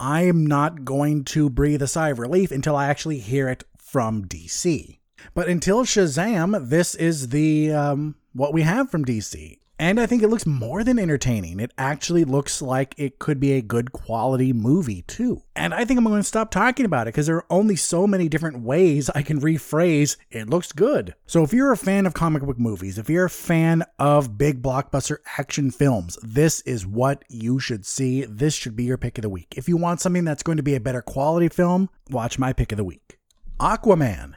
I'm 0.00 0.44
not 0.44 0.84
going 0.84 1.24
to 1.26 1.48
breathe 1.48 1.80
a 1.80 1.86
sigh 1.86 2.08
of 2.08 2.18
relief 2.18 2.50
until 2.50 2.74
I 2.74 2.88
actually 2.88 3.20
hear 3.20 3.48
it 3.48 3.62
from 3.78 4.24
DC. 4.24 4.98
But 5.32 5.48
until 5.48 5.84
Shazam, 5.84 6.70
this 6.70 6.96
is 6.96 7.28
the 7.28 7.72
um, 7.72 8.16
what 8.32 8.52
we 8.52 8.62
have 8.62 8.90
from 8.90 9.04
DC. 9.04 9.60
And 9.80 9.98
I 9.98 10.04
think 10.04 10.22
it 10.22 10.28
looks 10.28 10.44
more 10.44 10.84
than 10.84 10.98
entertaining. 10.98 11.58
It 11.58 11.72
actually 11.78 12.24
looks 12.24 12.60
like 12.60 12.94
it 12.98 13.18
could 13.18 13.40
be 13.40 13.54
a 13.54 13.62
good 13.62 13.92
quality 13.92 14.52
movie, 14.52 15.00
too. 15.00 15.42
And 15.56 15.72
I 15.72 15.86
think 15.86 15.96
I'm 15.96 16.04
going 16.04 16.20
to 16.20 16.22
stop 16.22 16.50
talking 16.50 16.84
about 16.84 17.08
it 17.08 17.14
because 17.14 17.26
there 17.26 17.36
are 17.36 17.46
only 17.48 17.76
so 17.76 18.06
many 18.06 18.28
different 18.28 18.60
ways 18.60 19.08
I 19.14 19.22
can 19.22 19.40
rephrase 19.40 20.18
it 20.30 20.50
looks 20.50 20.72
good. 20.72 21.14
So 21.24 21.42
if 21.44 21.54
you're 21.54 21.72
a 21.72 21.78
fan 21.78 22.04
of 22.04 22.12
comic 22.12 22.42
book 22.42 22.58
movies, 22.58 22.98
if 22.98 23.08
you're 23.08 23.24
a 23.24 23.30
fan 23.30 23.82
of 23.98 24.36
big 24.36 24.60
blockbuster 24.60 25.16
action 25.38 25.70
films, 25.70 26.18
this 26.22 26.60
is 26.60 26.86
what 26.86 27.24
you 27.30 27.58
should 27.58 27.86
see. 27.86 28.26
This 28.26 28.52
should 28.52 28.76
be 28.76 28.84
your 28.84 28.98
pick 28.98 29.16
of 29.16 29.22
the 29.22 29.30
week. 29.30 29.54
If 29.56 29.66
you 29.66 29.78
want 29.78 30.02
something 30.02 30.26
that's 30.26 30.42
going 30.42 30.58
to 30.58 30.62
be 30.62 30.74
a 30.74 30.80
better 30.80 31.00
quality 31.00 31.48
film, 31.48 31.88
watch 32.10 32.38
my 32.38 32.52
pick 32.52 32.70
of 32.70 32.76
the 32.76 32.84
week. 32.84 33.16
Aquaman 33.58 34.34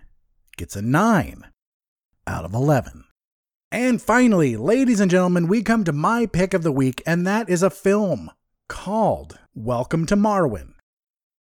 gets 0.56 0.78
a 0.78 0.82
9 0.82 1.44
out 2.28 2.46
of 2.46 2.54
11. 2.54 3.03
And 3.74 4.00
finally, 4.00 4.56
ladies 4.56 5.00
and 5.00 5.10
gentlemen, 5.10 5.48
we 5.48 5.64
come 5.64 5.84
to 5.86 5.92
my 5.92 6.28
pick 6.28 6.54
of 6.54 6.62
the 6.62 6.72
week, 6.72 7.02
and 7.08 7.26
that 7.26 7.50
is 7.50 7.64
a 7.64 7.72
film 7.72 8.30
called 8.68 9.40
Welcome 9.56 10.06
to 10.06 10.16
Marwen. 10.16 10.76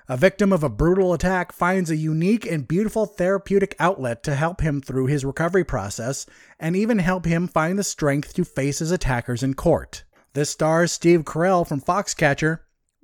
A 0.10 0.18
victim 0.18 0.52
of 0.52 0.64
a 0.64 0.68
brutal 0.68 1.14
attack 1.14 1.52
finds 1.52 1.92
a 1.92 1.96
unique 1.96 2.48
and 2.48 2.68
beautiful 2.68 3.06
therapeutic 3.06 3.76
outlet 3.78 4.24
to 4.24 4.34
help 4.34 4.62
him 4.62 4.82
through 4.82 5.06
his 5.06 5.24
recovery 5.24 5.64
process 5.64 6.26
and 6.60 6.76
even 6.76 6.98
help 6.98 7.26
him 7.26 7.48
find 7.48 7.78
the 7.78 7.84
strength 7.84 8.34
to 8.34 8.44
face 8.44 8.80
his 8.80 8.90
attackers 8.90 9.44
in 9.44 9.54
court. 9.54 10.04
This 10.34 10.50
stars 10.50 10.92
Steve 10.92 11.26
Carell 11.26 11.68
from 11.68 11.82
Foxcatcher, 11.82 12.62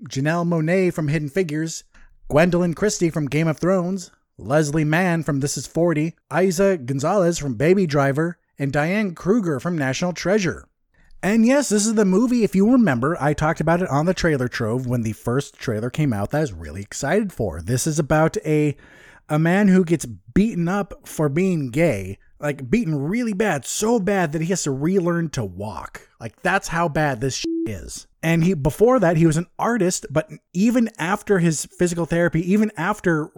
Janelle 0.10 0.48
Monáe 0.48 0.92
from 0.92 1.08
Hidden 1.08 1.30
Figures, 1.30 1.84
Gwendoline 2.32 2.76
Christie 2.76 3.12
from 3.12 3.28
Game 3.28 3.48
of 3.48 3.60
Thrones, 3.60 4.10
Leslie 4.40 4.84
Mann 4.84 5.22
from 5.22 5.40
This 5.40 5.56
Is 5.56 5.68
40, 5.68 6.16
Eiza 6.32 6.84
Gonzalez 6.84 7.38
from 7.38 7.54
Baby 7.54 7.86
Driver, 7.86 8.40
and 8.60 8.72
Diane 8.72 9.16
Kruger 9.16 9.60
from 9.60 9.78
National 9.78 10.14
Treasure. 10.14 10.68
And 11.24 11.46
yes, 11.46 11.70
this 11.70 11.86
is 11.86 11.96
the 11.96 12.06
movie, 12.06 12.44
if 12.44 12.56
you 12.56 12.72
remember, 12.72 13.18
I 13.20 13.34
talked 13.34 13.60
about 13.60 13.82
it 13.82 13.90
on 13.90 14.06
the 14.06 14.14
trailer 14.14 14.48
trove 14.48 14.86
when 14.86 15.02
the 15.02 15.14
first 15.14 15.56
trailer 15.56 15.90
came 15.90 16.14
out 16.14 16.32
that 16.32 16.38
I 16.38 16.42
was 16.42 16.54
really 16.54 16.82
excited 16.82 17.34
for. 17.34 17.62
This 17.62 17.88
is 17.88 18.00
about 18.00 18.38
a 18.46 18.78
a 19.32 19.38
man 19.40 19.68
who 19.68 19.86
gets 19.86 20.06
beaten 20.06 20.68
up 20.68 21.08
for 21.08 21.30
being 21.30 21.70
gay, 21.70 22.18
like 22.40 22.70
beaten 22.70 22.96
really 22.96 23.34
bad, 23.34 23.66
so 23.66 24.00
bad 24.00 24.32
that 24.32 24.42
he 24.42 24.48
has 24.48 24.64
to 24.64 24.72
relearn 24.72 25.30
to 25.30 25.46
walk. 25.46 26.10
Like 26.20 26.42
that's 26.42 26.70
how 26.70 26.90
bad 26.90 27.22
this 27.22 27.44
is. 27.68 28.08
And 28.24 28.44
he 28.44 28.54
before 28.54 29.00
that 29.00 29.18
he 29.18 29.26
was 29.26 29.38
an 29.38 29.48
artist, 29.58 30.06
but 30.10 30.30
even 30.54 30.90
after 30.98 31.40
his 31.40 31.66
physical 31.66 32.06
therapy, 32.06 32.52
even 32.52 32.72
after 32.76 33.30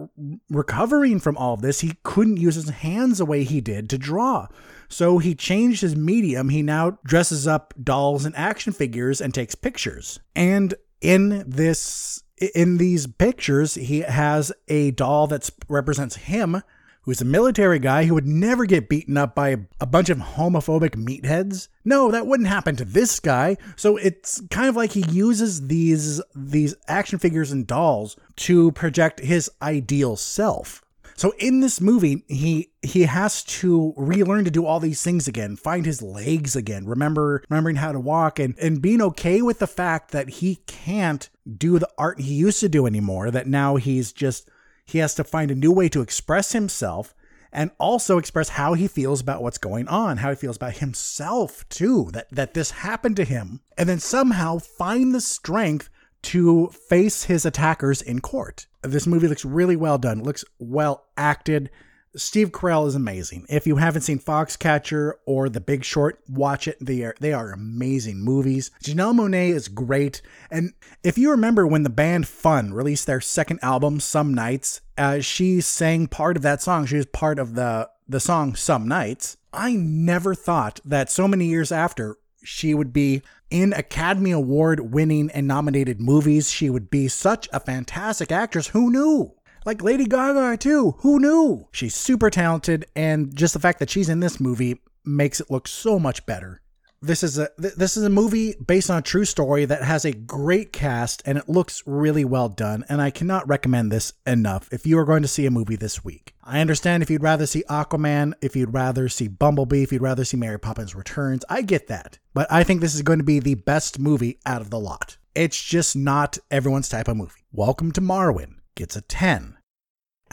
recovering 0.48 1.20
from 1.20 1.36
all 1.36 1.54
of 1.54 1.62
this, 1.62 1.80
he 1.80 1.98
couldn't 2.02 2.38
use 2.38 2.54
his 2.54 2.70
hands 2.70 3.18
the 3.18 3.26
way 3.26 3.44
he 3.44 3.60
did 3.60 3.90
to 3.90 3.98
draw. 3.98 4.48
So 4.92 5.18
he 5.18 5.34
changed 5.34 5.80
his 5.80 5.96
medium. 5.96 6.50
He 6.50 6.62
now 6.62 6.98
dresses 7.04 7.46
up 7.46 7.72
dolls 7.82 8.24
and 8.26 8.36
action 8.36 8.72
figures 8.72 9.20
and 9.20 9.32
takes 9.32 9.54
pictures. 9.54 10.20
And 10.36 10.74
in 11.00 11.44
this 11.46 12.22
in 12.54 12.76
these 12.76 13.06
pictures, 13.06 13.74
he 13.74 14.00
has 14.00 14.52
a 14.68 14.90
doll 14.90 15.26
that 15.28 15.48
represents 15.68 16.16
him, 16.16 16.62
who's 17.02 17.20
a 17.20 17.24
military 17.24 17.78
guy 17.78 18.04
who 18.04 18.14
would 18.14 18.26
never 18.26 18.64
get 18.64 18.88
beaten 18.88 19.16
up 19.16 19.34
by 19.34 19.56
a 19.80 19.86
bunch 19.86 20.08
of 20.08 20.18
homophobic 20.18 20.90
meatheads. 20.90 21.68
No, 21.84 22.10
that 22.10 22.26
wouldn't 22.26 22.48
happen 22.48 22.76
to 22.76 22.84
this 22.84 23.18
guy. 23.20 23.56
So 23.76 23.96
it's 23.96 24.40
kind 24.50 24.68
of 24.68 24.76
like 24.76 24.92
he 24.92 25.04
uses 25.08 25.68
these 25.68 26.20
these 26.34 26.74
action 26.86 27.18
figures 27.18 27.50
and 27.50 27.66
dolls 27.66 28.16
to 28.36 28.72
project 28.72 29.20
his 29.20 29.50
ideal 29.62 30.16
self. 30.16 30.81
So 31.16 31.32
in 31.38 31.60
this 31.60 31.80
movie, 31.80 32.24
he 32.28 32.72
he 32.82 33.02
has 33.02 33.44
to 33.44 33.94
relearn 33.96 34.44
to 34.44 34.50
do 34.50 34.66
all 34.66 34.80
these 34.80 35.02
things 35.02 35.28
again, 35.28 35.56
find 35.56 35.86
his 35.86 36.02
legs 36.02 36.56
again, 36.56 36.86
remember 36.86 37.42
remembering 37.48 37.76
how 37.76 37.92
to 37.92 38.00
walk 38.00 38.38
and 38.38 38.58
and 38.58 38.82
being 38.82 39.02
okay 39.02 39.42
with 39.42 39.58
the 39.58 39.66
fact 39.66 40.10
that 40.12 40.28
he 40.28 40.56
can't 40.66 41.28
do 41.56 41.78
the 41.78 41.88
art 41.98 42.20
he 42.20 42.34
used 42.34 42.60
to 42.60 42.68
do 42.68 42.86
anymore, 42.86 43.30
that 43.30 43.46
now 43.46 43.76
he's 43.76 44.12
just 44.12 44.48
he 44.84 44.98
has 44.98 45.14
to 45.14 45.24
find 45.24 45.50
a 45.50 45.56
new 45.56 45.72
way 45.72 45.88
to 45.88 46.00
express 46.00 46.52
himself 46.52 47.14
and 47.52 47.70
also 47.78 48.16
express 48.16 48.50
how 48.50 48.72
he 48.72 48.88
feels 48.88 49.20
about 49.20 49.42
what's 49.42 49.58
going 49.58 49.86
on, 49.86 50.16
how 50.16 50.30
he 50.30 50.36
feels 50.36 50.56
about 50.56 50.78
himself 50.78 51.68
too, 51.68 52.10
that 52.12 52.30
that 52.30 52.54
this 52.54 52.70
happened 52.70 53.16
to 53.16 53.24
him, 53.24 53.60
and 53.76 53.88
then 53.88 54.00
somehow 54.00 54.58
find 54.58 55.14
the 55.14 55.20
strength 55.20 55.90
to 56.22 56.68
face 56.68 57.24
his 57.24 57.44
attackers 57.44 58.02
in 58.02 58.20
court. 58.20 58.66
This 58.82 59.06
movie 59.06 59.28
looks 59.28 59.44
really 59.44 59.76
well 59.76 59.98
done. 59.98 60.20
It 60.20 60.24
looks 60.24 60.44
well 60.58 61.04
acted. 61.16 61.70
Steve 62.14 62.50
Carell 62.50 62.86
is 62.86 62.94
amazing. 62.94 63.46
If 63.48 63.66
you 63.66 63.76
haven't 63.76 64.02
seen 64.02 64.18
Foxcatcher 64.18 65.14
or 65.24 65.48
The 65.48 65.60
Big 65.60 65.82
Short, 65.82 66.20
watch 66.28 66.68
it. 66.68 66.76
They 66.80 67.02
are 67.04 67.14
they 67.20 67.32
are 67.32 67.52
amazing 67.52 68.22
movies. 68.22 68.70
Janelle 68.84 69.14
Monáe 69.14 69.50
is 69.50 69.68
great. 69.68 70.20
And 70.50 70.74
if 71.02 71.16
you 71.16 71.30
remember 71.30 71.66
when 71.66 71.84
the 71.84 71.90
band 71.90 72.28
Fun 72.28 72.74
released 72.74 73.06
their 73.06 73.20
second 73.20 73.60
album, 73.62 73.98
Some 73.98 74.34
Nights, 74.34 74.82
uh, 74.98 75.20
she 75.20 75.60
sang 75.62 76.06
part 76.06 76.36
of 76.36 76.42
that 76.42 76.60
song. 76.60 76.84
She 76.84 76.96
was 76.96 77.06
part 77.06 77.38
of 77.38 77.54
the 77.54 77.88
the 78.06 78.20
song 78.20 78.54
Some 78.54 78.86
Nights. 78.86 79.38
I 79.52 79.74
never 79.74 80.34
thought 80.34 80.80
that 80.84 81.10
so 81.10 81.26
many 81.26 81.46
years 81.46 81.72
after 81.72 82.16
she 82.42 82.74
would 82.74 82.92
be 82.92 83.22
in 83.50 83.72
Academy 83.72 84.30
Award 84.30 84.92
winning 84.92 85.30
and 85.32 85.46
nominated 85.46 86.00
movies. 86.00 86.50
She 86.50 86.70
would 86.70 86.90
be 86.90 87.08
such 87.08 87.48
a 87.52 87.60
fantastic 87.60 88.32
actress. 88.32 88.68
Who 88.68 88.90
knew? 88.90 89.34
Like 89.64 89.82
Lady 89.82 90.06
Gaga, 90.06 90.56
too. 90.56 90.96
Who 91.00 91.20
knew? 91.20 91.68
She's 91.70 91.94
super 91.94 92.30
talented, 92.30 92.86
and 92.96 93.36
just 93.36 93.54
the 93.54 93.60
fact 93.60 93.78
that 93.78 93.90
she's 93.90 94.08
in 94.08 94.20
this 94.20 94.40
movie 94.40 94.80
makes 95.04 95.40
it 95.40 95.50
look 95.50 95.68
so 95.68 95.98
much 95.98 96.24
better. 96.26 96.61
This 97.04 97.24
is 97.24 97.36
a 97.36 97.48
this 97.58 97.96
is 97.96 98.04
a 98.04 98.08
movie 98.08 98.54
based 98.64 98.88
on 98.88 98.98
a 98.98 99.02
true 99.02 99.24
story 99.24 99.64
that 99.64 99.82
has 99.82 100.04
a 100.04 100.12
great 100.12 100.72
cast 100.72 101.20
and 101.26 101.36
it 101.36 101.48
looks 101.48 101.82
really 101.84 102.24
well 102.24 102.48
done 102.48 102.84
and 102.88 103.02
I 103.02 103.10
cannot 103.10 103.48
recommend 103.48 103.90
this 103.90 104.12
enough 104.24 104.68
if 104.72 104.86
you 104.86 104.96
are 105.00 105.04
going 105.04 105.22
to 105.22 105.28
see 105.28 105.44
a 105.44 105.50
movie 105.50 105.74
this 105.74 106.04
week. 106.04 106.36
I 106.44 106.60
understand 106.60 107.02
if 107.02 107.10
you'd 107.10 107.20
rather 107.20 107.44
see 107.44 107.64
Aquaman, 107.68 108.34
if 108.40 108.54
you'd 108.54 108.72
rather 108.72 109.08
see 109.08 109.26
Bumblebee, 109.26 109.82
if 109.82 109.90
you'd 109.90 110.00
rather 110.00 110.24
see 110.24 110.36
Mary 110.36 110.60
Poppins 110.60 110.94
Returns, 110.94 111.44
I 111.48 111.62
get 111.62 111.88
that. 111.88 112.20
But 112.34 112.46
I 112.52 112.62
think 112.62 112.80
this 112.80 112.94
is 112.94 113.02
going 113.02 113.18
to 113.18 113.24
be 113.24 113.40
the 113.40 113.56
best 113.56 113.98
movie 113.98 114.38
out 114.46 114.60
of 114.60 114.70
the 114.70 114.78
lot. 114.78 115.16
It's 115.34 115.60
just 115.60 115.96
not 115.96 116.38
everyone's 116.52 116.88
type 116.88 117.08
of 117.08 117.16
movie. 117.16 117.42
Welcome 117.50 117.90
to 117.92 118.00
Marwen 118.00 118.60
gets 118.76 118.94
a 118.94 119.00
10 119.00 119.58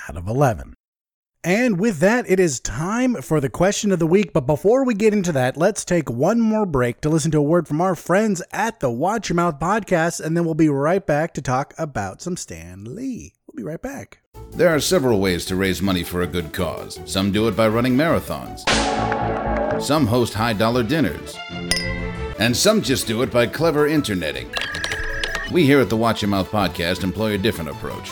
out 0.07 0.17
of 0.17 0.27
11. 0.27 0.75
And 1.43 1.79
with 1.79 1.99
that, 1.99 2.29
it 2.29 2.37
is 2.37 2.59
time 2.59 3.21
for 3.21 3.39
the 3.39 3.49
question 3.49 3.93
of 3.93 3.99
the 3.99 4.07
week. 4.07 4.33
But 4.33 4.45
before 4.45 4.83
we 4.83 4.93
get 4.93 5.13
into 5.13 5.31
that, 5.31 5.55
let's 5.55 5.85
take 5.85 6.09
one 6.09 6.41
more 6.41 6.65
break 6.65 6.99
to 7.01 7.09
listen 7.09 7.31
to 7.31 7.37
a 7.37 7.41
word 7.41 7.65
from 7.65 7.79
our 7.79 7.95
friends 7.95 8.41
at 8.51 8.81
the 8.81 8.91
Watch 8.91 9.29
Your 9.29 9.37
Mouth 9.37 9.57
podcast, 9.57 10.19
and 10.19 10.35
then 10.35 10.43
we'll 10.43 10.53
be 10.53 10.67
right 10.67 11.05
back 11.05 11.33
to 11.35 11.41
talk 11.41 11.73
about 11.77 12.21
some 12.21 12.35
Stan 12.35 12.93
Lee. 12.93 13.35
We'll 13.47 13.55
be 13.55 13.63
right 13.63 13.81
back. 13.81 14.19
There 14.51 14.67
are 14.67 14.81
several 14.81 15.21
ways 15.21 15.45
to 15.45 15.55
raise 15.55 15.81
money 15.81 16.03
for 16.03 16.21
a 16.21 16.27
good 16.27 16.51
cause. 16.51 16.99
Some 17.05 17.31
do 17.31 17.47
it 17.47 17.55
by 17.55 17.69
running 17.69 17.95
marathons, 17.95 18.59
some 19.81 20.07
host 20.07 20.33
high 20.33 20.53
dollar 20.53 20.83
dinners, 20.83 21.37
and 22.37 22.55
some 22.55 22.81
just 22.81 23.07
do 23.07 23.21
it 23.21 23.31
by 23.31 23.47
clever 23.47 23.87
interneting. 23.87 24.53
We 25.53 25.65
here 25.65 25.79
at 25.79 25.89
the 25.89 25.97
Watch 25.97 26.21
Your 26.21 26.29
Mouth 26.29 26.51
podcast 26.51 27.03
employ 27.03 27.35
a 27.35 27.37
different 27.37 27.69
approach. 27.69 28.11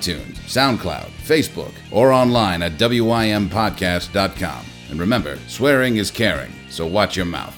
SoundCloud, 0.00 1.10
Facebook, 1.22 1.72
or 1.90 2.12
online 2.12 2.62
at 2.62 2.72
WIMPodcast.com. 2.72 4.64
And 4.90 5.00
remember, 5.00 5.38
swearing 5.46 5.96
is 5.96 6.10
caring, 6.10 6.52
so 6.70 6.86
watch 6.86 7.16
your 7.16 7.26
mouth. 7.26 7.54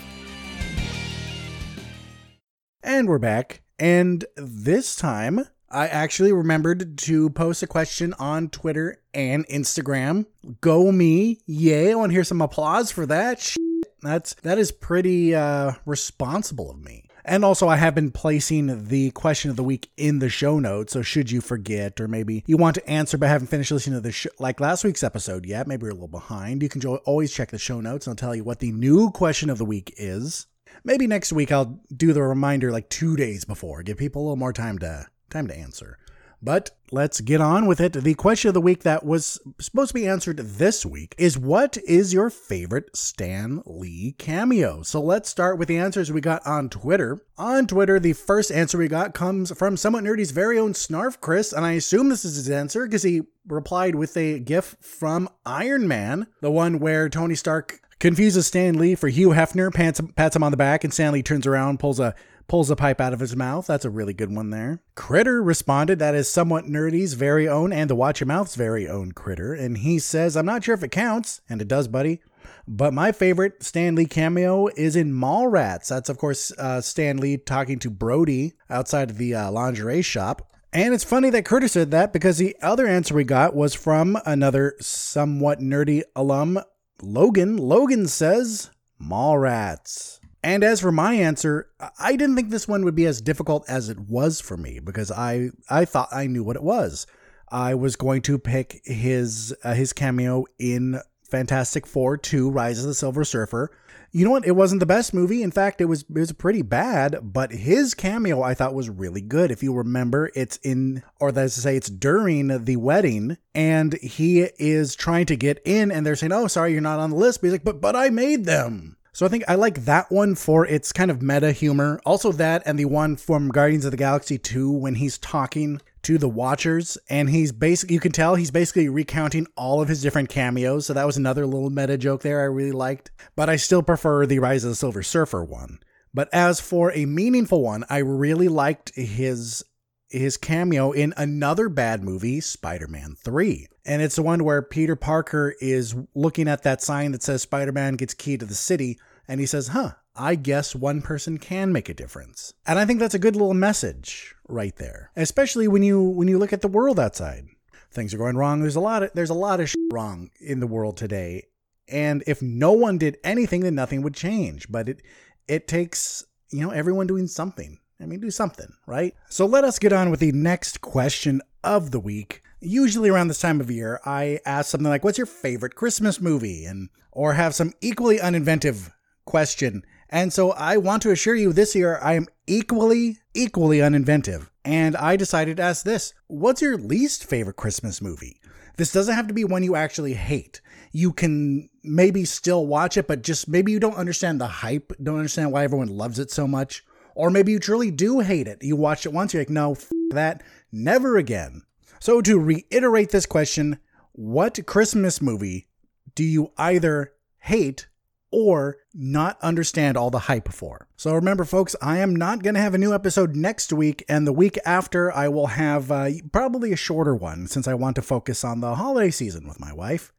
And 2.82 3.08
we're 3.08 3.18
back. 3.18 3.62
And 3.78 4.24
this 4.36 4.96
time, 4.96 5.46
I 5.70 5.86
actually 5.86 6.32
remembered 6.32 6.98
to 6.98 7.30
post 7.30 7.62
a 7.62 7.66
question 7.66 8.12
on 8.18 8.48
Twitter 8.48 9.00
and 9.14 9.46
Instagram. 9.46 10.26
Go 10.60 10.90
me. 10.90 11.38
Yay. 11.46 11.92
I 11.92 11.94
want 11.94 12.10
to 12.10 12.14
hear 12.14 12.24
some 12.24 12.40
applause 12.40 12.90
for 12.90 13.06
that. 13.06 13.54
That's 14.02 14.34
that 14.42 14.58
is 14.58 14.72
pretty 14.72 15.34
uh 15.34 15.72
responsible 15.84 16.70
of 16.70 16.82
me. 16.82 17.04
And 17.24 17.44
also, 17.44 17.68
I 17.68 17.76
have 17.76 17.94
been 17.94 18.10
placing 18.10 18.86
the 18.88 19.10
question 19.12 19.50
of 19.50 19.56
the 19.56 19.64
week 19.64 19.90
in 19.96 20.18
the 20.18 20.28
show 20.28 20.58
notes. 20.58 20.92
So, 20.92 21.02
should 21.02 21.30
you 21.30 21.40
forget, 21.40 22.00
or 22.00 22.08
maybe 22.08 22.44
you 22.46 22.56
want 22.56 22.74
to 22.76 22.88
answer 22.88 23.18
but 23.18 23.28
haven't 23.28 23.48
finished 23.48 23.70
listening 23.70 23.96
to 23.96 24.00
the 24.00 24.12
show, 24.12 24.30
like 24.38 24.60
last 24.60 24.84
week's 24.84 25.02
episode 25.02 25.46
yet, 25.46 25.66
maybe 25.66 25.84
you're 25.84 25.90
a 25.90 25.94
little 25.94 26.08
behind, 26.08 26.62
you 26.62 26.68
can 26.68 26.84
always 26.84 27.32
check 27.32 27.50
the 27.50 27.58
show 27.58 27.80
notes 27.80 28.06
and 28.06 28.12
I'll 28.12 28.16
tell 28.16 28.34
you 28.34 28.44
what 28.44 28.58
the 28.58 28.72
new 28.72 29.10
question 29.10 29.50
of 29.50 29.58
the 29.58 29.64
week 29.64 29.94
is. 29.96 30.46
Maybe 30.84 31.06
next 31.06 31.32
week 31.32 31.52
I'll 31.52 31.80
do 31.94 32.12
the 32.12 32.22
reminder 32.22 32.70
like 32.70 32.88
two 32.88 33.16
days 33.16 33.44
before, 33.44 33.82
give 33.82 33.98
people 33.98 34.22
a 34.22 34.24
little 34.24 34.36
more 34.36 34.52
time 34.52 34.78
to 34.78 35.06
time 35.30 35.46
to 35.48 35.56
answer. 35.56 35.98
But 36.42 36.70
let's 36.90 37.20
get 37.20 37.40
on 37.40 37.66
with 37.66 37.80
it. 37.80 37.92
The 37.92 38.14
question 38.14 38.48
of 38.48 38.54
the 38.54 38.60
week 38.60 38.82
that 38.82 39.04
was 39.04 39.38
supposed 39.60 39.88
to 39.88 39.94
be 39.94 40.08
answered 40.08 40.38
this 40.38 40.86
week 40.86 41.14
is 41.18 41.38
what 41.38 41.76
is 41.86 42.14
your 42.14 42.30
favorite 42.30 42.96
Stan 42.96 43.62
Lee 43.66 44.14
cameo? 44.18 44.82
So 44.82 45.02
let's 45.02 45.28
start 45.28 45.58
with 45.58 45.68
the 45.68 45.76
answers 45.76 46.10
we 46.10 46.20
got 46.20 46.46
on 46.46 46.70
Twitter. 46.70 47.22
On 47.36 47.66
Twitter, 47.66 48.00
the 48.00 48.14
first 48.14 48.50
answer 48.50 48.78
we 48.78 48.88
got 48.88 49.12
comes 49.12 49.56
from 49.56 49.76
Somewhat 49.76 50.04
Nerdy's 50.04 50.30
very 50.30 50.58
own 50.58 50.72
Snarf 50.72 51.20
Chris, 51.20 51.52
and 51.52 51.64
I 51.64 51.72
assume 51.72 52.08
this 52.08 52.24
is 52.24 52.36
his 52.36 52.50
answer 52.50 52.86
because 52.86 53.02
he 53.02 53.22
replied 53.46 53.94
with 53.94 54.16
a 54.16 54.38
gif 54.38 54.76
from 54.80 55.28
Iron 55.44 55.86
Man, 55.86 56.26
the 56.40 56.50
one 56.50 56.78
where 56.78 57.08
Tony 57.08 57.34
Stark 57.34 57.80
confuses 57.98 58.46
Stan 58.46 58.78
Lee 58.78 58.94
for 58.94 59.08
Hugh 59.08 59.30
Hefner, 59.30 59.72
pats, 59.72 60.00
pats 60.16 60.34
him 60.34 60.42
on 60.42 60.50
the 60.50 60.56
back, 60.56 60.84
and 60.84 60.92
Stan 60.92 61.12
Lee 61.12 61.22
turns 61.22 61.46
around, 61.46 61.78
pulls 61.78 62.00
a 62.00 62.14
pulls 62.50 62.68
a 62.68 62.74
pipe 62.74 63.00
out 63.00 63.12
of 63.12 63.20
his 63.20 63.36
mouth. 63.36 63.68
That's 63.68 63.84
a 63.84 63.90
really 63.90 64.12
good 64.12 64.34
one 64.34 64.50
there. 64.50 64.82
Critter 64.96 65.40
responded, 65.40 66.00
that 66.00 66.16
is 66.16 66.28
somewhat 66.28 66.64
nerdy's 66.64 67.14
very 67.14 67.48
own 67.48 67.72
and 67.72 67.88
the 67.88 67.94
Watch 67.94 68.18
Your 68.18 68.26
Mouth's 68.26 68.56
very 68.56 68.88
own 68.88 69.12
Critter. 69.12 69.54
And 69.54 69.78
he 69.78 70.00
says, 70.00 70.36
I'm 70.36 70.46
not 70.46 70.64
sure 70.64 70.74
if 70.74 70.82
it 70.82 70.90
counts, 70.90 71.42
and 71.48 71.62
it 71.62 71.68
does, 71.68 71.86
buddy. 71.86 72.20
But 72.66 72.92
my 72.92 73.12
favorite 73.12 73.62
Stan 73.62 73.94
Lee 73.94 74.04
cameo 74.04 74.66
is 74.76 74.96
in 74.96 75.12
Mallrats. 75.12 75.86
That's, 75.86 76.08
of 76.08 76.18
course, 76.18 76.50
uh, 76.58 76.80
Stan 76.80 77.18
Lee 77.18 77.36
talking 77.36 77.78
to 77.78 77.88
Brodie 77.88 78.54
outside 78.68 79.10
of 79.10 79.18
the 79.18 79.32
uh, 79.32 79.52
lingerie 79.52 80.02
shop. 80.02 80.52
And 80.72 80.92
it's 80.92 81.04
funny 81.04 81.30
that 81.30 81.44
Curtis 81.44 81.72
said 81.72 81.92
that 81.92 82.12
because 82.12 82.38
the 82.38 82.56
other 82.62 82.88
answer 82.88 83.14
we 83.14 83.22
got 83.22 83.54
was 83.54 83.76
from 83.76 84.18
another 84.26 84.74
somewhat 84.80 85.60
nerdy 85.60 86.02
alum, 86.16 86.58
Logan. 87.00 87.56
Logan 87.58 88.08
says, 88.08 88.70
Mallrats. 89.00 90.19
And 90.42 90.64
as 90.64 90.80
for 90.80 90.92
my 90.92 91.14
answer, 91.14 91.68
I 91.98 92.16
didn't 92.16 92.36
think 92.36 92.50
this 92.50 92.66
one 92.66 92.84
would 92.84 92.94
be 92.94 93.06
as 93.06 93.20
difficult 93.20 93.68
as 93.68 93.88
it 93.88 93.98
was 93.98 94.40
for 94.40 94.56
me 94.56 94.80
because 94.80 95.10
I 95.10 95.50
I 95.68 95.84
thought 95.84 96.08
I 96.12 96.26
knew 96.26 96.42
what 96.42 96.56
it 96.56 96.62
was. 96.62 97.06
I 97.50 97.74
was 97.74 97.96
going 97.96 98.22
to 98.22 98.38
pick 98.38 98.80
his 98.84 99.54
uh, 99.62 99.74
his 99.74 99.92
cameo 99.92 100.46
in 100.58 101.00
Fantastic 101.30 101.86
Four 101.86 102.16
2 102.16 102.50
Rise 102.50 102.80
of 102.80 102.86
the 102.86 102.94
Silver 102.94 103.24
Surfer. 103.24 103.70
You 104.12 104.24
know 104.24 104.32
what? 104.32 104.46
It 104.46 104.56
wasn't 104.56 104.80
the 104.80 104.86
best 104.86 105.14
movie. 105.14 105.42
In 105.42 105.52
fact, 105.52 105.80
it 105.80 105.84
was 105.84 106.02
it 106.02 106.18
was 106.18 106.32
pretty 106.32 106.62
bad, 106.62 107.18
but 107.22 107.52
his 107.52 107.94
cameo 107.94 108.42
I 108.42 108.54
thought 108.54 108.74
was 108.74 108.88
really 108.88 109.20
good. 109.20 109.50
If 109.50 109.62
you 109.62 109.74
remember, 109.74 110.30
it's 110.34 110.56
in 110.58 111.02
or 111.20 111.32
that's 111.32 111.54
to 111.56 111.60
say 111.60 111.76
it's 111.76 111.90
during 111.90 112.64
the 112.64 112.76
wedding 112.76 113.36
and 113.54 113.92
he 113.94 114.40
is 114.58 114.96
trying 114.96 115.26
to 115.26 115.36
get 115.36 115.60
in 115.64 115.92
and 115.92 116.04
they're 116.04 116.16
saying, 116.16 116.32
"Oh, 116.32 116.48
sorry, 116.48 116.72
you're 116.72 116.80
not 116.80 116.98
on 116.98 117.10
the 117.10 117.16
list." 117.16 117.40
But 117.40 117.48
he's 117.48 117.52
like, 117.52 117.64
"But 117.64 117.80
but 117.80 117.94
I 117.94 118.10
made 118.10 118.46
them." 118.46 118.96
So 119.20 119.26
I 119.26 119.28
think 119.28 119.44
I 119.48 119.54
like 119.54 119.84
that 119.84 120.10
one 120.10 120.34
for 120.34 120.64
its 120.64 120.94
kind 120.94 121.10
of 121.10 121.20
meta 121.20 121.52
humor. 121.52 122.00
Also 122.06 122.32
that 122.32 122.62
and 122.64 122.78
the 122.78 122.86
one 122.86 123.16
from 123.16 123.50
Guardians 123.50 123.84
of 123.84 123.90
the 123.90 123.98
Galaxy 123.98 124.38
2 124.38 124.72
when 124.72 124.94
he's 124.94 125.18
talking 125.18 125.82
to 126.04 126.16
the 126.16 126.26
Watchers 126.26 126.96
and 127.10 127.28
he's 127.28 127.52
basically 127.52 127.92
you 127.92 128.00
can 128.00 128.12
tell 128.12 128.34
he's 128.34 128.50
basically 128.50 128.88
recounting 128.88 129.46
all 129.58 129.82
of 129.82 129.88
his 129.88 130.00
different 130.00 130.30
cameos. 130.30 130.86
So 130.86 130.94
that 130.94 131.04
was 131.04 131.18
another 131.18 131.44
little 131.44 131.68
meta 131.68 131.98
joke 131.98 132.22
there 132.22 132.40
I 132.40 132.44
really 132.44 132.72
liked. 132.72 133.10
But 133.36 133.50
I 133.50 133.56
still 133.56 133.82
prefer 133.82 134.24
the 134.24 134.38
Rise 134.38 134.64
of 134.64 134.70
the 134.70 134.74
Silver 134.74 135.02
Surfer 135.02 135.44
one. 135.44 135.80
But 136.14 136.30
as 136.32 136.58
for 136.58 136.90
a 136.92 137.04
meaningful 137.04 137.60
one, 137.60 137.84
I 137.90 137.98
really 137.98 138.48
liked 138.48 138.94
his 138.94 139.62
his 140.08 140.38
cameo 140.38 140.92
in 140.92 141.12
another 141.18 141.68
bad 141.68 142.02
movie, 142.02 142.40
Spider 142.40 142.88
Man 142.88 143.16
3. 143.22 143.66
And 143.84 144.00
it's 144.00 144.16
the 144.16 144.22
one 144.22 144.44
where 144.44 144.62
Peter 144.62 144.96
Parker 144.96 145.54
is 145.60 145.94
looking 146.14 146.48
at 146.48 146.62
that 146.62 146.80
sign 146.80 147.12
that 147.12 147.22
says 147.22 147.42
Spider 147.42 147.72
Man 147.72 147.96
gets 147.96 148.14
key 148.14 148.38
to 148.38 148.46
the 148.46 148.54
city. 148.54 148.98
And 149.30 149.38
he 149.38 149.46
says, 149.46 149.68
huh, 149.68 149.92
I 150.16 150.34
guess 150.34 150.74
one 150.74 151.02
person 151.02 151.38
can 151.38 151.72
make 151.72 151.88
a 151.88 151.94
difference. 151.94 152.52
And 152.66 152.80
I 152.80 152.84
think 152.84 152.98
that's 152.98 153.14
a 153.14 153.18
good 153.20 153.36
little 153.36 153.54
message 153.54 154.34
right 154.48 154.74
there. 154.74 155.12
Especially 155.14 155.68
when 155.68 155.84
you 155.84 156.02
when 156.02 156.26
you 156.26 156.36
look 156.36 156.52
at 156.52 156.62
the 156.62 156.68
world 156.68 156.98
outside. 156.98 157.46
Things 157.92 158.12
are 158.12 158.18
going 158.18 158.36
wrong. 158.36 158.60
There's 158.60 158.74
a 158.74 158.80
lot 158.80 159.04
of 159.04 159.12
there's 159.14 159.30
a 159.30 159.34
lot 159.34 159.60
of 159.60 159.72
wrong 159.92 160.30
in 160.40 160.58
the 160.58 160.66
world 160.66 160.96
today. 160.96 161.44
And 161.86 162.24
if 162.26 162.42
no 162.42 162.72
one 162.72 162.98
did 162.98 163.18
anything, 163.22 163.60
then 163.60 163.76
nothing 163.76 164.02
would 164.02 164.14
change. 164.14 164.66
But 164.68 164.88
it 164.88 165.02
it 165.46 165.68
takes, 165.68 166.24
you 166.50 166.62
know, 166.62 166.70
everyone 166.70 167.06
doing 167.06 167.28
something. 167.28 167.78
I 168.00 168.06
mean, 168.06 168.18
do 168.18 168.32
something, 168.32 168.72
right? 168.84 169.14
So 169.28 169.46
let 169.46 169.62
us 169.62 169.78
get 169.78 169.92
on 169.92 170.10
with 170.10 170.18
the 170.18 170.32
next 170.32 170.80
question 170.80 171.40
of 171.62 171.92
the 171.92 172.00
week. 172.00 172.42
Usually 172.58 173.10
around 173.10 173.28
this 173.28 173.40
time 173.40 173.60
of 173.60 173.70
year, 173.70 174.00
I 174.04 174.40
ask 174.44 174.70
something 174.70 174.90
like, 174.90 175.04
"What's 175.04 175.18
your 175.18 175.26
favorite 175.28 175.76
Christmas 175.76 176.20
movie?" 176.20 176.64
and 176.64 176.88
or 177.12 177.34
have 177.34 177.54
some 177.54 177.74
equally 177.80 178.18
uninventive 178.18 178.90
question. 179.24 179.84
And 180.08 180.32
so 180.32 180.50
I 180.52 180.76
want 180.76 181.02
to 181.02 181.10
assure 181.10 181.36
you 181.36 181.52
this 181.52 181.74
year 181.74 181.98
I 182.02 182.14
am 182.14 182.26
equally 182.46 183.18
equally 183.34 183.78
uninventive. 183.78 184.48
And 184.64 184.96
I 184.96 185.16
decided 185.16 185.56
to 185.56 185.62
ask 185.62 185.84
this, 185.84 186.12
"What's 186.26 186.62
your 186.62 186.76
least 186.76 187.24
favorite 187.24 187.56
Christmas 187.56 188.02
movie?" 188.02 188.40
This 188.76 188.92
doesn't 188.92 189.14
have 189.14 189.28
to 189.28 189.34
be 189.34 189.44
one 189.44 189.62
you 189.62 189.76
actually 189.76 190.14
hate. 190.14 190.60
You 190.92 191.12
can 191.12 191.68
maybe 191.82 192.24
still 192.24 192.66
watch 192.66 192.96
it, 192.96 193.06
but 193.06 193.22
just 193.22 193.48
maybe 193.48 193.72
you 193.72 193.78
don't 193.78 193.96
understand 193.96 194.40
the 194.40 194.46
hype, 194.46 194.92
don't 195.02 195.16
understand 195.16 195.52
why 195.52 195.64
everyone 195.64 195.88
loves 195.88 196.18
it 196.18 196.30
so 196.30 196.46
much. 196.46 196.84
Or 197.14 197.30
maybe 197.30 197.52
you 197.52 197.58
truly 197.58 197.90
do 197.90 198.20
hate 198.20 198.46
it. 198.46 198.62
You 198.62 198.76
watched 198.76 199.04
it 199.04 199.12
once, 199.12 199.34
you're 199.34 199.42
like, 199.42 199.50
no, 199.50 199.72
f- 199.72 199.90
that, 200.12 200.42
never 200.72 201.16
again. 201.18 201.62
So, 201.98 202.22
to 202.22 202.38
reiterate 202.38 203.10
this 203.10 203.26
question, 203.26 203.78
what 204.12 204.64
Christmas 204.66 205.20
movie 205.20 205.68
do 206.14 206.24
you 206.24 206.52
either 206.56 207.12
hate 207.40 207.88
or 208.30 208.78
not 208.94 209.38
understand 209.42 209.96
all 209.96 210.10
the 210.10 210.20
hype 210.20 210.52
for? 210.52 210.88
So, 210.96 211.14
remember, 211.14 211.44
folks, 211.44 211.76
I 211.80 211.98
am 211.98 212.14
not 212.14 212.42
going 212.42 212.54
to 212.54 212.60
have 212.60 212.74
a 212.74 212.78
new 212.78 212.94
episode 212.94 213.36
next 213.36 213.72
week, 213.72 214.04
and 214.08 214.26
the 214.26 214.32
week 214.32 214.58
after, 214.64 215.12
I 215.12 215.28
will 215.28 215.48
have 215.48 215.90
uh, 215.90 216.10
probably 216.32 216.72
a 216.72 216.76
shorter 216.76 217.14
one 217.14 217.46
since 217.46 217.66
I 217.66 217.74
want 217.74 217.96
to 217.96 218.02
focus 218.02 218.44
on 218.44 218.60
the 218.60 218.74
holiday 218.76 219.10
season 219.10 219.46
with 219.46 219.60
my 219.60 219.72
wife. 219.72 220.12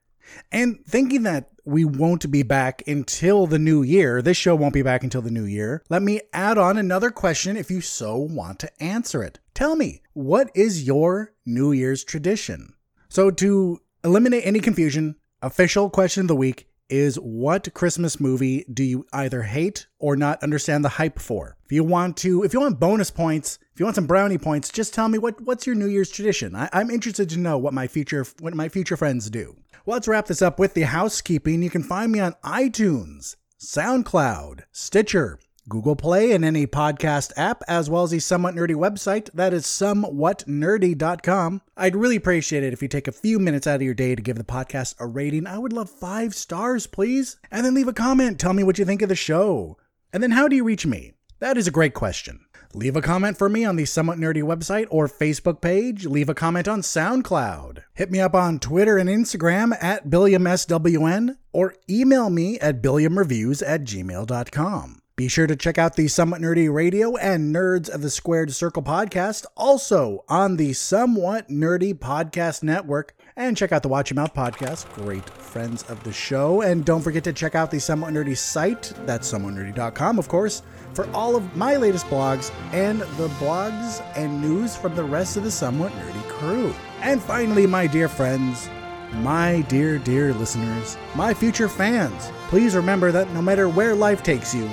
And 0.52 0.86
thinking 0.86 1.24
that 1.24 1.50
we 1.66 1.86
won't 1.86 2.32
be 2.32 2.44
back 2.44 2.88
until 2.88 3.48
the 3.48 3.60
new 3.60 3.84
year, 3.84 4.22
this 4.22 4.38
show 4.38 4.56
won't 4.56 4.74
be 4.74 4.82
back 4.82 5.04
until 5.04 5.22
the 5.22 5.32
new 5.32 5.46
year, 5.46 5.84
let 5.90 6.02
me 6.02 6.22
add 6.34 6.58
on 6.58 6.78
another 6.78 7.12
question 7.12 7.58
if 7.58 7.70
you 7.70 7.82
so 7.82 8.18
want 8.18 8.60
to 8.60 8.84
answer 8.84 9.24
it. 9.24 9.40
Tell 9.54 9.76
me, 9.76 10.02
what 10.14 10.50
is 10.56 10.84
your 10.84 11.34
New 11.46 11.72
Year's 11.72 12.04
tradition? 12.04 12.74
So, 13.10 13.30
to 13.32 13.80
eliminate 14.04 14.46
any 14.46 14.60
confusion, 14.60 15.16
official 15.42 15.90
question 15.90 16.22
of 16.22 16.28
the 16.28 16.36
week 16.36 16.68
is 16.92 17.16
what 17.16 17.74
Christmas 17.74 18.20
movie 18.20 18.66
do 18.72 18.84
you 18.84 19.06
either 19.14 19.44
hate 19.44 19.88
or 19.98 20.16
not 20.16 20.44
understand 20.44 20.84
the 20.84 20.90
hype 20.90 21.20
for? 21.20 21.58
If 21.66 21.72
you 21.72 21.84
want 21.84 22.18
to, 22.18 22.44
if 22.44 22.54
you 22.54 22.60
want 22.60 22.80
bonus 22.80 23.10
points, 23.10 23.58
if 23.74 23.80
you 23.80 23.86
want 23.86 23.96
some 23.96 24.08
brownie 24.08 24.38
points, 24.38 24.70
just 24.70 24.94
tell 24.94 25.08
me 25.08 25.18
what 25.18 25.42
what's 25.42 25.66
your 25.66 25.76
New 25.76 25.88
Year's 25.88 26.12
tradition. 26.12 26.56
I, 26.56 26.70
I'm 26.74 26.92
interested 26.92 27.30
to 27.30 27.40
know 27.40 27.58
what 27.58 27.74
my 27.74 27.88
future 27.88 28.26
what 28.40 28.54
my 28.54 28.70
future 28.70 28.98
friends 28.98 29.30
do. 29.30 29.56
Well, 29.86 29.96
let's 29.96 30.08
wrap 30.08 30.28
this 30.28 30.42
up 30.42 30.60
with 30.60 30.74
the 30.76 30.82
housekeeping. 30.82 31.64
You 31.64 31.70
can 31.70 31.82
find 31.82 32.12
me 32.12 32.20
on 32.20 32.36
iTunes, 32.44 33.36
SoundCloud, 33.60 34.66
Stitcher, 34.72 35.40
Google 35.72 35.96
Play, 35.96 36.34
and 36.34 36.44
any 36.44 36.68
podcast 36.68 37.32
app, 37.38 37.64
as 37.66 37.90
well 37.90 38.04
as 38.04 38.12
the 38.12 38.20
Somewhat 38.20 38.54
Nerdy 38.54 38.76
website. 38.76 39.32
That 39.32 39.54
is 39.54 39.66
somewhatnerdy.com. 39.66 41.62
I'd 41.78 41.96
really 41.96 42.18
appreciate 42.18 42.64
it 42.64 42.74
if 42.74 42.82
you 42.82 42.90
take 42.90 43.08
a 43.08 43.14
few 43.14 43.40
minutes 43.40 43.66
out 43.66 43.78
of 43.78 43.82
your 43.82 43.94
day 43.94 44.14
to 44.14 44.22
give 44.22 44.38
the 44.38 44.44
podcast 44.44 44.96
a 45.00 45.08
rating. 45.08 45.48
I 45.48 45.58
would 45.58 45.72
love 45.72 45.90
five 45.90 46.36
stars, 46.36 46.88
please. 46.88 47.38
And 47.50 47.66
then 47.66 47.74
leave 47.74 47.88
a 47.88 47.94
comment. 47.94 48.38
Tell 48.38 48.52
me 48.52 48.64
what 48.64 48.78
you 48.78 48.86
think 48.86 49.02
of 49.02 49.08
the 49.08 49.16
show. 49.16 49.78
And 50.12 50.22
then 50.22 50.32
how 50.32 50.50
do 50.50 50.58
you 50.58 50.66
reach 50.66 50.86
me? 50.86 51.14
That 51.40 51.58
is 51.58 51.68
a 51.68 51.72
great 51.72 51.94
question. 51.94 52.46
Leave 52.74 52.96
a 52.96 53.02
comment 53.02 53.38
for 53.38 53.50
me 53.50 53.64
on 53.66 53.78
the 53.78 53.86
Somewhat 53.86 54.18
Nerdy 54.18 54.44
website 54.44 54.88
or 54.90 55.08
Facebook 55.08 55.62
page. 55.62 56.06
Leave 56.06 56.30
a 56.30 56.34
comment 56.34 56.68
on 56.68 56.82
SoundCloud. 56.82 57.84
Hit 57.94 58.12
me 58.12 58.20
up 58.20 58.36
on 58.36 58.60
Twitter 58.60 58.98
and 58.98 59.10
Instagram 59.10 59.74
at 59.82 60.10
BilliamSWN 60.10 61.38
or 61.54 61.76
email 61.90 62.30
me 62.30 62.60
at 62.60 62.82
BilliamReviews 62.82 63.64
at 63.66 63.84
gmail.com. 63.84 65.01
Be 65.22 65.28
sure 65.28 65.46
to 65.46 65.56
check 65.56 65.78
out 65.78 65.98
the 65.98 66.08
Somewhat 66.08 66.42
Nerdy 66.42 66.68
Radio 66.74 67.16
and 67.16 67.54
Nerds 67.54 67.88
of 67.88 68.02
the 68.02 68.10
Squared 68.10 68.56
Circle 68.56 68.82
podcast, 68.82 69.46
also 69.56 70.26
on 70.28 70.58
the 70.58 70.74
Somewhat 70.74 71.48
Nerdy 71.48 71.94
Podcast 71.94 72.64
Network. 72.64 73.14
And 73.36 73.56
check 73.56 73.72
out 73.72 73.84
the 73.84 73.88
Watch 73.88 74.10
Your 74.10 74.16
Mouth 74.16 74.34
podcast, 74.34 74.92
great 74.96 75.30
friends 75.30 75.84
of 75.84 76.04
the 76.04 76.12
show. 76.12 76.64
And 76.64 76.84
don't 76.84 77.04
forget 77.04 77.24
to 77.26 77.34
check 77.34 77.54
out 77.54 77.70
the 77.70 77.80
Somewhat 77.80 78.12
Nerdy 78.16 78.36
site, 78.36 78.94
that's 79.06 79.32
somewhatnerdy.com, 79.32 80.18
of 80.18 80.28
course, 80.28 80.64
for 80.96 81.08
all 81.12 81.36
of 81.36 81.56
my 81.56 81.76
latest 81.76 82.08
blogs 82.08 82.52
and 82.74 83.02
the 83.02 83.28
blogs 83.38 84.04
and 84.18 84.42
news 84.42 84.76
from 84.76 84.96
the 84.96 85.04
rest 85.04 85.38
of 85.38 85.44
the 85.44 85.52
Somewhat 85.52 85.92
Nerdy 85.92 86.30
crew. 86.30 86.74
And 87.02 87.22
finally, 87.22 87.68
my 87.68 87.86
dear 87.86 88.08
friends, 88.08 88.72
my 89.18 89.62
dear, 89.70 90.00
dear 90.00 90.34
listeners, 90.34 90.98
my 91.14 91.32
future 91.32 91.70
fans, 91.70 92.32
please 92.48 92.76
remember 92.76 93.12
that 93.12 93.30
no 93.34 93.42
matter 93.44 93.70
where 93.70 93.94
life 93.94 94.24
takes 94.24 94.56
you, 94.56 94.68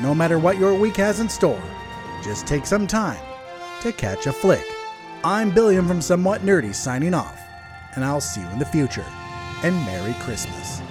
no 0.00 0.14
matter 0.14 0.38
what 0.38 0.58
your 0.58 0.74
week 0.74 0.96
has 0.96 1.20
in 1.20 1.28
store, 1.28 1.62
just 2.22 2.46
take 2.46 2.66
some 2.66 2.86
time 2.86 3.22
to 3.80 3.92
catch 3.92 4.26
a 4.26 4.32
flick. 4.32 4.64
I'm 5.24 5.50
Billiam 5.50 5.86
from 5.86 6.02
Somewhat 6.02 6.42
Nerdy 6.42 6.74
signing 6.74 7.14
off, 7.14 7.40
and 7.94 8.04
I'll 8.04 8.20
see 8.20 8.40
you 8.40 8.48
in 8.48 8.58
the 8.58 8.64
future. 8.64 9.06
And 9.62 9.76
Merry 9.86 10.14
Christmas. 10.20 10.81